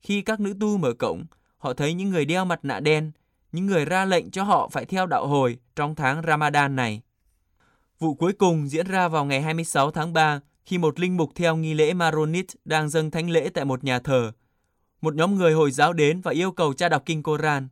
Khi 0.00 0.22
các 0.22 0.40
nữ 0.40 0.54
tu 0.60 0.76
mở 0.76 0.92
cổng, 0.92 1.24
họ 1.58 1.74
thấy 1.74 1.94
những 1.94 2.10
người 2.10 2.24
đeo 2.24 2.44
mặt 2.44 2.60
nạ 2.62 2.80
đen, 2.80 3.12
những 3.56 3.66
người 3.66 3.84
ra 3.84 4.04
lệnh 4.04 4.30
cho 4.30 4.42
họ 4.42 4.68
phải 4.72 4.84
theo 4.84 5.06
đạo 5.06 5.26
hồi 5.26 5.58
trong 5.76 5.94
tháng 5.94 6.22
Ramadan 6.26 6.76
này. 6.76 7.02
Vụ 7.98 8.14
cuối 8.14 8.32
cùng 8.32 8.68
diễn 8.68 8.86
ra 8.86 9.08
vào 9.08 9.24
ngày 9.24 9.42
26 9.42 9.90
tháng 9.90 10.12
3 10.12 10.40
khi 10.64 10.78
một 10.78 11.00
linh 11.00 11.16
mục 11.16 11.30
theo 11.34 11.56
nghi 11.56 11.74
lễ 11.74 11.94
Maronit 11.94 12.46
đang 12.64 12.88
dâng 12.88 13.10
thánh 13.10 13.30
lễ 13.30 13.48
tại 13.54 13.64
một 13.64 13.84
nhà 13.84 13.98
thờ. 13.98 14.32
Một 15.00 15.14
nhóm 15.14 15.34
người 15.34 15.52
Hồi 15.52 15.70
giáo 15.70 15.92
đến 15.92 16.20
và 16.20 16.32
yêu 16.32 16.52
cầu 16.52 16.72
cha 16.72 16.88
đọc 16.88 17.02
kinh 17.06 17.22
Koran. 17.22 17.68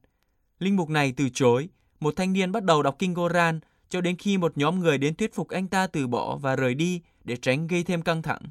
Linh 0.59 0.77
mục 0.77 0.89
này 0.89 1.13
từ 1.17 1.29
chối, 1.35 1.69
một 2.01 2.17
thanh 2.17 2.33
niên 2.33 2.53
bắt 2.53 2.65
đầu 2.65 2.83
đọc 2.83 2.97
kinh 2.99 3.15
Koran 3.15 3.61
cho 3.89 4.01
đến 4.01 4.17
khi 4.17 4.39
một 4.39 4.59
nhóm 4.59 4.81
người 4.81 4.99
đến 4.99 5.15
thuyết 5.15 5.35
phục 5.35 5.49
anh 5.49 5.69
ta 5.69 5.87
từ 5.87 6.07
bỏ 6.07 6.37
và 6.37 6.57
rời 6.57 6.75
đi 6.75 7.01
để 7.25 7.37
tránh 7.37 7.67
gây 7.67 7.83
thêm 7.83 8.03
căng 8.03 8.23
thẳng. 8.23 8.43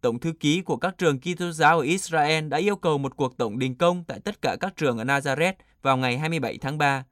Tổng 0.00 0.18
thư 0.18 0.32
ký 0.40 0.62
của 0.62 0.76
các 0.76 0.98
trường 0.98 1.20
Kitô 1.20 1.52
giáo 1.52 1.78
ở 1.78 1.84
Israel 1.84 2.48
đã 2.48 2.58
yêu 2.58 2.76
cầu 2.76 2.98
một 2.98 3.16
cuộc 3.16 3.36
tổng 3.36 3.58
đình 3.58 3.74
công 3.74 4.04
tại 4.04 4.20
tất 4.20 4.42
cả 4.42 4.56
các 4.60 4.76
trường 4.76 4.98
ở 4.98 5.04
Nazareth 5.04 5.54
vào 5.82 5.96
ngày 5.96 6.18
27 6.18 6.58
tháng 6.58 6.78
3. 6.78 7.04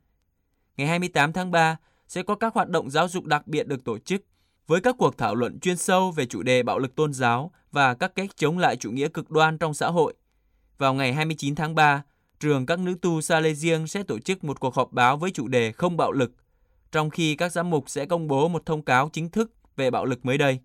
Ngày 0.77 0.87
28 0.87 1.33
tháng 1.33 1.51
3 1.51 1.77
sẽ 2.09 2.23
có 2.23 2.35
các 2.35 2.55
hoạt 2.55 2.69
động 2.69 2.91
giáo 2.91 3.09
dục 3.09 3.25
đặc 3.25 3.47
biệt 3.47 3.67
được 3.67 3.85
tổ 3.85 3.99
chức 3.99 4.23
với 4.67 4.81
các 4.81 4.95
cuộc 4.99 5.19
thảo 5.19 5.35
luận 5.35 5.61
chuyên 5.61 5.77
sâu 5.77 6.11
về 6.11 6.27
chủ 6.27 6.43
đề 6.43 6.63
bạo 6.63 6.79
lực 6.79 6.95
tôn 6.95 7.13
giáo 7.13 7.51
và 7.73 7.95
các 7.95 8.15
cách 8.15 8.31
chống 8.37 8.59
lại 8.59 8.77
chủ 8.77 8.91
nghĩa 8.91 9.09
cực 9.09 9.31
đoan 9.31 9.59
trong 9.59 9.75
xã 9.75 9.89
hội. 9.89 10.15
Vào 10.79 10.95
ngày 10.95 11.13
29 11.13 11.55
tháng 11.55 11.75
3, 11.75 12.03
trường 12.41 12.67
các 12.67 12.79
nữ 12.79 12.95
tu 13.03 13.21
Salesian 13.21 13.87
sẽ 13.87 14.03
tổ 14.03 14.19
chức 14.19 14.45
một 14.45 14.61
cuộc 14.61 14.75
họp 14.75 14.93
báo 14.93 15.17
với 15.17 15.31
chủ 15.31 15.49
đề 15.49 15.73
không 15.73 15.97
bạo 15.97 16.13
lực, 16.13 16.33
trong 16.93 17.11
khi 17.11 17.35
các 17.35 17.53
giám 17.53 17.71
mục 17.71 17.85
sẽ 17.91 18.07
công 18.07 18.29
bố 18.29 18.49
một 18.49 18.67
thông 18.67 18.83
cáo 18.83 19.11
chính 19.13 19.31
thức 19.31 19.53
về 19.77 19.91
bạo 19.91 20.05
lực 20.05 20.27
mới 20.27 20.39
đây. 20.39 20.61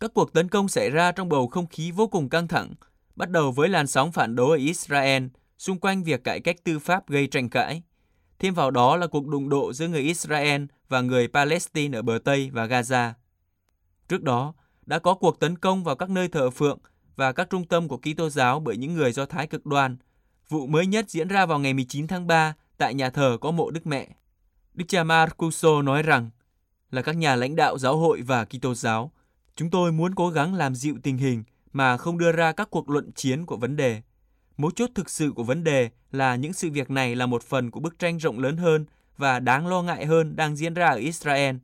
Các 0.00 0.10
cuộc 0.14 0.32
tấn 0.32 0.48
công 0.48 0.68
xảy 0.68 0.90
ra 0.90 1.12
trong 1.12 1.28
bầu 1.28 1.48
không 1.48 1.66
khí 1.66 1.90
vô 1.90 2.06
cùng 2.06 2.28
căng 2.28 2.48
thẳng, 2.48 2.74
bắt 3.16 3.30
đầu 3.30 3.52
với 3.52 3.68
làn 3.68 3.86
sóng 3.86 4.12
phản 4.12 4.36
đối 4.36 4.58
ở 4.58 4.64
Israel 4.64 5.22
xung 5.58 5.78
quanh 5.78 6.02
việc 6.02 6.24
cải 6.24 6.40
cách 6.40 6.64
tư 6.64 6.78
pháp 6.78 7.08
gây 7.08 7.26
tranh 7.26 7.48
cãi. 7.48 7.82
Thêm 8.38 8.54
vào 8.54 8.70
đó 8.70 8.96
là 8.96 9.06
cuộc 9.06 9.26
đụng 9.26 9.48
độ 9.48 9.72
giữa 9.72 9.88
người 9.88 10.00
Israel 10.00 10.64
và 10.88 11.00
người 11.00 11.28
Palestine 11.28 11.98
ở 11.98 12.02
bờ 12.02 12.18
Tây 12.24 12.50
và 12.52 12.66
Gaza. 12.66 13.12
Trước 14.08 14.22
đó, 14.22 14.54
đã 14.86 14.98
có 14.98 15.14
cuộc 15.14 15.40
tấn 15.40 15.58
công 15.58 15.84
vào 15.84 15.96
các 15.96 16.10
nơi 16.10 16.28
thờ 16.28 16.50
phượng 16.50 16.78
và 17.16 17.32
các 17.32 17.50
trung 17.50 17.64
tâm 17.64 17.88
của 17.88 17.98
Kitô 17.98 18.30
giáo 18.30 18.60
bởi 18.60 18.76
những 18.76 18.94
người 18.94 19.12
Do 19.12 19.26
Thái 19.26 19.46
cực 19.46 19.66
đoan. 19.66 19.96
Vụ 20.48 20.66
mới 20.66 20.86
nhất 20.86 21.10
diễn 21.10 21.28
ra 21.28 21.46
vào 21.46 21.58
ngày 21.58 21.74
19 21.74 22.06
tháng 22.06 22.26
3 22.26 22.54
tại 22.78 22.94
nhà 22.94 23.10
thờ 23.10 23.38
có 23.40 23.50
mộ 23.50 23.70
Đức 23.70 23.86
Mẹ. 23.86 24.08
Đức 24.74 24.84
cha 24.88 25.04
Marcuso 25.04 25.82
nói 25.82 26.02
rằng 26.02 26.30
là 26.90 27.02
các 27.02 27.16
nhà 27.16 27.36
lãnh 27.36 27.56
đạo 27.56 27.78
giáo 27.78 27.96
hội 27.96 28.22
và 28.22 28.44
Kitô 28.44 28.74
giáo 28.74 29.12
Chúng 29.56 29.70
tôi 29.70 29.92
muốn 29.92 30.14
cố 30.14 30.30
gắng 30.30 30.54
làm 30.54 30.74
dịu 30.74 30.96
tình 31.02 31.18
hình 31.18 31.44
mà 31.72 31.96
không 31.96 32.18
đưa 32.18 32.32
ra 32.32 32.52
các 32.52 32.70
cuộc 32.70 32.90
luận 32.90 33.12
chiến 33.12 33.46
của 33.46 33.56
vấn 33.56 33.76
đề. 33.76 34.02
Mấu 34.56 34.70
chốt 34.70 34.90
thực 34.94 35.10
sự 35.10 35.32
của 35.36 35.42
vấn 35.42 35.64
đề 35.64 35.90
là 36.12 36.36
những 36.36 36.52
sự 36.52 36.70
việc 36.70 36.90
này 36.90 37.16
là 37.16 37.26
một 37.26 37.42
phần 37.42 37.70
của 37.70 37.80
bức 37.80 37.98
tranh 37.98 38.16
rộng 38.16 38.38
lớn 38.38 38.56
hơn 38.56 38.84
và 39.16 39.40
đáng 39.40 39.66
lo 39.66 39.82
ngại 39.82 40.06
hơn 40.06 40.36
đang 40.36 40.56
diễn 40.56 40.74
ra 40.74 40.86
ở 40.86 40.96
Israel. 40.96 41.56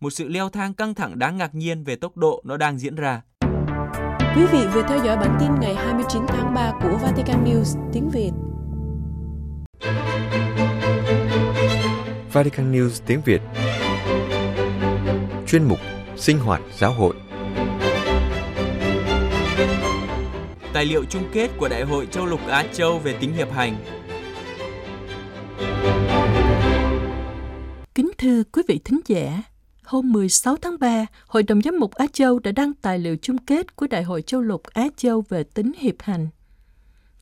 Một 0.00 0.10
sự 0.10 0.28
leo 0.28 0.48
thang 0.48 0.74
căng 0.74 0.94
thẳng 0.94 1.18
đáng 1.18 1.36
ngạc 1.36 1.54
nhiên 1.54 1.84
về 1.84 1.96
tốc 1.96 2.16
độ 2.16 2.42
nó 2.44 2.56
đang 2.56 2.78
diễn 2.78 2.94
ra. 2.94 3.22
Quý 4.36 4.46
vị 4.52 4.66
vừa 4.74 4.82
theo 4.88 5.04
dõi 5.04 5.16
bản 5.16 5.36
tin 5.40 5.50
ngày 5.60 5.74
29 5.74 6.22
tháng 6.28 6.54
3 6.54 6.72
của 6.82 6.98
Vatican 7.02 7.44
News 7.44 7.90
tiếng 7.92 8.10
Việt. 8.10 8.30
Vatican 12.32 12.72
News 12.72 13.02
tiếng 13.06 13.20
Việt 13.24 13.40
Chuyên 15.46 15.64
mục 15.64 15.78
Sinh 16.16 16.38
hoạt 16.38 16.60
giáo 16.78 16.92
hội 16.92 17.14
Tài 20.72 20.86
liệu 20.86 21.04
chung 21.04 21.22
kết 21.32 21.50
của 21.58 21.68
Đại 21.68 21.82
hội 21.82 22.06
Châu 22.10 22.26
Lục 22.26 22.40
Á 22.48 22.64
Châu 22.72 22.98
về 22.98 23.16
tính 23.20 23.32
hiệp 23.32 23.52
hành. 23.52 23.76
Kính 27.94 28.10
thưa 28.18 28.42
quý 28.52 28.62
vị 28.68 28.80
thính 28.84 29.00
giả, 29.06 29.42
Hôm 29.84 30.12
16 30.12 30.56
tháng 30.56 30.78
3, 30.80 31.06
Hội 31.26 31.42
đồng 31.42 31.62
Giám 31.62 31.78
mục 31.78 31.94
Á 31.94 32.06
Châu 32.12 32.38
đã 32.38 32.52
đăng 32.52 32.74
tài 32.74 32.98
liệu 32.98 33.16
chung 33.22 33.38
kết 33.38 33.76
của 33.76 33.86
Đại 33.86 34.02
hội 34.02 34.22
Châu 34.22 34.40
lục 34.40 34.62
Á 34.62 34.88
Châu 34.96 35.24
về 35.28 35.42
tính 35.42 35.72
hiệp 35.78 35.94
hành. 36.02 36.28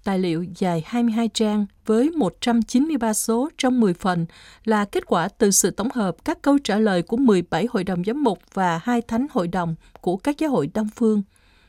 Tài 0.04 0.18
liệu 0.18 0.44
dài 0.58 0.82
22 0.86 1.28
trang 1.28 1.66
với 1.86 2.10
193 2.10 3.12
số 3.12 3.48
trong 3.58 3.80
10 3.80 3.94
phần 3.94 4.26
là 4.64 4.84
kết 4.84 5.06
quả 5.06 5.28
từ 5.28 5.50
sự 5.50 5.70
tổng 5.70 5.90
hợp 5.94 6.24
các 6.24 6.42
câu 6.42 6.58
trả 6.58 6.78
lời 6.78 7.02
của 7.02 7.16
17 7.16 7.66
hội 7.70 7.84
đồng 7.84 8.04
giám 8.04 8.24
mục 8.24 8.38
và 8.54 8.80
hai 8.82 9.02
thánh 9.02 9.26
hội 9.30 9.48
đồng 9.48 9.74
của 10.00 10.16
các 10.16 10.38
giáo 10.38 10.50
hội 10.50 10.70
Đông 10.74 10.88
Phương, 10.96 11.22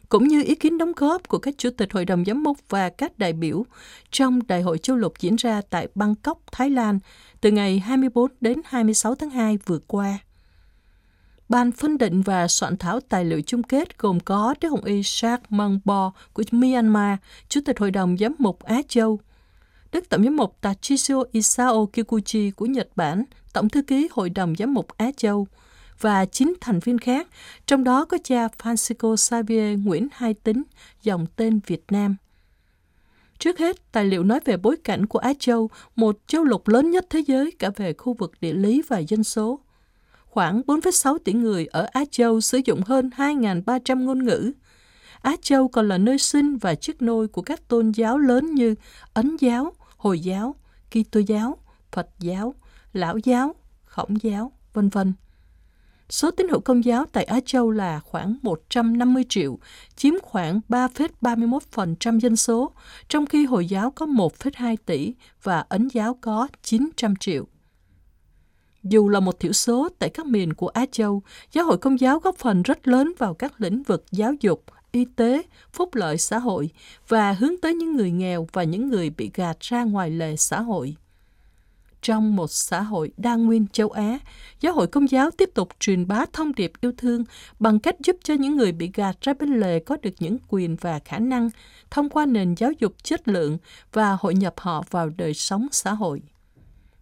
cũng 0.09 0.27
như 0.27 0.43
ý 0.43 0.55
kiến 0.55 0.77
đóng 0.77 0.91
góp 0.95 1.27
của 1.27 1.37
các 1.37 1.53
chủ 1.57 1.69
tịch 1.77 1.93
hội 1.93 2.05
đồng 2.05 2.25
giám 2.25 2.43
mục 2.43 2.57
và 2.69 2.89
các 2.89 3.19
đại 3.19 3.33
biểu 3.33 3.65
trong 4.11 4.47
Đại 4.47 4.61
hội 4.61 4.77
Châu 4.77 4.95
lục 4.97 5.13
diễn 5.19 5.35
ra 5.35 5.61
tại 5.69 5.87
Bangkok, 5.95 6.41
Thái 6.51 6.69
Lan 6.69 6.99
từ 7.41 7.51
ngày 7.51 7.79
24 7.79 8.31
đến 8.41 8.61
26 8.65 9.15
tháng 9.15 9.29
2 9.29 9.57
vừa 9.65 9.79
qua. 9.87 10.17
Ban 11.49 11.71
phân 11.71 11.97
định 11.97 12.21
và 12.21 12.47
soạn 12.47 12.77
thảo 12.77 12.99
tài 12.99 13.25
liệu 13.25 13.41
chung 13.41 13.63
kết 13.63 13.99
gồm 13.99 14.19
có 14.19 14.55
Đức 14.61 14.69
Hồng 14.69 14.83
Y 14.83 15.03
Shark 15.03 15.41
Mangbo 15.49 16.11
của 16.33 16.43
Myanmar, 16.51 17.17
Chủ 17.49 17.61
tịch 17.65 17.79
Hội 17.79 17.91
đồng 17.91 18.17
Giám 18.17 18.35
mục 18.39 18.63
Á 18.63 18.81
Châu, 18.87 19.19
Đức 19.91 20.09
Tổng 20.09 20.23
giám 20.23 20.35
mục 20.35 20.57
Tachisio 20.61 21.23
Isao 21.31 21.85
Kikuchi 21.93 22.51
của 22.51 22.65
Nhật 22.65 22.87
Bản, 22.95 23.23
Tổng 23.53 23.69
thư 23.69 23.81
ký 23.81 24.07
Hội 24.11 24.29
đồng 24.29 24.55
Giám 24.55 24.73
mục 24.73 24.87
Á 24.97 25.11
Châu, 25.17 25.47
và 25.99 26.25
chín 26.25 26.53
thành 26.61 26.79
viên 26.79 26.97
khác, 26.97 27.27
trong 27.65 27.83
đó 27.83 28.05
có 28.05 28.17
cha 28.23 28.47
Francisco 28.47 29.15
Xavier 29.15 29.79
Nguyễn 29.83 30.07
Hai 30.11 30.33
Tính, 30.33 30.63
dòng 31.03 31.25
tên 31.35 31.59
Việt 31.67 31.83
Nam. 31.89 32.15
Trước 33.39 33.59
hết, 33.59 33.91
tài 33.91 34.05
liệu 34.05 34.23
nói 34.23 34.39
về 34.45 34.57
bối 34.57 34.77
cảnh 34.83 35.05
của 35.05 35.19
Á 35.19 35.33
Châu, 35.39 35.69
một 35.95 36.17
châu 36.27 36.43
lục 36.43 36.67
lớn 36.67 36.91
nhất 36.91 37.05
thế 37.09 37.19
giới 37.19 37.51
cả 37.59 37.69
về 37.75 37.93
khu 37.93 38.13
vực 38.13 38.31
địa 38.41 38.53
lý 38.53 38.81
và 38.89 38.99
dân 38.99 39.23
số 39.23 39.59
khoảng 40.37 40.61
4,6 40.61 41.17
tỷ 41.17 41.33
người 41.33 41.65
ở 41.65 41.87
Á 41.91 42.03
Châu 42.11 42.41
sử 42.41 42.61
dụng 42.65 42.81
hơn 42.85 43.09
2.300 43.17 44.03
ngôn 44.03 44.23
ngữ. 44.23 44.51
Á 45.21 45.35
Châu 45.41 45.67
còn 45.67 45.87
là 45.87 45.97
nơi 45.97 46.17
sinh 46.17 46.57
và 46.57 46.75
chức 46.75 47.01
nôi 47.01 47.27
của 47.27 47.41
các 47.41 47.67
tôn 47.67 47.91
giáo 47.91 48.17
lớn 48.17 48.55
như 48.55 48.75
Ấn 49.13 49.37
giáo, 49.39 49.73
Hồi 49.97 50.19
giáo, 50.19 50.55
Kitô 50.91 51.19
giáo, 51.19 51.57
Phật 51.91 52.07
giáo, 52.19 52.55
Lão 52.93 53.17
giáo, 53.17 53.55
Khổng 53.85 54.23
giáo, 54.23 54.51
vân 54.73 54.89
vân. 54.89 55.13
Số 56.09 56.31
tín 56.31 56.47
hữu 56.49 56.59
công 56.59 56.85
giáo 56.85 57.05
tại 57.11 57.23
Á 57.23 57.39
Châu 57.45 57.71
là 57.71 57.99
khoảng 57.99 58.37
150 58.41 59.23
triệu, 59.29 59.59
chiếm 59.95 60.13
khoảng 60.23 60.59
3,31% 60.69 62.19
dân 62.19 62.35
số, 62.35 62.71
trong 63.09 63.25
khi 63.25 63.45
Hồi 63.45 63.65
giáo 63.65 63.91
có 63.91 64.05
1,2 64.05 64.75
tỷ 64.85 65.13
và 65.43 65.65
Ấn 65.69 65.87
giáo 65.87 66.17
có 66.21 66.47
900 66.63 67.15
triệu. 67.15 67.47
Dù 68.83 69.09
là 69.09 69.19
một 69.19 69.39
thiểu 69.39 69.53
số 69.53 69.89
tại 69.99 70.09
các 70.09 70.25
miền 70.25 70.53
của 70.53 70.67
Á 70.67 70.85
Châu, 70.91 71.21
giáo 71.51 71.65
hội 71.65 71.77
công 71.77 71.99
giáo 71.99 72.19
góp 72.19 72.37
phần 72.37 72.61
rất 72.61 72.87
lớn 72.87 73.13
vào 73.17 73.33
các 73.33 73.61
lĩnh 73.61 73.83
vực 73.83 74.05
giáo 74.11 74.33
dục, 74.39 74.63
y 74.91 75.05
tế, 75.05 75.41
phúc 75.73 75.95
lợi 75.95 76.17
xã 76.17 76.37
hội 76.37 76.69
và 77.07 77.31
hướng 77.31 77.57
tới 77.61 77.73
những 77.73 77.95
người 77.95 78.11
nghèo 78.11 78.47
và 78.53 78.63
những 78.63 78.89
người 78.89 79.09
bị 79.09 79.31
gạt 79.33 79.59
ra 79.59 79.83
ngoài 79.83 80.09
lề 80.09 80.35
xã 80.35 80.61
hội. 80.61 80.95
Trong 82.01 82.35
một 82.35 82.51
xã 82.51 82.81
hội 82.81 83.11
đa 83.17 83.35
nguyên 83.35 83.67
châu 83.67 83.89
Á, 83.89 84.19
giáo 84.59 84.73
hội 84.73 84.87
công 84.87 85.11
giáo 85.11 85.31
tiếp 85.31 85.49
tục 85.53 85.69
truyền 85.79 86.07
bá 86.07 86.25
thông 86.33 86.55
điệp 86.55 86.71
yêu 86.81 86.91
thương 86.97 87.23
bằng 87.59 87.79
cách 87.79 87.95
giúp 88.05 88.15
cho 88.23 88.33
những 88.33 88.57
người 88.57 88.71
bị 88.71 88.91
gạt 88.93 89.21
ra 89.21 89.33
bên 89.33 89.59
lề 89.59 89.79
có 89.79 89.97
được 90.01 90.13
những 90.19 90.37
quyền 90.47 90.75
và 90.81 90.99
khả 91.05 91.19
năng 91.19 91.49
thông 91.91 92.09
qua 92.09 92.25
nền 92.25 92.55
giáo 92.55 92.71
dục 92.79 93.03
chất 93.03 93.27
lượng 93.27 93.57
và 93.93 94.17
hội 94.19 94.35
nhập 94.35 94.53
họ 94.57 94.83
vào 94.89 95.09
đời 95.09 95.33
sống 95.33 95.67
xã 95.71 95.93
hội. 95.93 96.21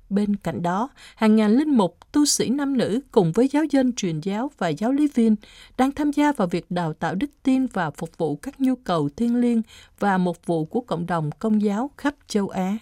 Bên 0.09 0.35
cạnh 0.35 0.61
đó, 0.61 0.89
hàng 1.15 1.35
ngàn 1.35 1.51
linh 1.51 1.69
mục, 1.69 1.97
tu 2.11 2.25
sĩ 2.25 2.49
nam 2.49 2.77
nữ 2.77 2.99
cùng 3.11 3.31
với 3.31 3.47
giáo 3.51 3.63
dân 3.63 3.93
truyền 3.93 4.19
giáo 4.19 4.51
và 4.57 4.67
giáo 4.67 4.91
lý 4.91 5.07
viên 5.07 5.35
đang 5.77 5.91
tham 5.91 6.11
gia 6.11 6.31
vào 6.31 6.47
việc 6.47 6.71
đào 6.71 6.93
tạo 6.93 7.15
đức 7.15 7.31
tin 7.43 7.67
và 7.67 7.89
phục 7.89 8.17
vụ 8.17 8.35
các 8.35 8.61
nhu 8.61 8.75
cầu 8.75 9.09
thiêng 9.17 9.35
liêng 9.35 9.61
và 9.99 10.17
mục 10.17 10.45
vụ 10.45 10.65
của 10.65 10.81
cộng 10.81 11.05
đồng 11.05 11.29
công 11.39 11.61
giáo 11.61 11.91
khắp 11.97 12.15
châu 12.27 12.49
Á. 12.49 12.77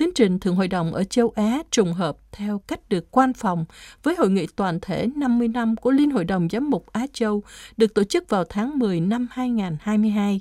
Tiến 0.00 0.10
trình 0.14 0.38
Thượng 0.38 0.56
Hội 0.56 0.68
đồng 0.68 0.94
ở 0.94 1.04
châu 1.04 1.32
Á 1.36 1.62
trùng 1.70 1.92
hợp 1.92 2.16
theo 2.32 2.58
cách 2.58 2.88
được 2.88 3.10
quan 3.10 3.32
phòng 3.32 3.64
với 4.02 4.14
Hội 4.16 4.30
nghị 4.30 4.46
toàn 4.56 4.78
thể 4.82 5.08
50 5.16 5.48
năm 5.48 5.76
của 5.76 5.90
Liên 5.90 6.10
Hội 6.10 6.24
đồng 6.24 6.48
Giám 6.52 6.70
mục 6.70 6.86
Á 6.92 7.06
Châu 7.12 7.42
được 7.76 7.94
tổ 7.94 8.04
chức 8.04 8.28
vào 8.28 8.44
tháng 8.44 8.78
10 8.78 9.00
năm 9.00 9.28
2022 9.30 10.40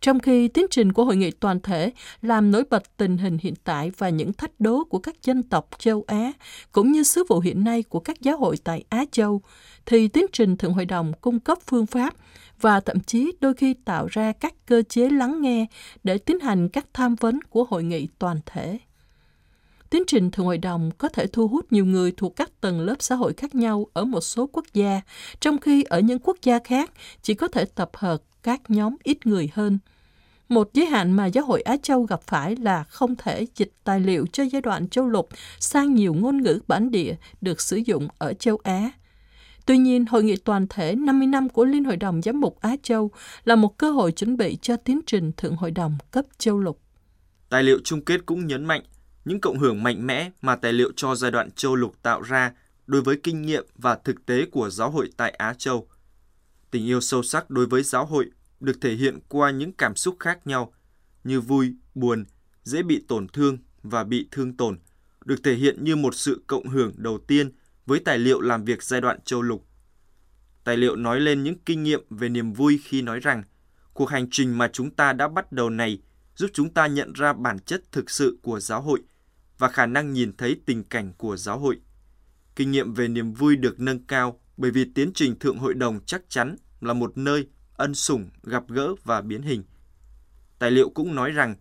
trong 0.00 0.20
khi 0.20 0.48
tiến 0.48 0.66
trình 0.70 0.92
của 0.92 1.04
hội 1.04 1.16
nghị 1.16 1.30
toàn 1.30 1.60
thể 1.60 1.92
làm 2.22 2.50
nổi 2.50 2.64
bật 2.70 2.96
tình 2.96 3.18
hình 3.18 3.38
hiện 3.40 3.54
tại 3.64 3.90
và 3.98 4.08
những 4.08 4.32
thách 4.32 4.60
đố 4.60 4.84
của 4.84 4.98
các 4.98 5.22
dân 5.22 5.42
tộc 5.42 5.68
châu 5.78 6.04
Á, 6.06 6.32
cũng 6.72 6.92
như 6.92 7.02
sứ 7.02 7.24
vụ 7.28 7.40
hiện 7.40 7.64
nay 7.64 7.82
của 7.82 8.00
các 8.00 8.20
giáo 8.20 8.36
hội 8.38 8.56
tại 8.64 8.84
Á 8.88 9.04
Châu, 9.12 9.42
thì 9.86 10.08
tiến 10.08 10.26
trình 10.32 10.56
Thượng 10.56 10.72
Hội 10.72 10.84
đồng 10.84 11.12
cung 11.20 11.40
cấp 11.40 11.58
phương 11.66 11.86
pháp 11.86 12.14
và 12.60 12.80
thậm 12.80 13.00
chí 13.00 13.32
đôi 13.40 13.54
khi 13.54 13.74
tạo 13.74 14.06
ra 14.10 14.32
các 14.32 14.54
cơ 14.66 14.82
chế 14.88 15.08
lắng 15.10 15.42
nghe 15.42 15.66
để 16.04 16.18
tiến 16.18 16.40
hành 16.40 16.68
các 16.68 16.86
tham 16.92 17.14
vấn 17.14 17.42
của 17.42 17.64
hội 17.64 17.84
nghị 17.84 18.08
toàn 18.18 18.40
thể. 18.46 18.78
Tiến 19.90 20.02
trình 20.06 20.30
Thượng 20.30 20.46
Hội 20.46 20.58
đồng 20.58 20.90
có 20.98 21.08
thể 21.08 21.26
thu 21.26 21.48
hút 21.48 21.72
nhiều 21.72 21.84
người 21.84 22.12
thuộc 22.16 22.36
các 22.36 22.60
tầng 22.60 22.80
lớp 22.80 22.96
xã 22.98 23.14
hội 23.14 23.32
khác 23.32 23.54
nhau 23.54 23.86
ở 23.92 24.04
một 24.04 24.20
số 24.20 24.48
quốc 24.52 24.64
gia, 24.74 25.00
trong 25.40 25.58
khi 25.58 25.82
ở 25.82 26.00
những 26.00 26.18
quốc 26.18 26.36
gia 26.42 26.58
khác 26.64 26.90
chỉ 27.22 27.34
có 27.34 27.48
thể 27.48 27.64
tập 27.64 27.90
hợp 27.94 28.22
các 28.48 28.70
nhóm 28.70 28.96
ít 29.02 29.26
người 29.26 29.50
hơn. 29.54 29.78
Một 30.48 30.70
giới 30.74 30.86
hạn 30.86 31.12
mà 31.12 31.26
giáo 31.26 31.44
hội 31.44 31.62
Á 31.62 31.76
Châu 31.82 32.02
gặp 32.02 32.20
phải 32.22 32.56
là 32.56 32.84
không 32.84 33.16
thể 33.16 33.46
dịch 33.56 33.72
tài 33.84 34.00
liệu 34.00 34.26
cho 34.32 34.44
giai 34.44 34.62
đoạn 34.62 34.88
châu 34.88 35.06
lục 35.06 35.28
sang 35.58 35.94
nhiều 35.94 36.14
ngôn 36.14 36.42
ngữ 36.42 36.60
bản 36.68 36.90
địa 36.90 37.14
được 37.40 37.60
sử 37.60 37.76
dụng 37.76 38.08
ở 38.18 38.32
châu 38.32 38.58
Á. 38.62 38.90
Tuy 39.66 39.78
nhiên, 39.78 40.06
Hội 40.06 40.24
nghị 40.24 40.36
toàn 40.36 40.66
thể 40.70 40.94
50 40.94 41.26
năm 41.26 41.48
của 41.48 41.64
Liên 41.64 41.84
Hội 41.84 41.96
đồng 41.96 42.22
Giám 42.22 42.40
mục 42.40 42.60
Á 42.60 42.76
Châu 42.82 43.10
là 43.44 43.56
một 43.56 43.78
cơ 43.78 43.90
hội 43.90 44.12
chuẩn 44.12 44.36
bị 44.36 44.58
cho 44.62 44.76
tiến 44.76 45.00
trình 45.06 45.32
Thượng 45.36 45.56
Hội 45.56 45.70
đồng 45.70 45.98
cấp 46.10 46.24
châu 46.38 46.58
lục. 46.58 46.80
Tài 47.48 47.62
liệu 47.62 47.78
chung 47.84 48.04
kết 48.04 48.26
cũng 48.26 48.46
nhấn 48.46 48.64
mạnh 48.64 48.82
những 49.24 49.40
cộng 49.40 49.58
hưởng 49.58 49.82
mạnh 49.82 50.06
mẽ 50.06 50.30
mà 50.42 50.56
tài 50.56 50.72
liệu 50.72 50.92
cho 50.96 51.14
giai 51.14 51.30
đoạn 51.30 51.50
châu 51.50 51.76
lục 51.76 51.94
tạo 52.02 52.22
ra 52.22 52.52
đối 52.86 53.02
với 53.02 53.16
kinh 53.22 53.42
nghiệm 53.42 53.66
và 53.74 53.98
thực 54.04 54.26
tế 54.26 54.46
của 54.52 54.70
giáo 54.70 54.90
hội 54.90 55.10
tại 55.16 55.30
Á 55.30 55.54
Châu. 55.58 55.86
Tình 56.70 56.86
yêu 56.86 57.00
sâu 57.00 57.22
sắc 57.22 57.50
đối 57.50 57.66
với 57.66 57.82
giáo 57.82 58.06
hội 58.06 58.30
được 58.60 58.80
thể 58.80 58.94
hiện 58.94 59.18
qua 59.28 59.50
những 59.50 59.72
cảm 59.72 59.96
xúc 59.96 60.16
khác 60.20 60.46
nhau 60.46 60.72
như 61.24 61.40
vui, 61.40 61.74
buồn, 61.94 62.24
dễ 62.62 62.82
bị 62.82 63.04
tổn 63.08 63.28
thương 63.28 63.58
và 63.82 64.04
bị 64.04 64.28
thương 64.30 64.56
tổn, 64.56 64.78
được 65.24 65.42
thể 65.44 65.54
hiện 65.54 65.84
như 65.84 65.96
một 65.96 66.14
sự 66.14 66.42
cộng 66.46 66.68
hưởng 66.68 66.92
đầu 66.96 67.18
tiên 67.18 67.52
với 67.86 68.00
tài 68.00 68.18
liệu 68.18 68.40
làm 68.40 68.64
việc 68.64 68.82
giai 68.82 69.00
đoạn 69.00 69.20
châu 69.24 69.42
lục. 69.42 69.66
Tài 70.64 70.76
liệu 70.76 70.96
nói 70.96 71.20
lên 71.20 71.42
những 71.42 71.58
kinh 71.66 71.82
nghiệm 71.82 72.00
về 72.10 72.28
niềm 72.28 72.52
vui 72.52 72.80
khi 72.84 73.02
nói 73.02 73.20
rằng 73.20 73.42
cuộc 73.92 74.10
hành 74.10 74.28
trình 74.30 74.58
mà 74.58 74.68
chúng 74.72 74.90
ta 74.90 75.12
đã 75.12 75.28
bắt 75.28 75.52
đầu 75.52 75.70
này 75.70 76.02
giúp 76.36 76.50
chúng 76.54 76.70
ta 76.70 76.86
nhận 76.86 77.12
ra 77.12 77.32
bản 77.32 77.58
chất 77.58 77.82
thực 77.92 78.10
sự 78.10 78.38
của 78.42 78.60
giáo 78.60 78.82
hội 78.82 79.00
và 79.58 79.68
khả 79.68 79.86
năng 79.86 80.12
nhìn 80.12 80.36
thấy 80.36 80.60
tình 80.66 80.84
cảnh 80.84 81.12
của 81.18 81.36
giáo 81.36 81.58
hội. 81.58 81.80
Kinh 82.56 82.70
nghiệm 82.70 82.94
về 82.94 83.08
niềm 83.08 83.32
vui 83.32 83.56
được 83.56 83.80
nâng 83.80 84.06
cao 84.06 84.40
bởi 84.56 84.70
vì 84.70 84.84
tiến 84.94 85.10
trình 85.14 85.38
thượng 85.38 85.58
hội 85.58 85.74
đồng 85.74 86.00
chắc 86.06 86.22
chắn 86.28 86.56
là 86.80 86.92
một 86.92 87.18
nơi 87.18 87.46
ân 87.78 87.94
sủng, 87.94 88.28
gặp 88.42 88.64
gỡ 88.68 88.94
và 89.04 89.20
biến 89.20 89.42
hình. 89.42 89.62
Tài 90.58 90.70
liệu 90.70 90.90
cũng 90.90 91.14
nói 91.14 91.30
rằng 91.30 91.56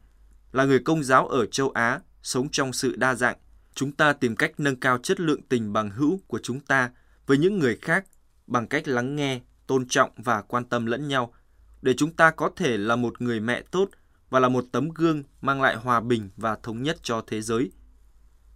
là 0.51 0.65
người 0.65 0.79
công 0.79 1.03
giáo 1.03 1.27
ở 1.27 1.45
châu 1.45 1.69
Á 1.69 1.99
sống 2.23 2.49
trong 2.51 2.73
sự 2.73 2.95
đa 2.95 3.15
dạng, 3.15 3.37
chúng 3.73 3.91
ta 3.91 4.13
tìm 4.13 4.35
cách 4.35 4.51
nâng 4.57 4.75
cao 4.75 4.97
chất 4.97 5.19
lượng 5.19 5.41
tình 5.49 5.73
bằng 5.73 5.89
hữu 5.89 6.19
của 6.27 6.39
chúng 6.43 6.59
ta 6.59 6.91
với 7.27 7.37
những 7.37 7.59
người 7.59 7.77
khác 7.81 8.05
bằng 8.47 8.67
cách 8.67 8.87
lắng 8.87 9.15
nghe, 9.15 9.41
tôn 9.67 9.87
trọng 9.87 10.11
và 10.17 10.41
quan 10.41 10.65
tâm 10.65 10.85
lẫn 10.85 11.07
nhau 11.07 11.33
để 11.81 11.93
chúng 11.93 12.11
ta 12.11 12.31
có 12.31 12.49
thể 12.55 12.77
là 12.77 12.95
một 12.95 13.21
người 13.21 13.39
mẹ 13.39 13.61
tốt 13.71 13.89
và 14.29 14.39
là 14.39 14.49
một 14.49 14.65
tấm 14.71 14.89
gương 14.89 15.23
mang 15.41 15.61
lại 15.61 15.75
hòa 15.75 15.99
bình 15.99 16.29
và 16.37 16.57
thống 16.63 16.83
nhất 16.83 16.97
cho 17.03 17.23
thế 17.27 17.41
giới. 17.41 17.71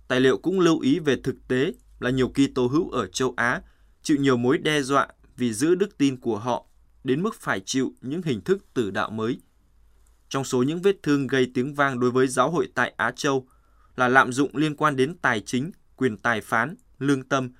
Tài 0.07 0.19
liệu 0.19 0.37
cũng 0.37 0.59
lưu 0.59 0.79
ý 0.79 0.99
về 0.99 1.15
thực 1.23 1.35
tế 1.47 1.73
là 1.99 2.09
nhiều 2.09 2.29
Kitô 2.29 2.67
hữu 2.67 2.89
ở 2.89 3.07
châu 3.07 3.33
Á 3.37 3.61
chịu 4.03 4.17
nhiều 4.17 4.37
mối 4.37 4.57
đe 4.57 4.81
dọa 4.81 5.07
vì 5.37 5.53
giữ 5.53 5.75
đức 5.75 5.97
tin 5.97 6.17
của 6.17 6.37
họ 6.37 6.65
đến 7.03 7.23
mức 7.23 7.35
phải 7.39 7.61
chịu 7.65 7.93
những 8.01 8.21
hình 8.21 8.41
thức 8.41 8.73
tử 8.73 8.91
đạo 8.91 9.09
mới. 9.09 9.39
Trong 10.29 10.43
số 10.43 10.63
những 10.63 10.81
vết 10.81 10.95
thương 11.03 11.27
gây 11.27 11.51
tiếng 11.53 11.73
vang 11.73 11.99
đối 11.99 12.11
với 12.11 12.27
giáo 12.27 12.51
hội 12.51 12.67
tại 12.75 12.93
Á 12.97 13.11
Châu 13.15 13.47
là 13.95 14.07
lạm 14.07 14.33
dụng 14.33 14.55
liên 14.55 14.75
quan 14.75 14.95
đến 14.95 15.17
tài 15.21 15.39
chính, 15.39 15.71
quyền 15.95 16.17
tài 16.17 16.41
phán, 16.41 16.75
lương 16.99 17.23
tâm, 17.23 17.51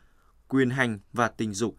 quyền 0.48 0.70
hành 0.70 1.00
và 1.14 1.28
tình 1.28 1.54
dục, 1.54 1.76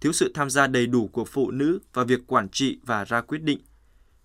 thiếu 0.00 0.12
sự 0.12 0.32
tham 0.34 0.50
gia 0.50 0.66
đầy 0.66 0.86
đủ 0.86 1.08
của 1.08 1.24
phụ 1.24 1.50
nữ 1.50 1.78
vào 1.92 2.04
việc 2.04 2.26
quản 2.26 2.48
trị 2.48 2.78
và 2.82 3.04
ra 3.04 3.20
quyết 3.20 3.42
định, 3.42 3.60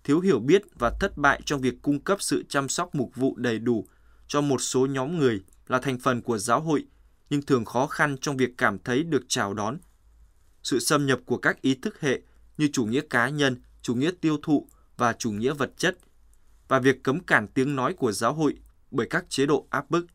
thiếu 0.04 0.20
hiểu 0.20 0.40
biết 0.40 0.62
và 0.78 0.90
thất 1.00 1.18
bại 1.18 1.40
trong 1.44 1.60
việc 1.60 1.74
cung 1.82 2.00
cấp 2.00 2.22
sự 2.22 2.44
chăm 2.48 2.68
sóc 2.68 2.94
mục 2.94 3.10
vụ 3.14 3.34
đầy 3.36 3.58
đủ 3.58 3.86
cho 4.26 4.40
một 4.40 4.58
số 4.60 4.86
nhóm 4.86 5.18
người 5.18 5.42
là 5.66 5.78
thành 5.78 5.98
phần 5.98 6.22
của 6.22 6.38
giáo 6.38 6.60
hội 6.60 6.86
nhưng 7.30 7.42
thường 7.42 7.64
khó 7.64 7.86
khăn 7.86 8.16
trong 8.20 8.36
việc 8.36 8.50
cảm 8.58 8.78
thấy 8.78 9.02
được 9.02 9.24
chào 9.28 9.54
đón. 9.54 9.78
Sự 10.62 10.78
xâm 10.78 11.06
nhập 11.06 11.20
của 11.26 11.36
các 11.36 11.62
ý 11.62 11.74
thức 11.74 12.00
hệ 12.00 12.20
như 12.58 12.68
chủ 12.72 12.84
nghĩa 12.84 13.00
cá 13.10 13.28
nhân, 13.28 13.56
chủ 13.82 13.94
nghĩa 13.94 14.10
tiêu 14.20 14.38
thụ 14.42 14.68
và 14.96 15.12
chủ 15.12 15.30
nghĩa 15.30 15.52
vật 15.52 15.72
chất, 15.76 15.98
và 16.68 16.78
việc 16.78 17.02
cấm 17.02 17.20
cản 17.20 17.48
tiếng 17.48 17.76
nói 17.76 17.94
của 17.94 18.12
giáo 18.12 18.34
hội 18.34 18.54
bởi 18.90 19.06
các 19.10 19.24
chế 19.28 19.46
độ 19.46 19.66
áp 19.70 19.90
bức. 19.90 20.06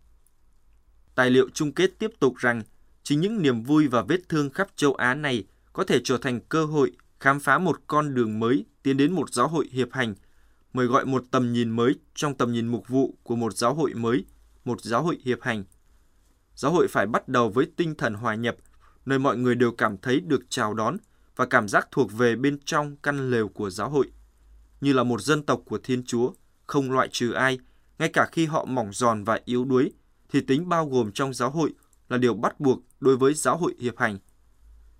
Tài 1.15 1.29
liệu 1.29 1.49
chung 1.53 1.71
kết 1.71 1.91
tiếp 1.99 2.11
tục 2.19 2.35
rằng 2.37 2.63
Chính 3.09 3.21
những 3.21 3.41
niềm 3.41 3.63
vui 3.63 3.87
và 3.87 4.01
vết 4.01 4.29
thương 4.29 4.49
khắp 4.49 4.67
châu 4.75 4.93
Á 4.93 5.13
này 5.13 5.43
có 5.73 5.83
thể 5.83 6.01
trở 6.03 6.17
thành 6.17 6.39
cơ 6.49 6.65
hội 6.65 6.91
khám 7.19 7.39
phá 7.39 7.57
một 7.57 7.79
con 7.87 8.13
đường 8.13 8.39
mới 8.39 8.65
tiến 8.83 8.97
đến 8.97 9.13
một 9.13 9.33
giáo 9.33 9.47
hội 9.47 9.69
hiệp 9.71 9.87
hành, 9.91 10.15
mời 10.73 10.85
gọi 10.85 11.05
một 11.05 11.23
tầm 11.31 11.53
nhìn 11.53 11.69
mới 11.69 11.95
trong 12.15 12.37
tầm 12.37 12.51
nhìn 12.51 12.67
mục 12.67 12.87
vụ 12.87 13.17
của 13.23 13.35
một 13.35 13.53
giáo 13.53 13.73
hội 13.73 13.93
mới, 13.93 14.25
một 14.65 14.81
giáo 14.81 15.03
hội 15.03 15.17
hiệp 15.23 15.41
hành. 15.41 15.63
Giáo 16.55 16.71
hội 16.71 16.87
phải 16.87 17.05
bắt 17.05 17.27
đầu 17.27 17.49
với 17.49 17.71
tinh 17.75 17.95
thần 17.95 18.13
hòa 18.13 18.35
nhập, 18.35 18.55
nơi 19.05 19.19
mọi 19.19 19.37
người 19.37 19.55
đều 19.55 19.71
cảm 19.71 19.97
thấy 19.97 20.19
được 20.19 20.41
chào 20.49 20.73
đón 20.73 20.97
và 21.39 21.45
cảm 21.45 21.67
giác 21.67 21.87
thuộc 21.91 22.11
về 22.13 22.35
bên 22.35 22.57
trong 22.65 22.95
căn 22.95 23.31
lều 23.31 23.47
của 23.47 23.69
giáo 23.69 23.89
hội. 23.89 24.11
Như 24.81 24.93
là 24.93 25.03
một 25.03 25.21
dân 25.21 25.43
tộc 25.43 25.61
của 25.65 25.79
Thiên 25.83 26.03
Chúa, 26.03 26.31
không 26.67 26.91
loại 26.91 27.09
trừ 27.11 27.31
ai, 27.31 27.59
ngay 27.99 28.09
cả 28.09 28.27
khi 28.31 28.45
họ 28.45 28.65
mỏng 28.65 28.93
giòn 28.93 29.23
và 29.23 29.39
yếu 29.45 29.65
đuối, 29.65 29.91
thì 30.29 30.41
tính 30.41 30.69
bao 30.69 30.89
gồm 30.89 31.11
trong 31.11 31.33
giáo 31.33 31.49
hội 31.49 31.73
là 32.09 32.17
điều 32.17 32.33
bắt 32.33 32.59
buộc 32.59 32.79
đối 32.99 33.17
với 33.17 33.33
giáo 33.33 33.57
hội 33.57 33.75
hiệp 33.79 33.97
hành. 33.97 34.19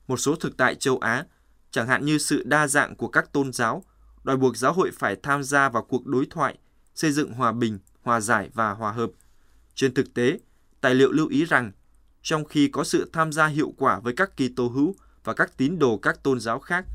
Một 0.08 0.18
số 0.18 0.36
thực 0.36 0.58
tại 0.58 0.76
châu 0.76 0.98
Á, 0.98 1.26
chẳng 1.72 1.88
hạn 1.88 2.06
như 2.06 2.18
sự 2.18 2.44
đa 2.46 2.68
dạng 2.68 2.96
của 2.96 3.08
các 3.08 3.34
tôn 3.34 3.54
giáo, 3.54 3.84
đòi 4.24 4.38
buộc 4.38 4.58
giáo 4.58 4.74
hội 4.74 4.92
phải 4.94 5.16
tham 5.24 5.44
gia 5.44 5.70
vào 5.70 5.84
cuộc 5.84 6.06
đối 6.06 6.26
thoại, 6.30 6.58
xây 6.96 7.12
dựng 7.12 7.34
hòa 7.34 7.52
bình, 7.52 7.80
hòa 8.02 8.20
giải 8.20 8.50
và 8.54 8.72
hòa 8.72 8.92
hợp. 8.92 9.10
Trên 9.76 9.94
thực 9.94 10.14
tế, 10.14 10.40
tài 10.82 10.96
liệu 10.96 11.12
lưu 11.12 11.28
ý 11.28 11.46
rằng, 11.46 11.72
trong 12.22 12.46
khi 12.46 12.68
có 12.68 12.84
sự 12.84 13.10
tham 13.14 13.32
gia 13.32 13.48
hiệu 13.48 13.74
quả 13.78 14.00
với 14.00 14.14
các 14.14 14.38
kỳ 14.38 14.50
tô 14.56 14.68
hữu 14.68 14.96
và 15.24 15.34
các 15.34 15.58
tín 15.58 15.80
đồ 15.80 15.98
các 15.98 16.24
tôn 16.24 16.40
giáo 16.40 16.60
khác, 16.60 16.86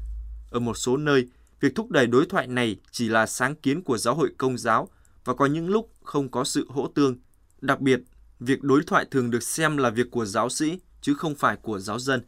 ở 0.50 0.60
một 0.60 0.74
số 0.74 0.96
nơi, 0.96 1.28
việc 1.60 1.74
thúc 1.74 1.90
đẩy 1.90 2.06
đối 2.06 2.26
thoại 2.26 2.46
này 2.46 2.76
chỉ 2.90 3.08
là 3.08 3.26
sáng 3.26 3.54
kiến 3.54 3.82
của 3.82 3.98
giáo 3.98 4.14
hội 4.14 4.30
công 4.38 4.58
giáo 4.58 4.88
và 5.24 5.34
có 5.34 5.46
những 5.46 5.68
lúc 5.68 5.90
không 6.02 6.28
có 6.28 6.44
sự 6.44 6.66
hỗ 6.68 6.88
tương. 6.94 7.16
Đặc 7.60 7.80
biệt, 7.80 8.00
việc 8.40 8.62
đối 8.62 8.82
thoại 8.87 9.06
thường 9.10 9.30
được 9.30 9.42
xem 9.42 9.76
là 9.76 9.90
việc 9.90 10.10
của 10.10 10.24
giáo 10.24 10.48
sĩ 10.48 10.78
chứ 11.00 11.14
không 11.14 11.34
phải 11.34 11.56
của 11.56 11.78
giáo 11.78 11.98
dân. 11.98 12.22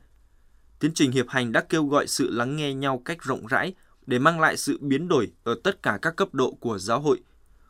Tiến 0.78 0.90
trình 0.94 1.12
hiệp 1.12 1.28
hành 1.28 1.52
đã 1.52 1.60
kêu 1.68 1.86
gọi 1.86 2.06
sự 2.06 2.30
lắng 2.30 2.56
nghe 2.56 2.74
nhau 2.74 3.02
cách 3.04 3.22
rộng 3.22 3.46
rãi 3.46 3.74
để 4.06 4.18
mang 4.18 4.40
lại 4.40 4.56
sự 4.56 4.78
biến 4.80 5.08
đổi 5.08 5.32
ở 5.44 5.54
tất 5.64 5.82
cả 5.82 5.98
các 6.02 6.16
cấp 6.16 6.34
độ 6.34 6.56
của 6.60 6.78
giáo 6.78 7.00
hội. 7.00 7.20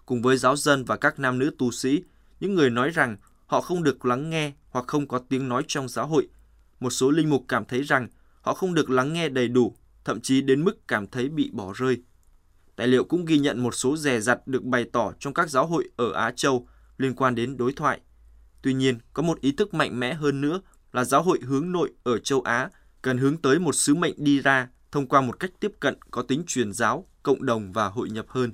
Cùng 0.06 0.22
với 0.22 0.36
giáo 0.36 0.56
dân 0.56 0.84
và 0.84 0.96
các 0.96 1.18
nam 1.18 1.38
nữ 1.38 1.50
tu 1.58 1.70
sĩ, 1.70 2.02
những 2.40 2.54
người 2.54 2.70
nói 2.70 2.90
rằng 2.90 3.16
họ 3.46 3.60
không 3.60 3.82
được 3.82 4.04
lắng 4.04 4.30
nghe 4.30 4.52
hoặc 4.70 4.86
không 4.86 5.08
có 5.08 5.18
tiếng 5.18 5.48
nói 5.48 5.62
trong 5.68 5.88
giáo 5.88 6.06
hội. 6.06 6.28
Một 6.86 6.90
số 6.90 7.10
linh 7.10 7.30
mục 7.30 7.44
cảm 7.48 7.64
thấy 7.64 7.82
rằng 7.82 8.08
họ 8.40 8.54
không 8.54 8.74
được 8.74 8.90
lắng 8.90 9.12
nghe 9.12 9.28
đầy 9.28 9.48
đủ, 9.48 9.76
thậm 10.04 10.20
chí 10.20 10.40
đến 10.40 10.64
mức 10.64 10.88
cảm 10.88 11.06
thấy 11.06 11.28
bị 11.28 11.50
bỏ 11.52 11.72
rơi. 11.76 12.02
Tài 12.76 12.86
liệu 12.86 13.04
cũng 13.04 13.24
ghi 13.24 13.38
nhận 13.38 13.62
một 13.62 13.74
số 13.74 13.96
rè 13.96 14.20
rặt 14.20 14.46
được 14.46 14.64
bày 14.64 14.84
tỏ 14.92 15.12
trong 15.18 15.34
các 15.34 15.50
giáo 15.50 15.66
hội 15.66 15.88
ở 15.96 16.12
Á 16.12 16.32
Châu 16.36 16.68
liên 16.98 17.14
quan 17.14 17.34
đến 17.34 17.56
đối 17.56 17.72
thoại. 17.72 18.00
Tuy 18.62 18.74
nhiên, 18.74 18.98
có 19.12 19.22
một 19.22 19.40
ý 19.40 19.52
thức 19.52 19.74
mạnh 19.74 20.00
mẽ 20.00 20.14
hơn 20.14 20.40
nữa 20.40 20.60
là 20.92 21.04
giáo 21.04 21.22
hội 21.22 21.38
hướng 21.42 21.72
nội 21.72 21.92
ở 22.02 22.18
châu 22.18 22.40
Á 22.40 22.70
cần 23.02 23.18
hướng 23.18 23.36
tới 23.36 23.58
một 23.58 23.74
sứ 23.74 23.94
mệnh 23.94 24.14
đi 24.16 24.40
ra 24.40 24.68
thông 24.92 25.06
qua 25.06 25.20
một 25.20 25.40
cách 25.40 25.50
tiếp 25.60 25.72
cận 25.80 25.98
có 26.10 26.22
tính 26.22 26.42
truyền 26.46 26.72
giáo, 26.72 27.06
cộng 27.22 27.46
đồng 27.46 27.72
và 27.72 27.86
hội 27.86 28.10
nhập 28.10 28.26
hơn. 28.28 28.52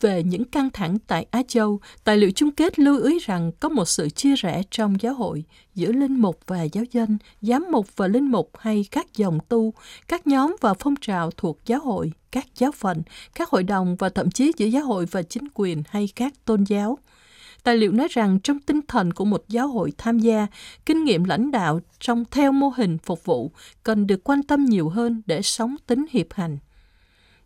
Về 0.00 0.22
những 0.22 0.44
căng 0.44 0.70
thẳng 0.70 0.98
tại 1.06 1.26
Á 1.30 1.42
Châu, 1.48 1.80
tài 2.04 2.16
liệu 2.16 2.30
chung 2.30 2.50
kết 2.50 2.78
lưu 2.78 3.02
ý 3.02 3.18
rằng 3.18 3.52
có 3.60 3.68
một 3.68 3.84
sự 3.84 4.08
chia 4.08 4.34
rẽ 4.34 4.62
trong 4.70 5.00
giáo 5.00 5.14
hội 5.14 5.44
giữa 5.74 5.92
linh 5.92 6.16
mục 6.20 6.40
và 6.46 6.62
giáo 6.62 6.84
dân, 6.90 7.18
giám 7.40 7.66
mục 7.70 7.86
và 7.96 8.08
linh 8.08 8.30
mục 8.30 8.50
hay 8.58 8.86
các 8.90 9.16
dòng 9.16 9.38
tu, 9.48 9.74
các 10.08 10.26
nhóm 10.26 10.56
và 10.60 10.74
phong 10.74 10.94
trào 11.00 11.30
thuộc 11.30 11.58
giáo 11.66 11.80
hội, 11.80 12.12
các 12.30 12.46
giáo 12.56 12.72
phận, 12.72 13.02
các 13.34 13.48
hội 13.48 13.62
đồng 13.62 13.96
và 13.96 14.08
thậm 14.08 14.30
chí 14.30 14.52
giữa 14.56 14.66
giáo 14.66 14.84
hội 14.84 15.06
và 15.06 15.22
chính 15.22 15.48
quyền 15.54 15.82
hay 15.88 16.08
các 16.16 16.32
tôn 16.44 16.64
giáo. 16.64 16.98
Tài 17.62 17.76
liệu 17.76 17.92
nói 17.92 18.08
rằng 18.10 18.40
trong 18.40 18.58
tinh 18.58 18.80
thần 18.88 19.12
của 19.12 19.24
một 19.24 19.44
giáo 19.48 19.68
hội 19.68 19.92
tham 19.98 20.18
gia, 20.18 20.46
kinh 20.86 21.04
nghiệm 21.04 21.24
lãnh 21.24 21.50
đạo 21.50 21.80
trong 22.00 22.24
theo 22.30 22.52
mô 22.52 22.68
hình 22.68 22.98
phục 22.98 23.24
vụ 23.24 23.50
cần 23.82 24.06
được 24.06 24.24
quan 24.24 24.42
tâm 24.42 24.64
nhiều 24.64 24.88
hơn 24.88 25.22
để 25.26 25.42
sống 25.42 25.76
tính 25.86 26.04
hiệp 26.10 26.32
hành. 26.32 26.58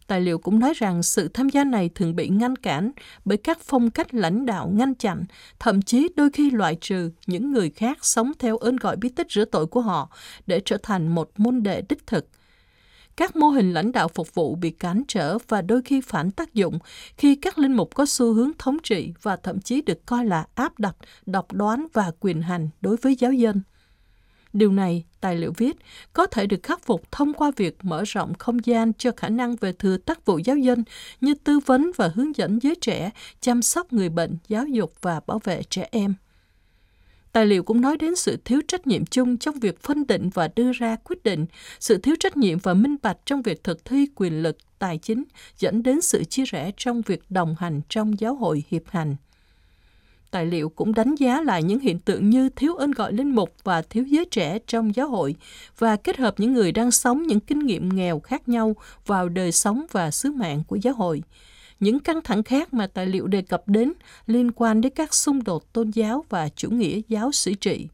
Tài 0.07 0.21
liệu 0.21 0.39
cũng 0.39 0.59
nói 0.59 0.73
rằng 0.77 1.03
sự 1.03 1.29
tham 1.29 1.49
gia 1.49 1.65
này 1.65 1.91
thường 1.95 2.17
bị 2.17 2.29
ngăn 2.29 2.57
cản 2.57 2.91
bởi 3.25 3.39
các 3.39 3.59
phong 3.61 3.91
cách 3.91 4.15
lãnh 4.15 4.47
đạo 4.47 4.69
ngăn 4.75 4.95
chặn, 4.95 5.25
thậm 5.59 5.83
chí 5.83 6.09
đôi 6.17 6.31
khi 6.31 6.51
loại 6.51 6.77
trừ 6.81 7.11
những 7.27 7.53
người 7.53 7.71
khác 7.71 7.99
sống 8.05 8.33
theo 8.39 8.57
ơn 8.57 8.77
gọi 8.77 8.97
bí 8.97 9.09
tích 9.09 9.27
rửa 9.31 9.45
tội 9.45 9.67
của 9.67 9.81
họ 9.81 10.11
để 10.47 10.61
trở 10.65 10.77
thành 10.83 11.09
một 11.09 11.31
môn 11.37 11.63
đệ 11.63 11.83
đích 11.89 12.07
thực– 12.07 12.29
các 13.17 13.37
mô 13.37 13.49
hình 13.49 13.73
lãnh 13.73 13.93
đạo 13.93 14.09
phục 14.09 14.35
vụ 14.35 14.55
bị 14.55 14.71
cản 14.71 15.03
trở 15.09 15.39
và 15.49 15.63
đôi 15.63 15.83
khi 15.83 16.01
phản 16.01 16.31
tác 16.31 16.55
dụng 16.55 16.79
khi 17.17 17.37
các 17.37 17.59
linh 17.59 17.73
mục 17.73 17.95
có 17.95 18.07
xu 18.07 18.33
hướng 18.33 18.51
thống 18.59 18.77
trị 18.83 19.13
và 19.23 19.37
thậm 19.37 19.61
chí 19.61 19.83
được 19.83 20.07
coi 20.07 20.25
là 20.25 20.47
áp 20.55 20.79
đặt, 20.79 20.97
độc 21.27 21.53
đoán 21.53 21.87
và 21.93 22.11
quyền 22.21 22.43
hành 22.43 22.69
đối 22.81 22.97
với 22.97 23.17
giáo 23.17 23.33
dân. 23.33 23.63
Điều 24.55 24.73
này, 24.73 25.05
tài 25.21 25.37
liệu 25.37 25.53
viết, 25.57 25.77
có 26.13 26.27
thể 26.27 26.47
được 26.47 26.63
khắc 26.63 26.83
phục 26.83 27.13
thông 27.13 27.35
qua 27.35 27.51
việc 27.57 27.77
mở 27.83 28.05
rộng 28.07 28.35
không 28.35 28.59
gian 28.65 28.93
cho 28.93 29.11
khả 29.17 29.29
năng 29.29 29.57
về 29.57 29.73
thừa 29.73 29.97
tác 29.97 30.25
vụ 30.25 30.39
giáo 30.39 30.57
dân 30.57 30.85
như 31.21 31.35
tư 31.35 31.59
vấn 31.67 31.91
và 31.97 32.11
hướng 32.15 32.37
dẫn 32.37 32.59
giới 32.63 32.75
trẻ, 32.81 33.11
chăm 33.41 33.63
sóc 33.63 33.93
người 33.93 34.09
bệnh, 34.09 34.37
giáo 34.49 34.67
dục 34.67 34.93
và 35.01 35.21
bảo 35.27 35.39
vệ 35.45 35.63
trẻ 35.63 35.89
em. 35.91 36.15
Tài 37.33 37.47
liệu 37.47 37.63
cũng 37.63 37.81
nói 37.81 37.97
đến 37.97 38.17
sự 38.17 38.39
thiếu 38.45 38.61
trách 38.69 38.87
nhiệm 38.87 39.07
chung 39.07 39.37
trong 39.37 39.59
việc 39.59 39.83
phân 39.83 40.07
định 40.07 40.31
và 40.35 40.49
đưa 40.57 40.73
ra 40.73 40.97
quyết 41.05 41.23
định, 41.23 41.47
sự 41.81 41.99
thiếu 41.99 42.15
trách 42.21 42.37
nhiệm 42.37 42.59
và 42.59 42.75
minh 42.75 42.97
bạch 43.03 43.19
trong 43.27 43.43
việc 43.43 43.65
thực 43.65 43.85
thi 43.85 44.07
quyền 44.15 44.43
lực 44.43 44.59
tài 44.79 44.99
chính 44.99 45.25
dẫn 45.59 45.83
đến 45.83 46.01
sự 46.01 46.25
chia 46.25 46.45
rẽ 46.45 46.71
trong 46.77 47.03
việc 47.03 47.31
đồng 47.31 47.55
hành 47.59 47.81
trong 47.89 48.21
giáo 48.21 48.35
hội 48.35 48.65
hiệp 48.69 48.83
hành. 48.89 49.17
Tài 50.35 50.47
liệu 50.47 50.69
cũng 50.69 50.95
đánh 50.95 51.15
giá 51.15 51.41
lại 51.41 51.63
những 51.63 51.81
hiện 51.81 51.99
tượng 51.99 52.31
như 52.31 52.49
thiếu 52.49 52.75
ơn 52.75 52.91
gọi 52.91 53.13
linh 53.13 53.35
mục 53.35 53.55
và 53.65 53.83
thiếu 53.83 54.05
giới 54.05 54.25
trẻ 54.25 54.59
trong 54.67 54.95
giáo 54.95 55.09
hội 55.09 55.35
và 55.79 55.97
kết 55.97 56.17
hợp 56.17 56.35
những 56.41 56.53
người 56.53 56.73
đang 56.73 56.91
sống 56.91 57.23
những 57.23 57.41
kinh 57.41 57.59
nghiệm 57.59 57.89
nghèo 57.89 58.21
khác 58.21 58.49
nhau 58.49 58.77
vào 59.07 59.29
đời 59.29 59.53
sống 59.53 59.87
và 59.91 60.11
sứ 60.11 60.31
mạng 60.33 60.63
của 60.69 60.77
giáo 60.77 60.95
hội 60.95 61.23
những 61.81 62.01
căng 62.01 62.23
thẳng 62.23 62.43
khác 62.43 62.75
mà 62.75 62.87
tài 62.87 63.07
liệu 63.07 63.27
đề 63.27 63.43
cập 63.43 63.69
đến 63.69 63.93
liên 64.27 64.51
quan 64.51 64.81
đến 64.81 64.93
các 64.97 65.15
xung 65.15 65.45
đột 65.45 65.73
tôn 65.73 65.91
giáo 65.91 66.25
và 66.29 66.49
chủ 66.49 66.71
nghĩa 66.71 67.01
giáo 67.09 67.33
sĩ 67.33 67.55
trị. 67.55 67.89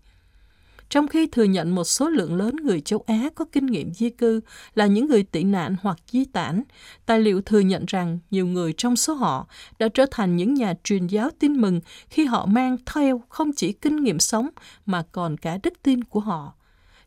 Trong 0.90 1.09
khi 1.09 1.26
thừa 1.26 1.44
nhận 1.44 1.74
một 1.74 1.85
số 1.85 2.09
lượng 2.09 2.37
lớn 2.37 2.57
người 2.57 2.81
châu 2.81 3.05
Á 3.07 3.29
có 3.35 3.44
kinh 3.53 3.66
nghiệm 3.66 3.94
di 3.94 4.11
cư 4.11 4.40
là 4.74 4.87
những 4.87 5.07
người 5.07 5.22
tị 5.22 5.44
nạn 5.44 5.76
hoặc 5.83 5.96
di 6.12 6.24
tản, 6.24 6.62
tài 7.07 7.20
liệu 7.20 7.42
thừa 7.42 7.61
nhận 7.61 7.85
rằng 7.87 8.18
nhiều 8.31 8.46
người 8.46 8.72
trong 8.72 8.96
số 8.96 9.14
họ 9.14 9.46
đã 9.79 9.88
trở 9.94 10.07
thành 10.11 10.37
những 10.37 10.55
nhà 10.55 10.74
truyền 10.85 11.07
giáo 11.07 11.31
tin 11.38 11.53
mừng 11.53 11.81
khi 12.09 12.24
họ 12.24 12.46
mang 12.46 12.76
theo 12.87 13.22
không 13.29 13.50
chỉ 13.57 13.72
kinh 13.72 13.96
nghiệm 13.96 14.18
sống 14.18 14.48
mà 14.87 15.03
còn 15.12 15.37
cả 15.37 15.59
đức 15.62 15.72
tin 15.83 16.05
của 16.05 16.20
họ. 16.20 16.55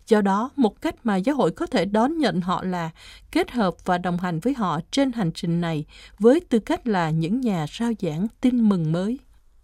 Do 0.08 0.22
đó, 0.22 0.50
một 0.56 0.82
cách 0.82 0.96
mà 1.04 1.16
giáo 1.16 1.36
hội 1.36 1.52
có 1.52 1.66
thể 1.66 1.86
đón 1.86 2.18
nhận 2.18 2.42
họ 2.42 2.64
là 2.64 2.90
kết 3.32 3.52
hợp 3.52 3.76
và 3.86 3.98
đồng 3.98 4.18
hành 4.18 4.40
với 4.40 4.54
họ 4.54 4.80
trên 4.92 5.12
hành 5.12 5.32
trình 5.32 5.62
này 5.62 5.86
với 6.20 6.40
tư 6.50 6.60
cách 6.60 6.88
là 6.88 7.10
những 7.10 7.42
nhà 7.42 7.66
rao 7.80 7.92
giảng 8.00 8.28
tin 8.42 8.70
mừng 8.70 8.92
mới. 8.92 9.20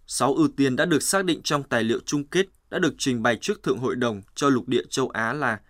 Sáu 0.06 0.34
ưu 0.34 0.48
tiên 0.48 0.76
đã 0.76 0.84
được 0.84 1.02
xác 1.02 1.24
định 1.24 1.40
trong 1.44 1.62
tài 1.62 1.84
liệu 1.84 1.98
chung 2.06 2.24
kết 2.24 2.46
đã 2.70 2.78
được 2.78 2.94
trình 2.98 3.22
bày 3.22 3.36
trước 3.36 3.62
Thượng 3.62 3.78
Hội 3.78 3.96
đồng 3.96 4.22
cho 4.34 4.48
lục 4.48 4.68
địa 4.68 4.82
châu 4.90 5.08
Á 5.08 5.32
là 5.32 5.60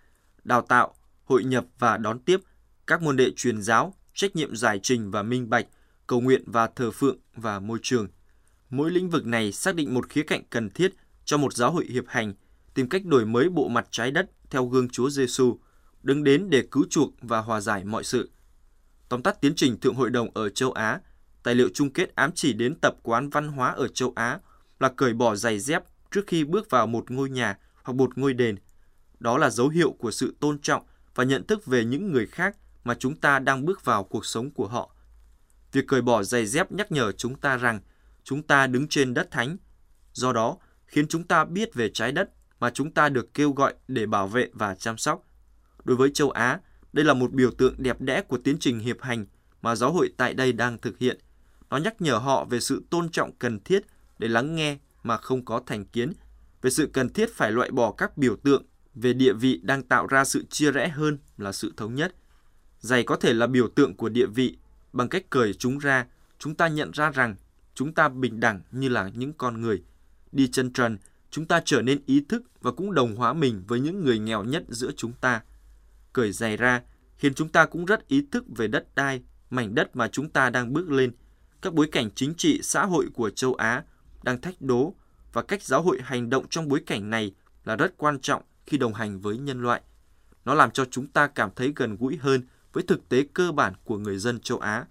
đào 0.43 0.61
tạo, 0.61 0.95
hội 1.23 1.43
nhập 1.43 1.65
và 1.79 1.97
đón 1.97 2.19
tiếp, 2.19 2.39
các 2.87 3.01
môn 3.01 3.17
đệ 3.17 3.31
truyền 3.35 3.61
giáo, 3.61 3.95
trách 4.13 4.35
nhiệm 4.35 4.55
giải 4.55 4.79
trình 4.83 5.11
và 5.11 5.23
minh 5.23 5.49
bạch, 5.49 5.65
cầu 6.07 6.21
nguyện 6.21 6.43
và 6.45 6.67
thờ 6.67 6.91
phượng 6.91 7.17
và 7.35 7.59
môi 7.59 7.79
trường. 7.81 8.07
Mỗi 8.69 8.91
lĩnh 8.91 9.09
vực 9.09 9.25
này 9.25 9.51
xác 9.51 9.75
định 9.75 9.93
một 9.93 10.09
khía 10.09 10.23
cạnh 10.23 10.43
cần 10.49 10.69
thiết 10.69 10.93
cho 11.25 11.37
một 11.37 11.53
giáo 11.53 11.71
hội 11.71 11.85
hiệp 11.85 12.03
hành, 12.07 12.33
tìm 12.73 12.89
cách 12.89 13.05
đổi 13.05 13.25
mới 13.25 13.49
bộ 13.49 13.67
mặt 13.67 13.87
trái 13.91 14.11
đất 14.11 14.29
theo 14.49 14.65
gương 14.65 14.89
Chúa 14.89 15.09
Giêsu, 15.09 15.59
đứng 16.03 16.23
đến 16.23 16.49
để 16.49 16.63
cứu 16.71 16.85
chuộc 16.89 17.13
và 17.21 17.39
hòa 17.39 17.61
giải 17.61 17.83
mọi 17.83 18.03
sự. 18.03 18.29
Tóm 19.09 19.21
tắt 19.21 19.41
tiến 19.41 19.53
trình 19.55 19.79
Thượng 19.79 19.95
Hội 19.95 20.09
đồng 20.09 20.29
ở 20.33 20.49
châu 20.49 20.71
Á, 20.71 20.99
tài 21.43 21.55
liệu 21.55 21.69
chung 21.73 21.89
kết 21.89 22.15
ám 22.15 22.31
chỉ 22.35 22.53
đến 22.53 22.75
tập 22.75 22.95
quán 23.03 23.29
văn 23.29 23.47
hóa 23.47 23.71
ở 23.71 23.87
châu 23.87 24.13
Á 24.15 24.39
là 24.79 24.89
cởi 24.89 25.13
bỏ 25.13 25.35
giày 25.35 25.59
dép 25.59 25.83
trước 26.11 26.27
khi 26.27 26.43
bước 26.43 26.69
vào 26.69 26.87
một 26.87 27.11
ngôi 27.11 27.29
nhà 27.29 27.57
hoặc 27.83 27.93
một 27.93 28.17
ngôi 28.17 28.33
đền. 28.33 28.55
Đó 29.19 29.37
là 29.37 29.49
dấu 29.49 29.69
hiệu 29.69 29.91
của 29.91 30.11
sự 30.11 30.35
tôn 30.39 30.59
trọng 30.59 30.83
và 31.15 31.23
nhận 31.23 31.47
thức 31.47 31.65
về 31.65 31.85
những 31.85 32.11
người 32.11 32.25
khác 32.25 32.57
mà 32.83 32.95
chúng 32.95 33.15
ta 33.15 33.39
đang 33.39 33.65
bước 33.65 33.85
vào 33.85 34.03
cuộc 34.03 34.25
sống 34.25 34.51
của 34.51 34.67
họ. 34.67 34.95
Việc 35.71 35.87
cởi 35.87 36.01
bỏ 36.01 36.23
giày 36.23 36.45
dép 36.45 36.71
nhắc 36.71 36.91
nhở 36.91 37.11
chúng 37.11 37.35
ta 37.35 37.57
rằng 37.57 37.79
chúng 38.23 38.43
ta 38.43 38.67
đứng 38.67 38.87
trên 38.87 39.13
đất 39.13 39.31
thánh, 39.31 39.57
do 40.13 40.33
đó 40.33 40.57
khiến 40.85 41.07
chúng 41.07 41.23
ta 41.23 41.45
biết 41.45 41.73
về 41.73 41.89
trái 41.89 42.11
đất 42.11 42.29
mà 42.59 42.69
chúng 42.69 42.91
ta 42.91 43.09
được 43.09 43.33
kêu 43.33 43.51
gọi 43.51 43.73
để 43.87 44.05
bảo 44.05 44.27
vệ 44.27 44.49
và 44.53 44.75
chăm 44.75 44.97
sóc. 44.97 45.23
Đối 45.83 45.97
với 45.97 46.11
châu 46.13 46.31
Á, 46.31 46.59
đây 46.93 47.05
là 47.05 47.13
một 47.13 47.31
biểu 47.31 47.51
tượng 47.51 47.75
đẹp 47.77 48.01
đẽ 48.01 48.21
của 48.21 48.37
tiến 48.37 48.57
trình 48.59 48.79
hiệp 48.79 49.01
hành 49.01 49.25
mà 49.61 49.75
giáo 49.75 49.91
hội 49.91 50.13
tại 50.17 50.33
đây 50.33 50.53
đang 50.53 50.77
thực 50.77 50.97
hiện. 50.97 51.19
Nó 51.69 51.77
nhắc 51.77 52.01
nhở 52.01 52.17
họ 52.17 52.45
về 52.45 52.59
sự 52.59 52.83
tôn 52.89 53.09
trọng 53.09 53.31
cần 53.35 53.59
thiết 53.59 53.83
để 54.19 54.27
lắng 54.27 54.55
nghe 54.55 54.77
mà 55.03 55.17
không 55.17 55.45
có 55.45 55.61
thành 55.65 55.85
kiến, 55.85 56.13
về 56.61 56.69
sự 56.69 56.89
cần 56.93 57.09
thiết 57.09 57.33
phải 57.33 57.51
loại 57.51 57.71
bỏ 57.71 57.91
các 57.91 58.17
biểu 58.17 58.35
tượng 58.35 58.63
về 58.95 59.13
địa 59.13 59.33
vị 59.33 59.59
đang 59.63 59.83
tạo 59.83 60.07
ra 60.07 60.25
sự 60.25 60.45
chia 60.49 60.71
rẽ 60.71 60.87
hơn 60.87 61.17
là 61.37 61.51
sự 61.51 61.73
thống 61.77 61.95
nhất. 61.95 62.15
Giày 62.79 63.03
có 63.03 63.15
thể 63.15 63.33
là 63.33 63.47
biểu 63.47 63.67
tượng 63.67 63.95
của 63.95 64.09
địa 64.09 64.25
vị, 64.25 64.57
bằng 64.93 65.09
cách 65.09 65.29
cởi 65.29 65.53
chúng 65.53 65.77
ra, 65.77 66.05
chúng 66.39 66.55
ta 66.55 66.67
nhận 66.67 66.91
ra 66.91 67.11
rằng 67.11 67.35
chúng 67.73 67.93
ta 67.93 68.09
bình 68.09 68.39
đẳng 68.39 68.61
như 68.71 68.89
là 68.89 69.11
những 69.13 69.33
con 69.33 69.61
người. 69.61 69.83
Đi 70.31 70.47
chân 70.47 70.73
trần 70.73 70.97
chúng 71.31 71.45
ta 71.45 71.61
trở 71.65 71.81
nên 71.81 72.01
ý 72.05 72.25
thức 72.29 72.43
và 72.61 72.71
cũng 72.71 72.93
đồng 72.93 73.15
hóa 73.15 73.33
mình 73.33 73.63
với 73.67 73.79
những 73.79 74.03
người 74.05 74.19
nghèo 74.19 74.43
nhất 74.43 74.63
giữa 74.69 74.91
chúng 74.97 75.13
ta. 75.21 75.41
Cởi 76.13 76.31
giày 76.31 76.57
ra 76.57 76.81
khiến 77.17 77.33
chúng 77.33 77.49
ta 77.49 77.65
cũng 77.65 77.85
rất 77.85 78.07
ý 78.07 78.25
thức 78.31 78.43
về 78.55 78.67
đất 78.67 78.95
đai, 78.95 79.21
mảnh 79.49 79.75
đất 79.75 79.95
mà 79.95 80.07
chúng 80.07 80.29
ta 80.29 80.49
đang 80.49 80.73
bước 80.73 80.91
lên, 80.91 81.11
các 81.61 81.73
bối 81.73 81.87
cảnh 81.91 82.09
chính 82.15 82.33
trị 82.37 82.59
xã 82.63 82.85
hội 82.85 83.07
của 83.13 83.29
châu 83.29 83.53
Á 83.53 83.83
đang 84.23 84.41
thách 84.41 84.61
đố 84.61 84.93
và 85.33 85.41
cách 85.41 85.63
giáo 85.63 85.81
hội 85.81 85.99
hành 86.03 86.29
động 86.29 86.45
trong 86.49 86.67
bối 86.67 86.81
cảnh 86.85 87.09
này 87.09 87.33
là 87.63 87.75
rất 87.75 87.97
quan 87.97 88.19
trọng 88.19 88.41
khi 88.65 88.77
đồng 88.77 88.93
hành 88.93 89.19
với 89.19 89.37
nhân 89.37 89.61
loại. 89.61 89.81
Nó 90.45 90.53
làm 90.53 90.71
cho 90.71 90.85
chúng 90.91 91.07
ta 91.07 91.27
cảm 91.27 91.49
thấy 91.55 91.73
gần 91.75 91.97
gũi 91.99 92.17
hơn 92.17 92.41
với 92.73 92.83
thực 92.87 93.09
tế 93.09 93.25
cơ 93.33 93.51
bản 93.51 93.73
của 93.83 93.97
người 93.97 94.17
dân 94.17 94.39
châu 94.39 94.59
Á. 94.59 94.85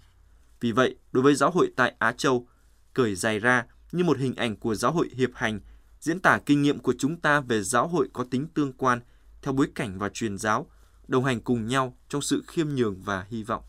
Vì 0.61 0.73
vậy, 0.73 0.97
đối 1.13 1.23
với 1.23 1.35
giáo 1.35 1.51
hội 1.51 1.73
tại 1.77 1.95
Á 1.99 2.13
Châu, 2.13 2.47
cởi 2.95 3.15
dài 3.15 3.39
ra 3.39 3.65
như 3.93 4.05
một 4.05 4.19
hình 4.19 4.35
ảnh 4.35 4.57
của 4.57 4.75
giáo 4.75 4.93
hội 4.93 5.11
hiệp 5.15 5.31
hành, 5.35 5.61
diễn 6.01 6.21
tả 6.21 6.39
kinh 6.47 6.63
nghiệm 6.63 6.79
của 6.79 6.95
chúng 6.99 7.17
ta 7.17 7.41
về 7.41 7.63
giáo 7.63 7.89
hội 7.89 8.09
có 8.13 8.25
tính 8.31 8.47
tương 8.55 8.73
quan 8.73 9.01
theo 9.43 9.53
bối 9.53 9.69
cảnh 9.75 9.99
và 9.99 10.09
truyền 10.09 10.39
giáo, 10.39 10.67
đồng 11.09 11.25
hành 11.25 11.41
cùng 11.41 11.67
nhau 11.67 11.97
trong 12.09 12.23
sự 12.23 12.43
khiêm 12.47 12.69
nhường 12.69 13.03
và 13.03 13.27
hy 13.29 13.43
vọng. 13.43 13.63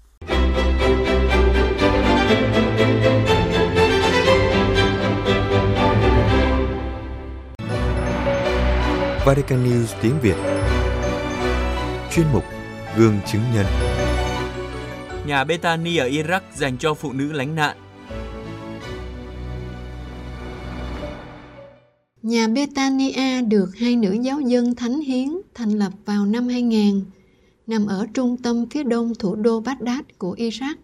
Vatican 9.26 9.64
News 9.64 9.86
tiếng 10.02 10.14
Việt. 10.22 10.36
Chuyên 12.12 12.26
mục 12.34 12.44
Gương 12.98 13.20
chứng 13.32 13.42
nhân. 13.54 13.66
Nhà 15.28 15.44
Bethany 15.44 15.98
ở 15.98 16.08
Iraq 16.08 16.42
dành 16.56 16.78
cho 16.78 16.94
phụ 16.94 17.14
nữ 17.14 17.32
lánh 17.32 17.56
nạn. 17.56 17.78
Nhà 22.22 22.48
Betania 22.48 23.42
được 23.42 23.70
hai 23.78 23.96
nữ 23.96 24.12
giáo 24.22 24.40
dân 24.40 24.76
thánh 24.76 25.00
hiến 25.00 25.30
thành 25.54 25.72
lập 25.72 25.92
vào 26.06 26.26
năm 26.26 26.48
2000, 26.48 27.04
nằm 27.68 27.86
ở 27.86 28.08
trung 28.14 28.38
tâm 28.38 28.66
phía 28.70 28.84
đông 28.84 29.14
thủ 29.20 29.36
đô 29.36 29.60
Baghdad 29.60 30.02
của 30.18 30.36
Iraq, 30.36 30.76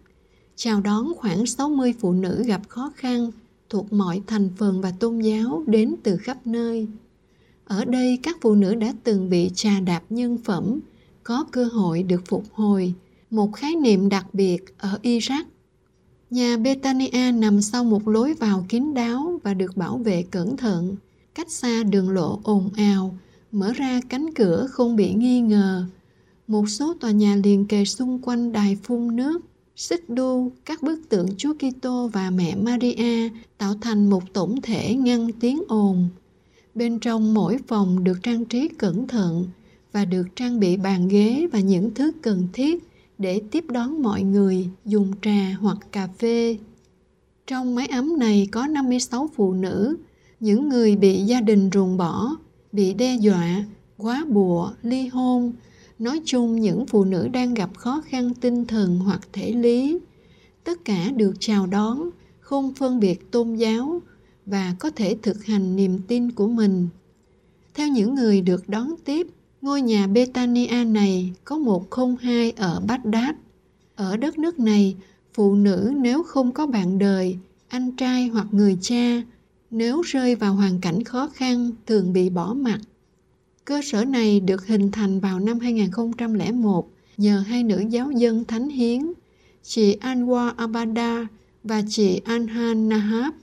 chào 0.56 0.80
đón 0.80 1.12
khoảng 1.16 1.46
60 1.46 1.94
phụ 2.00 2.12
nữ 2.12 2.44
gặp 2.46 2.60
khó 2.68 2.92
khăn 2.96 3.30
thuộc 3.70 3.92
mọi 3.92 4.22
thành 4.26 4.50
phần 4.56 4.80
và 4.80 4.92
tôn 5.00 5.18
giáo 5.18 5.64
đến 5.66 5.94
từ 6.02 6.16
khắp 6.16 6.36
nơi. 6.44 6.88
Ở 7.68 7.84
đây 7.84 8.18
các 8.22 8.36
phụ 8.40 8.54
nữ 8.54 8.74
đã 8.74 8.94
từng 9.04 9.30
bị 9.30 9.50
trà 9.54 9.80
đạp 9.80 10.02
nhân 10.10 10.38
phẩm, 10.44 10.80
có 11.22 11.44
cơ 11.52 11.64
hội 11.64 12.02
được 12.02 12.22
phục 12.26 12.44
hồi, 12.52 12.94
một 13.30 13.52
khái 13.52 13.76
niệm 13.76 14.08
đặc 14.08 14.26
biệt 14.34 14.64
ở 14.78 14.98
Iraq. 15.02 15.42
Nhà 16.30 16.56
Betania 16.56 17.32
nằm 17.32 17.62
sau 17.62 17.84
một 17.84 18.08
lối 18.08 18.34
vào 18.34 18.66
kín 18.68 18.94
đáo 18.94 19.40
và 19.42 19.54
được 19.54 19.76
bảo 19.76 19.98
vệ 19.98 20.24
cẩn 20.30 20.56
thận, 20.56 20.96
cách 21.34 21.50
xa 21.50 21.82
đường 21.82 22.10
lộ 22.10 22.40
ồn 22.42 22.70
ào, 22.76 23.18
mở 23.52 23.72
ra 23.72 24.00
cánh 24.08 24.34
cửa 24.34 24.66
không 24.70 24.96
bị 24.96 25.14
nghi 25.14 25.40
ngờ. 25.40 25.84
Một 26.46 26.68
số 26.68 26.94
tòa 26.94 27.10
nhà 27.10 27.36
liền 27.44 27.66
kề 27.66 27.84
xung 27.84 28.18
quanh 28.22 28.52
đài 28.52 28.76
phun 28.82 29.16
nước, 29.16 29.40
xích 29.76 30.10
đu, 30.10 30.52
các 30.64 30.82
bức 30.82 31.08
tượng 31.08 31.28
Chúa 31.36 31.54
Kitô 31.54 32.10
và 32.12 32.30
mẹ 32.30 32.54
Maria 32.56 33.28
tạo 33.58 33.74
thành 33.80 34.10
một 34.10 34.22
tổng 34.32 34.60
thể 34.62 34.94
ngăn 34.94 35.32
tiếng 35.40 35.62
ồn. 35.68 36.08
Bên 36.78 36.98
trong 36.98 37.34
mỗi 37.34 37.58
phòng 37.66 38.04
được 38.04 38.22
trang 38.22 38.44
trí 38.44 38.68
cẩn 38.68 39.08
thận 39.08 39.46
và 39.92 40.04
được 40.04 40.24
trang 40.36 40.60
bị 40.60 40.76
bàn 40.76 41.08
ghế 41.08 41.46
và 41.52 41.60
những 41.60 41.94
thứ 41.94 42.12
cần 42.22 42.48
thiết 42.52 42.88
để 43.18 43.42
tiếp 43.50 43.64
đón 43.70 44.02
mọi 44.02 44.22
người 44.22 44.68
dùng 44.84 45.12
trà 45.22 45.56
hoặc 45.60 45.78
cà 45.92 46.08
phê. 46.18 46.58
Trong 47.46 47.74
máy 47.74 47.86
ấm 47.86 48.18
này 48.18 48.48
có 48.52 48.66
56 48.66 49.30
phụ 49.34 49.52
nữ, 49.52 49.96
những 50.40 50.68
người 50.68 50.96
bị 50.96 51.22
gia 51.22 51.40
đình 51.40 51.70
ruồng 51.74 51.96
bỏ, 51.96 52.36
bị 52.72 52.94
đe 52.94 53.16
dọa, 53.16 53.64
quá 53.96 54.24
bùa, 54.28 54.72
ly 54.82 55.06
hôn, 55.06 55.52
nói 55.98 56.20
chung 56.24 56.60
những 56.60 56.86
phụ 56.86 57.04
nữ 57.04 57.28
đang 57.28 57.54
gặp 57.54 57.70
khó 57.76 58.02
khăn 58.06 58.34
tinh 58.40 58.66
thần 58.66 58.98
hoặc 58.98 59.20
thể 59.32 59.52
lý. 59.52 59.98
Tất 60.64 60.84
cả 60.84 61.10
được 61.16 61.34
chào 61.40 61.66
đón, 61.66 62.10
không 62.40 62.74
phân 62.74 63.00
biệt 63.00 63.30
tôn 63.30 63.54
giáo 63.54 64.00
và 64.50 64.74
có 64.78 64.90
thể 64.90 65.16
thực 65.22 65.44
hành 65.44 65.76
niềm 65.76 65.98
tin 66.08 66.32
của 66.32 66.48
mình. 66.48 66.88
Theo 67.74 67.88
những 67.88 68.14
người 68.14 68.40
được 68.40 68.68
đón 68.68 68.94
tiếp, 69.04 69.26
ngôi 69.62 69.82
nhà 69.82 70.06
Betania 70.06 70.84
này 70.84 71.32
có 71.44 71.58
một 71.58 71.90
không 71.90 72.16
hai 72.16 72.50
ở 72.50 72.80
Baghdad. 72.88 73.34
Ở 73.96 74.16
đất 74.16 74.38
nước 74.38 74.58
này, 74.58 74.96
phụ 75.34 75.54
nữ 75.54 75.92
nếu 75.96 76.22
không 76.22 76.52
có 76.52 76.66
bạn 76.66 76.98
đời, 76.98 77.36
anh 77.68 77.96
trai 77.96 78.28
hoặc 78.28 78.46
người 78.50 78.78
cha, 78.80 79.22
nếu 79.70 80.02
rơi 80.02 80.34
vào 80.34 80.54
hoàn 80.54 80.80
cảnh 80.80 81.04
khó 81.04 81.28
khăn 81.34 81.70
thường 81.86 82.12
bị 82.12 82.30
bỏ 82.30 82.54
mặt. 82.54 82.80
Cơ 83.64 83.80
sở 83.84 84.04
này 84.04 84.40
được 84.40 84.66
hình 84.66 84.90
thành 84.90 85.20
vào 85.20 85.40
năm 85.40 85.58
2001 85.58 86.90
nhờ 87.16 87.38
hai 87.46 87.62
nữ 87.62 87.82
giáo 87.90 88.10
dân 88.10 88.44
thánh 88.44 88.68
hiến, 88.68 89.12
chị 89.62 89.96
Anwar 90.00 90.52
Abada 90.56 91.26
và 91.64 91.82
chị 91.88 92.20
Anhan 92.24 92.88
Nahab. 92.88 93.34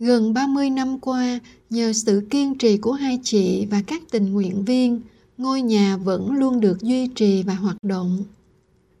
Gần 0.00 0.34
30 0.34 0.70
năm 0.70 0.98
qua, 1.00 1.40
nhờ 1.70 1.92
sự 1.92 2.26
kiên 2.30 2.58
trì 2.58 2.76
của 2.76 2.92
hai 2.92 3.20
chị 3.22 3.66
và 3.70 3.82
các 3.86 4.02
tình 4.10 4.32
nguyện 4.32 4.64
viên, 4.64 5.00
ngôi 5.38 5.62
nhà 5.62 5.96
vẫn 5.96 6.32
luôn 6.32 6.60
được 6.60 6.82
duy 6.82 7.08
trì 7.08 7.42
và 7.42 7.54
hoạt 7.54 7.76
động. 7.82 8.24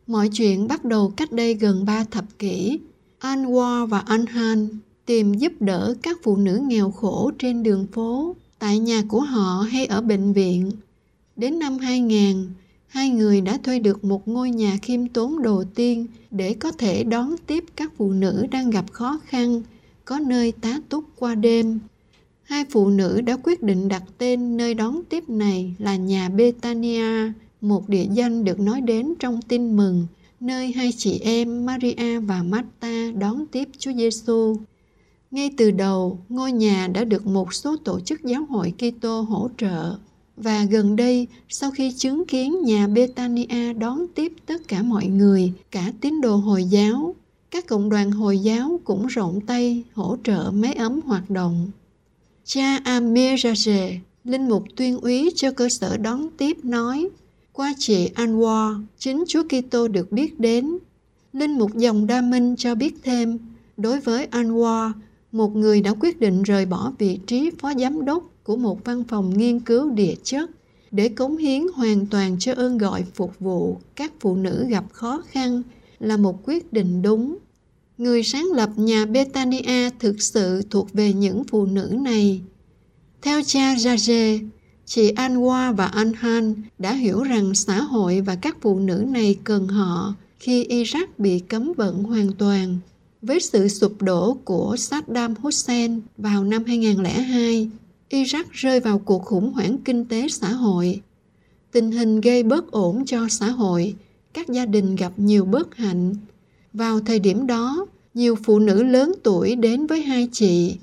Mọi 0.06 0.28
chuyện 0.32 0.68
bắt 0.68 0.84
đầu 0.84 1.12
cách 1.16 1.32
đây 1.32 1.54
gần 1.54 1.84
3 1.84 2.04
thập 2.04 2.24
kỷ. 2.38 2.78
Anwar 3.20 3.86
và 3.86 3.98
Anhan 3.98 4.68
tìm 5.06 5.34
giúp 5.34 5.52
đỡ 5.60 5.94
các 6.02 6.18
phụ 6.22 6.36
nữ 6.36 6.60
nghèo 6.66 6.90
khổ 6.90 7.30
trên 7.38 7.62
đường 7.62 7.86
phố, 7.86 8.36
tại 8.58 8.78
nhà 8.78 9.02
của 9.08 9.20
họ 9.20 9.66
hay 9.70 9.86
ở 9.86 10.00
bệnh 10.00 10.32
viện. 10.32 10.70
Đến 11.36 11.58
năm 11.58 11.78
2000, 11.78 12.46
hai 12.86 13.10
người 13.10 13.40
đã 13.40 13.58
thuê 13.62 13.78
được 13.78 14.04
một 14.04 14.28
ngôi 14.28 14.50
nhà 14.50 14.78
khiêm 14.82 15.08
tốn 15.08 15.42
đầu 15.42 15.64
tiên 15.64 16.06
để 16.30 16.54
có 16.54 16.72
thể 16.72 17.04
đón 17.04 17.34
tiếp 17.46 17.64
các 17.76 17.92
phụ 17.96 18.12
nữ 18.12 18.46
đang 18.50 18.70
gặp 18.70 18.92
khó 18.92 19.20
khăn, 19.24 19.62
có 20.06 20.18
nơi 20.18 20.52
tá 20.52 20.80
túc 20.88 21.04
qua 21.16 21.34
đêm. 21.34 21.78
Hai 22.42 22.64
phụ 22.70 22.88
nữ 22.88 23.20
đã 23.20 23.36
quyết 23.42 23.62
định 23.62 23.88
đặt 23.88 24.02
tên 24.18 24.56
nơi 24.56 24.74
đón 24.74 25.02
tiếp 25.08 25.28
này 25.28 25.74
là 25.78 25.96
nhà 25.96 26.28
Betania, 26.28 27.32
một 27.60 27.88
địa 27.88 28.06
danh 28.12 28.44
được 28.44 28.60
nói 28.60 28.80
đến 28.80 29.14
trong 29.18 29.42
tin 29.42 29.76
mừng, 29.76 30.06
nơi 30.40 30.72
hai 30.72 30.90
chị 30.96 31.18
em 31.18 31.66
Maria 31.66 32.20
và 32.20 32.42
Marta 32.42 33.10
đón 33.18 33.46
tiếp 33.46 33.68
Chúa 33.78 33.92
Giêsu. 33.92 34.56
Ngay 35.30 35.50
từ 35.56 35.70
đầu, 35.70 36.18
ngôi 36.28 36.52
nhà 36.52 36.88
đã 36.94 37.04
được 37.04 37.26
một 37.26 37.54
số 37.54 37.76
tổ 37.76 38.00
chức 38.00 38.24
giáo 38.24 38.46
hội 38.48 38.72
Kitô 38.78 39.20
hỗ 39.20 39.50
trợ. 39.58 39.96
Và 40.36 40.64
gần 40.64 40.96
đây, 40.96 41.26
sau 41.48 41.70
khi 41.70 41.92
chứng 41.92 42.26
kiến 42.26 42.62
nhà 42.62 42.86
Betania 42.86 43.72
đón 43.72 44.06
tiếp 44.14 44.32
tất 44.46 44.68
cả 44.68 44.82
mọi 44.82 45.06
người, 45.06 45.52
cả 45.70 45.92
tín 46.00 46.20
đồ 46.20 46.36
Hồi 46.36 46.64
giáo, 46.64 47.14
các 47.50 47.66
cộng 47.66 47.88
đoàn 47.88 48.10
Hồi 48.10 48.38
giáo 48.38 48.80
cũng 48.84 49.06
rộng 49.06 49.40
tay 49.40 49.84
hỗ 49.94 50.16
trợ 50.24 50.50
máy 50.54 50.72
ấm 50.72 51.00
hoạt 51.04 51.30
động. 51.30 51.70
Cha 52.44 52.80
Amir 52.84 53.46
Raje, 53.46 53.98
linh 54.24 54.48
mục 54.48 54.64
tuyên 54.76 55.00
úy 55.00 55.30
cho 55.36 55.50
cơ 55.50 55.68
sở 55.68 55.96
đón 55.96 56.28
tiếp 56.36 56.64
nói, 56.64 57.08
qua 57.52 57.74
chị 57.78 58.10
Anwar, 58.14 58.84
chính 58.98 59.24
Chúa 59.28 59.42
Kitô 59.42 59.88
được 59.88 60.12
biết 60.12 60.40
đến. 60.40 60.78
Linh 61.32 61.58
mục 61.58 61.74
dòng 61.74 62.06
Đa 62.06 62.20
Minh 62.20 62.56
cho 62.58 62.74
biết 62.74 62.94
thêm, 63.02 63.38
đối 63.76 64.00
với 64.00 64.26
Anwar, 64.30 64.92
một 65.32 65.56
người 65.56 65.80
đã 65.80 65.94
quyết 66.00 66.20
định 66.20 66.42
rời 66.42 66.66
bỏ 66.66 66.92
vị 66.98 67.18
trí 67.26 67.50
phó 67.58 67.72
giám 67.74 68.04
đốc 68.04 68.30
của 68.42 68.56
một 68.56 68.84
văn 68.84 69.04
phòng 69.04 69.38
nghiên 69.38 69.60
cứu 69.60 69.90
địa 69.90 70.14
chất 70.22 70.50
để 70.90 71.08
cống 71.08 71.36
hiến 71.36 71.62
hoàn 71.74 72.06
toàn 72.06 72.36
cho 72.38 72.52
ơn 72.54 72.78
gọi 72.78 73.04
phục 73.14 73.38
vụ 73.38 73.76
các 73.96 74.12
phụ 74.20 74.36
nữ 74.36 74.66
gặp 74.68 74.84
khó 74.92 75.22
khăn 75.28 75.62
là 75.98 76.16
một 76.16 76.40
quyết 76.44 76.72
định 76.72 77.02
đúng. 77.02 77.38
Người 77.98 78.22
sáng 78.22 78.46
lập 78.54 78.70
nhà 78.76 79.06
Betania 79.06 79.90
thực 79.98 80.22
sự 80.22 80.62
thuộc 80.70 80.92
về 80.92 81.12
những 81.12 81.44
phụ 81.44 81.66
nữ 81.66 81.96
này. 82.00 82.40
Theo 83.22 83.42
cha 83.46 83.74
Jaje, 83.74 84.48
chị 84.86 85.12
Anwa 85.12 85.74
và 85.74 85.86
Anhan 85.86 86.54
đã 86.78 86.92
hiểu 86.92 87.22
rằng 87.22 87.54
xã 87.54 87.82
hội 87.82 88.20
và 88.20 88.34
các 88.34 88.56
phụ 88.60 88.78
nữ 88.78 89.04
này 89.08 89.38
cần 89.44 89.68
họ 89.68 90.14
khi 90.40 90.64
Iraq 90.64 91.06
bị 91.18 91.38
cấm 91.38 91.72
vận 91.76 92.02
hoàn 92.02 92.32
toàn 92.32 92.78
với 93.22 93.40
sự 93.40 93.68
sụp 93.68 94.02
đổ 94.02 94.36
của 94.44 94.76
Saddam 94.78 95.34
Hussein 95.34 96.00
vào 96.16 96.44
năm 96.44 96.64
2002, 96.66 97.70
Iraq 98.10 98.44
rơi 98.52 98.80
vào 98.80 98.98
cuộc 98.98 99.24
khủng 99.24 99.52
hoảng 99.52 99.78
kinh 99.84 100.04
tế 100.04 100.28
xã 100.28 100.52
hội. 100.52 101.00
Tình 101.72 101.90
hình 101.90 102.20
gây 102.20 102.42
bất 102.42 102.70
ổn 102.70 103.04
cho 103.06 103.28
xã 103.30 103.50
hội, 103.50 103.94
các 104.36 104.48
gia 104.48 104.66
đình 104.66 104.96
gặp 104.96 105.12
nhiều 105.16 105.44
bất 105.44 105.76
hạnh. 105.76 106.14
Vào 106.72 107.00
thời 107.00 107.18
điểm 107.18 107.46
đó, 107.46 107.86
nhiều 108.14 108.36
phụ 108.44 108.58
nữ 108.58 108.82
lớn 108.82 109.12
tuổi 109.22 109.56
đến 109.56 109.86
với 109.86 110.02
hai 110.02 110.28
chị, 110.32 110.76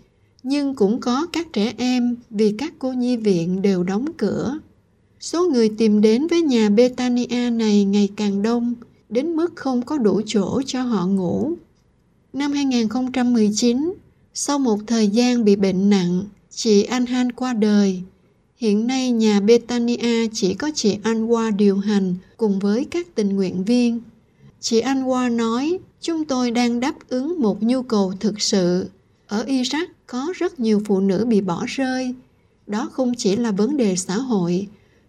nhưng 0.43 0.75
cũng 0.75 0.99
có 0.99 1.27
các 1.31 1.47
trẻ 1.53 1.73
em 1.77 2.15
vì 2.29 2.55
các 2.57 2.73
cô 2.79 2.93
nhi 2.93 3.17
viện 3.17 3.61
đều 3.61 3.83
đóng 3.83 4.05
cửa. 4.17 4.59
Số 5.19 5.49
người 5.49 5.69
tìm 5.77 6.01
đến 6.01 6.27
với 6.27 6.41
nhà 6.41 6.69
Betania 6.69 7.49
này 7.49 7.85
ngày 7.85 8.09
càng 8.15 8.41
đông, 8.41 8.73
đến 9.09 9.35
mức 9.35 9.55
không 9.55 9.81
có 9.81 9.97
đủ 9.97 10.21
chỗ 10.25 10.61
cho 10.65 10.81
họ 10.81 11.07
ngủ. 11.07 11.53
Năm 12.33 12.51
2019, 12.51 13.93
sau 14.33 14.59
một 14.59 14.79
thời 14.87 15.07
gian 15.07 15.43
bị 15.43 15.55
bệnh 15.55 15.89
nặng, 15.89 16.23
chị 16.49 16.83
Anh 16.83 17.05
Han 17.05 17.31
qua 17.31 17.53
đời. 17.53 18.01
Hiện 18.63 18.87
nay 18.87 19.11
nhà 19.11 19.39
Betania 19.39 20.27
chỉ 20.33 20.53
có 20.53 20.71
chị 20.75 20.97
Anwa 21.03 21.55
điều 21.55 21.77
hành 21.77 22.15
cùng 22.37 22.59
với 22.59 22.85
các 22.91 23.15
tình 23.15 23.35
nguyện 23.35 23.63
viên. 23.63 24.01
Chị 24.59 24.81
Anwa 24.81 25.35
nói, 25.35 25.79
chúng 26.01 26.25
tôi 26.25 26.51
đang 26.51 26.79
đáp 26.79 26.95
ứng 27.09 27.41
một 27.41 27.63
nhu 27.63 27.81
cầu 27.81 28.13
thực 28.19 28.41
sự. 28.41 28.89
Ở 29.27 29.43
Iraq 29.43 29.85
có 30.07 30.33
rất 30.35 30.59
nhiều 30.59 30.81
phụ 30.85 30.99
nữ 30.99 31.25
bị 31.25 31.41
bỏ 31.41 31.65
rơi. 31.67 32.15
Đó 32.67 32.89
không 32.93 33.13
chỉ 33.17 33.35
là 33.35 33.51
vấn 33.51 33.77
đề 33.77 33.95
xã 33.95 34.17
hội, 34.17 34.67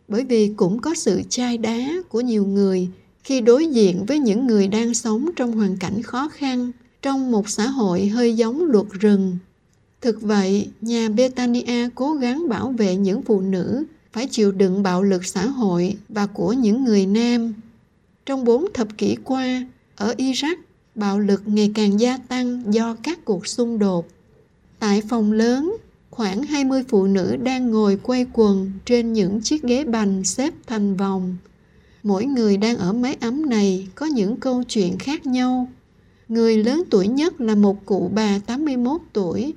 bởi 0.08 0.24
vì 0.24 0.52
cũng 0.56 0.78
có 0.78 0.94
sự 0.94 1.22
chai 1.28 1.58
đá 1.58 1.88
của 2.08 2.20
nhiều 2.20 2.46
người 2.46 2.88
khi 3.24 3.40
đối 3.40 3.66
diện 3.66 4.04
với 4.06 4.18
những 4.18 4.46
người 4.46 4.68
đang 4.68 4.94
sống 4.94 5.30
trong 5.36 5.52
hoàn 5.52 5.76
cảnh 5.76 6.02
khó 6.02 6.28
khăn 6.28 6.72
trong 7.02 7.30
một 7.30 7.48
xã 7.48 7.66
hội 7.66 8.06
hơi 8.06 8.34
giống 8.34 8.64
luật 8.64 8.86
rừng 9.00 9.38
thực 10.04 10.22
vậy, 10.22 10.68
nhà 10.80 11.08
betania 11.08 11.88
cố 11.94 12.14
gắng 12.14 12.48
bảo 12.48 12.70
vệ 12.70 12.96
những 12.96 13.22
phụ 13.22 13.40
nữ, 13.40 13.84
phải 14.12 14.26
chịu 14.30 14.52
đựng 14.52 14.82
bạo 14.82 15.02
lực 15.02 15.24
xã 15.24 15.46
hội 15.46 15.96
và 16.08 16.26
của 16.26 16.52
những 16.52 16.84
người 16.84 17.06
nam 17.06 17.54
trong 18.26 18.44
bốn 18.44 18.66
thập 18.74 18.98
kỷ 18.98 19.16
qua, 19.24 19.66
ở 19.96 20.14
iraq, 20.18 20.56
bạo 20.94 21.18
lực 21.18 21.42
ngày 21.46 21.72
càng 21.74 22.00
gia 22.00 22.16
tăng 22.16 22.74
do 22.74 22.96
các 23.02 23.24
cuộc 23.24 23.46
xung 23.46 23.78
đột 23.78 24.06
tại 24.78 25.02
phòng 25.08 25.32
lớn, 25.32 25.76
khoảng 26.10 26.42
20 26.42 26.84
phụ 26.88 27.06
nữ 27.06 27.36
đang 27.36 27.70
ngồi 27.70 27.98
quay 28.02 28.26
quần 28.32 28.72
trên 28.84 29.12
những 29.12 29.40
chiếc 29.40 29.62
ghế 29.62 29.84
bành 29.84 30.24
xếp 30.24 30.54
thành 30.66 30.96
vòng. 30.96 31.36
Mỗi 32.02 32.24
người 32.24 32.56
đang 32.56 32.76
ở 32.76 32.92
mái 32.92 33.16
ấm 33.20 33.50
này 33.50 33.88
có 33.94 34.06
những 34.06 34.36
câu 34.36 34.62
chuyện 34.62 34.98
khác 34.98 35.26
nhau. 35.26 35.68
Người 36.28 36.64
lớn 36.64 36.82
tuổi 36.90 37.08
nhất 37.08 37.40
là 37.40 37.54
một 37.54 37.86
cụ 37.86 38.10
bà 38.14 38.38
81 38.46 39.00
tuổi. 39.12 39.54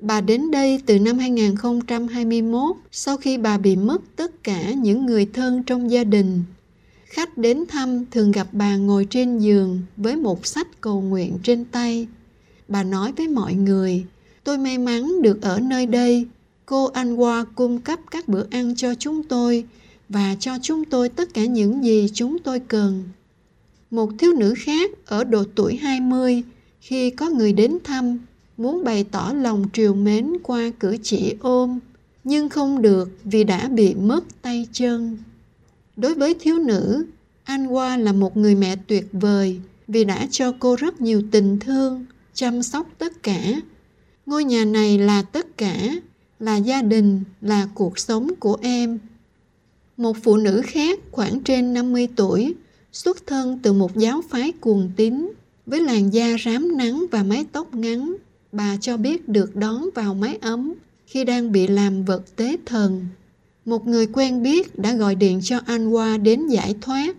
Bà 0.00 0.20
đến 0.20 0.50
đây 0.50 0.82
từ 0.86 0.98
năm 0.98 1.18
2021 1.18 2.76
sau 2.92 3.16
khi 3.16 3.38
bà 3.38 3.58
bị 3.58 3.76
mất 3.76 4.02
tất 4.16 4.44
cả 4.44 4.70
những 4.70 5.06
người 5.06 5.26
thân 5.26 5.62
trong 5.62 5.90
gia 5.90 6.04
đình. 6.04 6.42
Khách 7.04 7.38
đến 7.38 7.64
thăm 7.68 8.04
thường 8.10 8.32
gặp 8.32 8.46
bà 8.52 8.76
ngồi 8.76 9.06
trên 9.10 9.38
giường 9.38 9.80
với 9.96 10.16
một 10.16 10.46
sách 10.46 10.80
cầu 10.80 11.00
nguyện 11.00 11.38
trên 11.42 11.64
tay. 11.64 12.06
Bà 12.68 12.82
nói 12.82 13.12
với 13.16 13.28
mọi 13.28 13.54
người, 13.54 14.04
Tôi 14.44 14.58
may 14.58 14.78
mắn 14.78 15.22
được 15.22 15.42
ở 15.42 15.60
nơi 15.60 15.86
đây. 15.86 16.26
Cô 16.66 16.90
Anwa 16.92 17.44
cung 17.54 17.80
cấp 17.80 17.98
các 18.10 18.28
bữa 18.28 18.44
ăn 18.50 18.76
cho 18.76 18.94
chúng 18.94 19.22
tôi 19.22 19.64
và 20.08 20.36
cho 20.40 20.58
chúng 20.62 20.84
tôi 20.84 21.08
tất 21.08 21.34
cả 21.34 21.44
những 21.44 21.84
gì 21.84 22.08
chúng 22.14 22.38
tôi 22.38 22.60
cần. 22.60 23.04
Một 23.90 24.10
thiếu 24.18 24.32
nữ 24.32 24.54
khác 24.56 24.90
ở 25.06 25.24
độ 25.24 25.44
tuổi 25.54 25.76
20 25.76 26.42
khi 26.80 27.10
có 27.10 27.30
người 27.30 27.52
đến 27.52 27.78
thăm 27.84 28.18
muốn 28.58 28.84
bày 28.84 29.04
tỏ 29.04 29.32
lòng 29.36 29.64
triều 29.72 29.94
mến 29.94 30.32
qua 30.42 30.70
cử 30.80 30.96
chỉ 31.02 31.34
ôm 31.40 31.78
nhưng 32.24 32.48
không 32.48 32.82
được 32.82 33.08
vì 33.24 33.44
đã 33.44 33.68
bị 33.68 33.94
mất 33.94 34.24
tay 34.42 34.66
chân. 34.72 35.18
Đối 35.96 36.14
với 36.14 36.34
thiếu 36.40 36.58
nữ, 36.58 37.06
Anwa 37.46 37.98
là 37.98 38.12
một 38.12 38.36
người 38.36 38.54
mẹ 38.54 38.76
tuyệt 38.86 39.06
vời 39.12 39.60
vì 39.88 40.04
đã 40.04 40.26
cho 40.30 40.52
cô 40.58 40.76
rất 40.76 41.00
nhiều 41.00 41.22
tình 41.30 41.58
thương, 41.58 42.06
chăm 42.34 42.62
sóc 42.62 42.86
tất 42.98 43.22
cả. 43.22 43.40
Ngôi 44.26 44.44
nhà 44.44 44.64
này 44.64 44.98
là 44.98 45.22
tất 45.22 45.58
cả 45.58 45.76
là 46.40 46.56
gia 46.56 46.82
đình 46.82 47.24
là 47.40 47.68
cuộc 47.74 47.98
sống 47.98 48.30
của 48.40 48.56
em. 48.62 48.98
Một 49.96 50.16
phụ 50.22 50.36
nữ 50.36 50.62
khác 50.64 50.98
khoảng 51.10 51.40
trên 51.40 51.72
50 51.72 52.08
tuổi 52.16 52.54
xuất 52.92 53.26
thân 53.26 53.58
từ 53.62 53.72
một 53.72 53.96
giáo 53.96 54.22
phái 54.28 54.52
cuồng 54.52 54.90
tín 54.96 55.28
với 55.66 55.80
làn 55.80 56.12
da 56.12 56.36
rám 56.44 56.76
nắng 56.76 57.04
và 57.10 57.22
mái 57.22 57.44
tóc 57.52 57.74
ngắn 57.74 58.14
bà 58.52 58.76
cho 58.80 58.96
biết 58.96 59.28
được 59.28 59.56
đón 59.56 59.88
vào 59.94 60.14
mái 60.14 60.38
ấm 60.40 60.74
khi 61.06 61.24
đang 61.24 61.52
bị 61.52 61.66
làm 61.66 62.04
vật 62.04 62.36
tế 62.36 62.56
thần. 62.66 63.06
Một 63.64 63.86
người 63.86 64.06
quen 64.06 64.42
biết 64.42 64.78
đã 64.78 64.94
gọi 64.94 65.14
điện 65.14 65.40
cho 65.42 65.58
Anwa 65.58 66.22
đến 66.22 66.48
giải 66.48 66.74
thoát. 66.80 67.16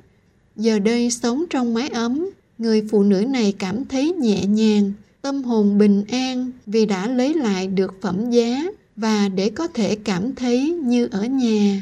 Giờ 0.56 0.80
đây 0.80 1.12
sống 1.12 1.46
trong 1.50 1.74
mái 1.74 1.90
ấm, 1.90 2.30
người 2.58 2.88
phụ 2.92 3.04
nữ 3.04 3.22
này 3.22 3.54
cảm 3.60 3.86
thấy 3.86 4.14
nhẹ 4.14 4.46
nhàng, 4.46 4.94
tâm 5.22 5.44
hồn 5.44 5.78
bình 5.78 6.04
an 6.10 6.52
vì 6.66 6.86
đã 6.86 7.08
lấy 7.08 7.34
lại 7.34 7.68
được 7.68 7.94
phẩm 8.02 8.32
giá 8.32 8.64
và 8.96 9.30
để 9.30 9.50
có 9.50 9.68
thể 9.68 9.96
cảm 9.96 10.36
thấy 10.36 10.72
như 10.72 11.08
ở 11.12 11.26
nhà. 11.26 11.82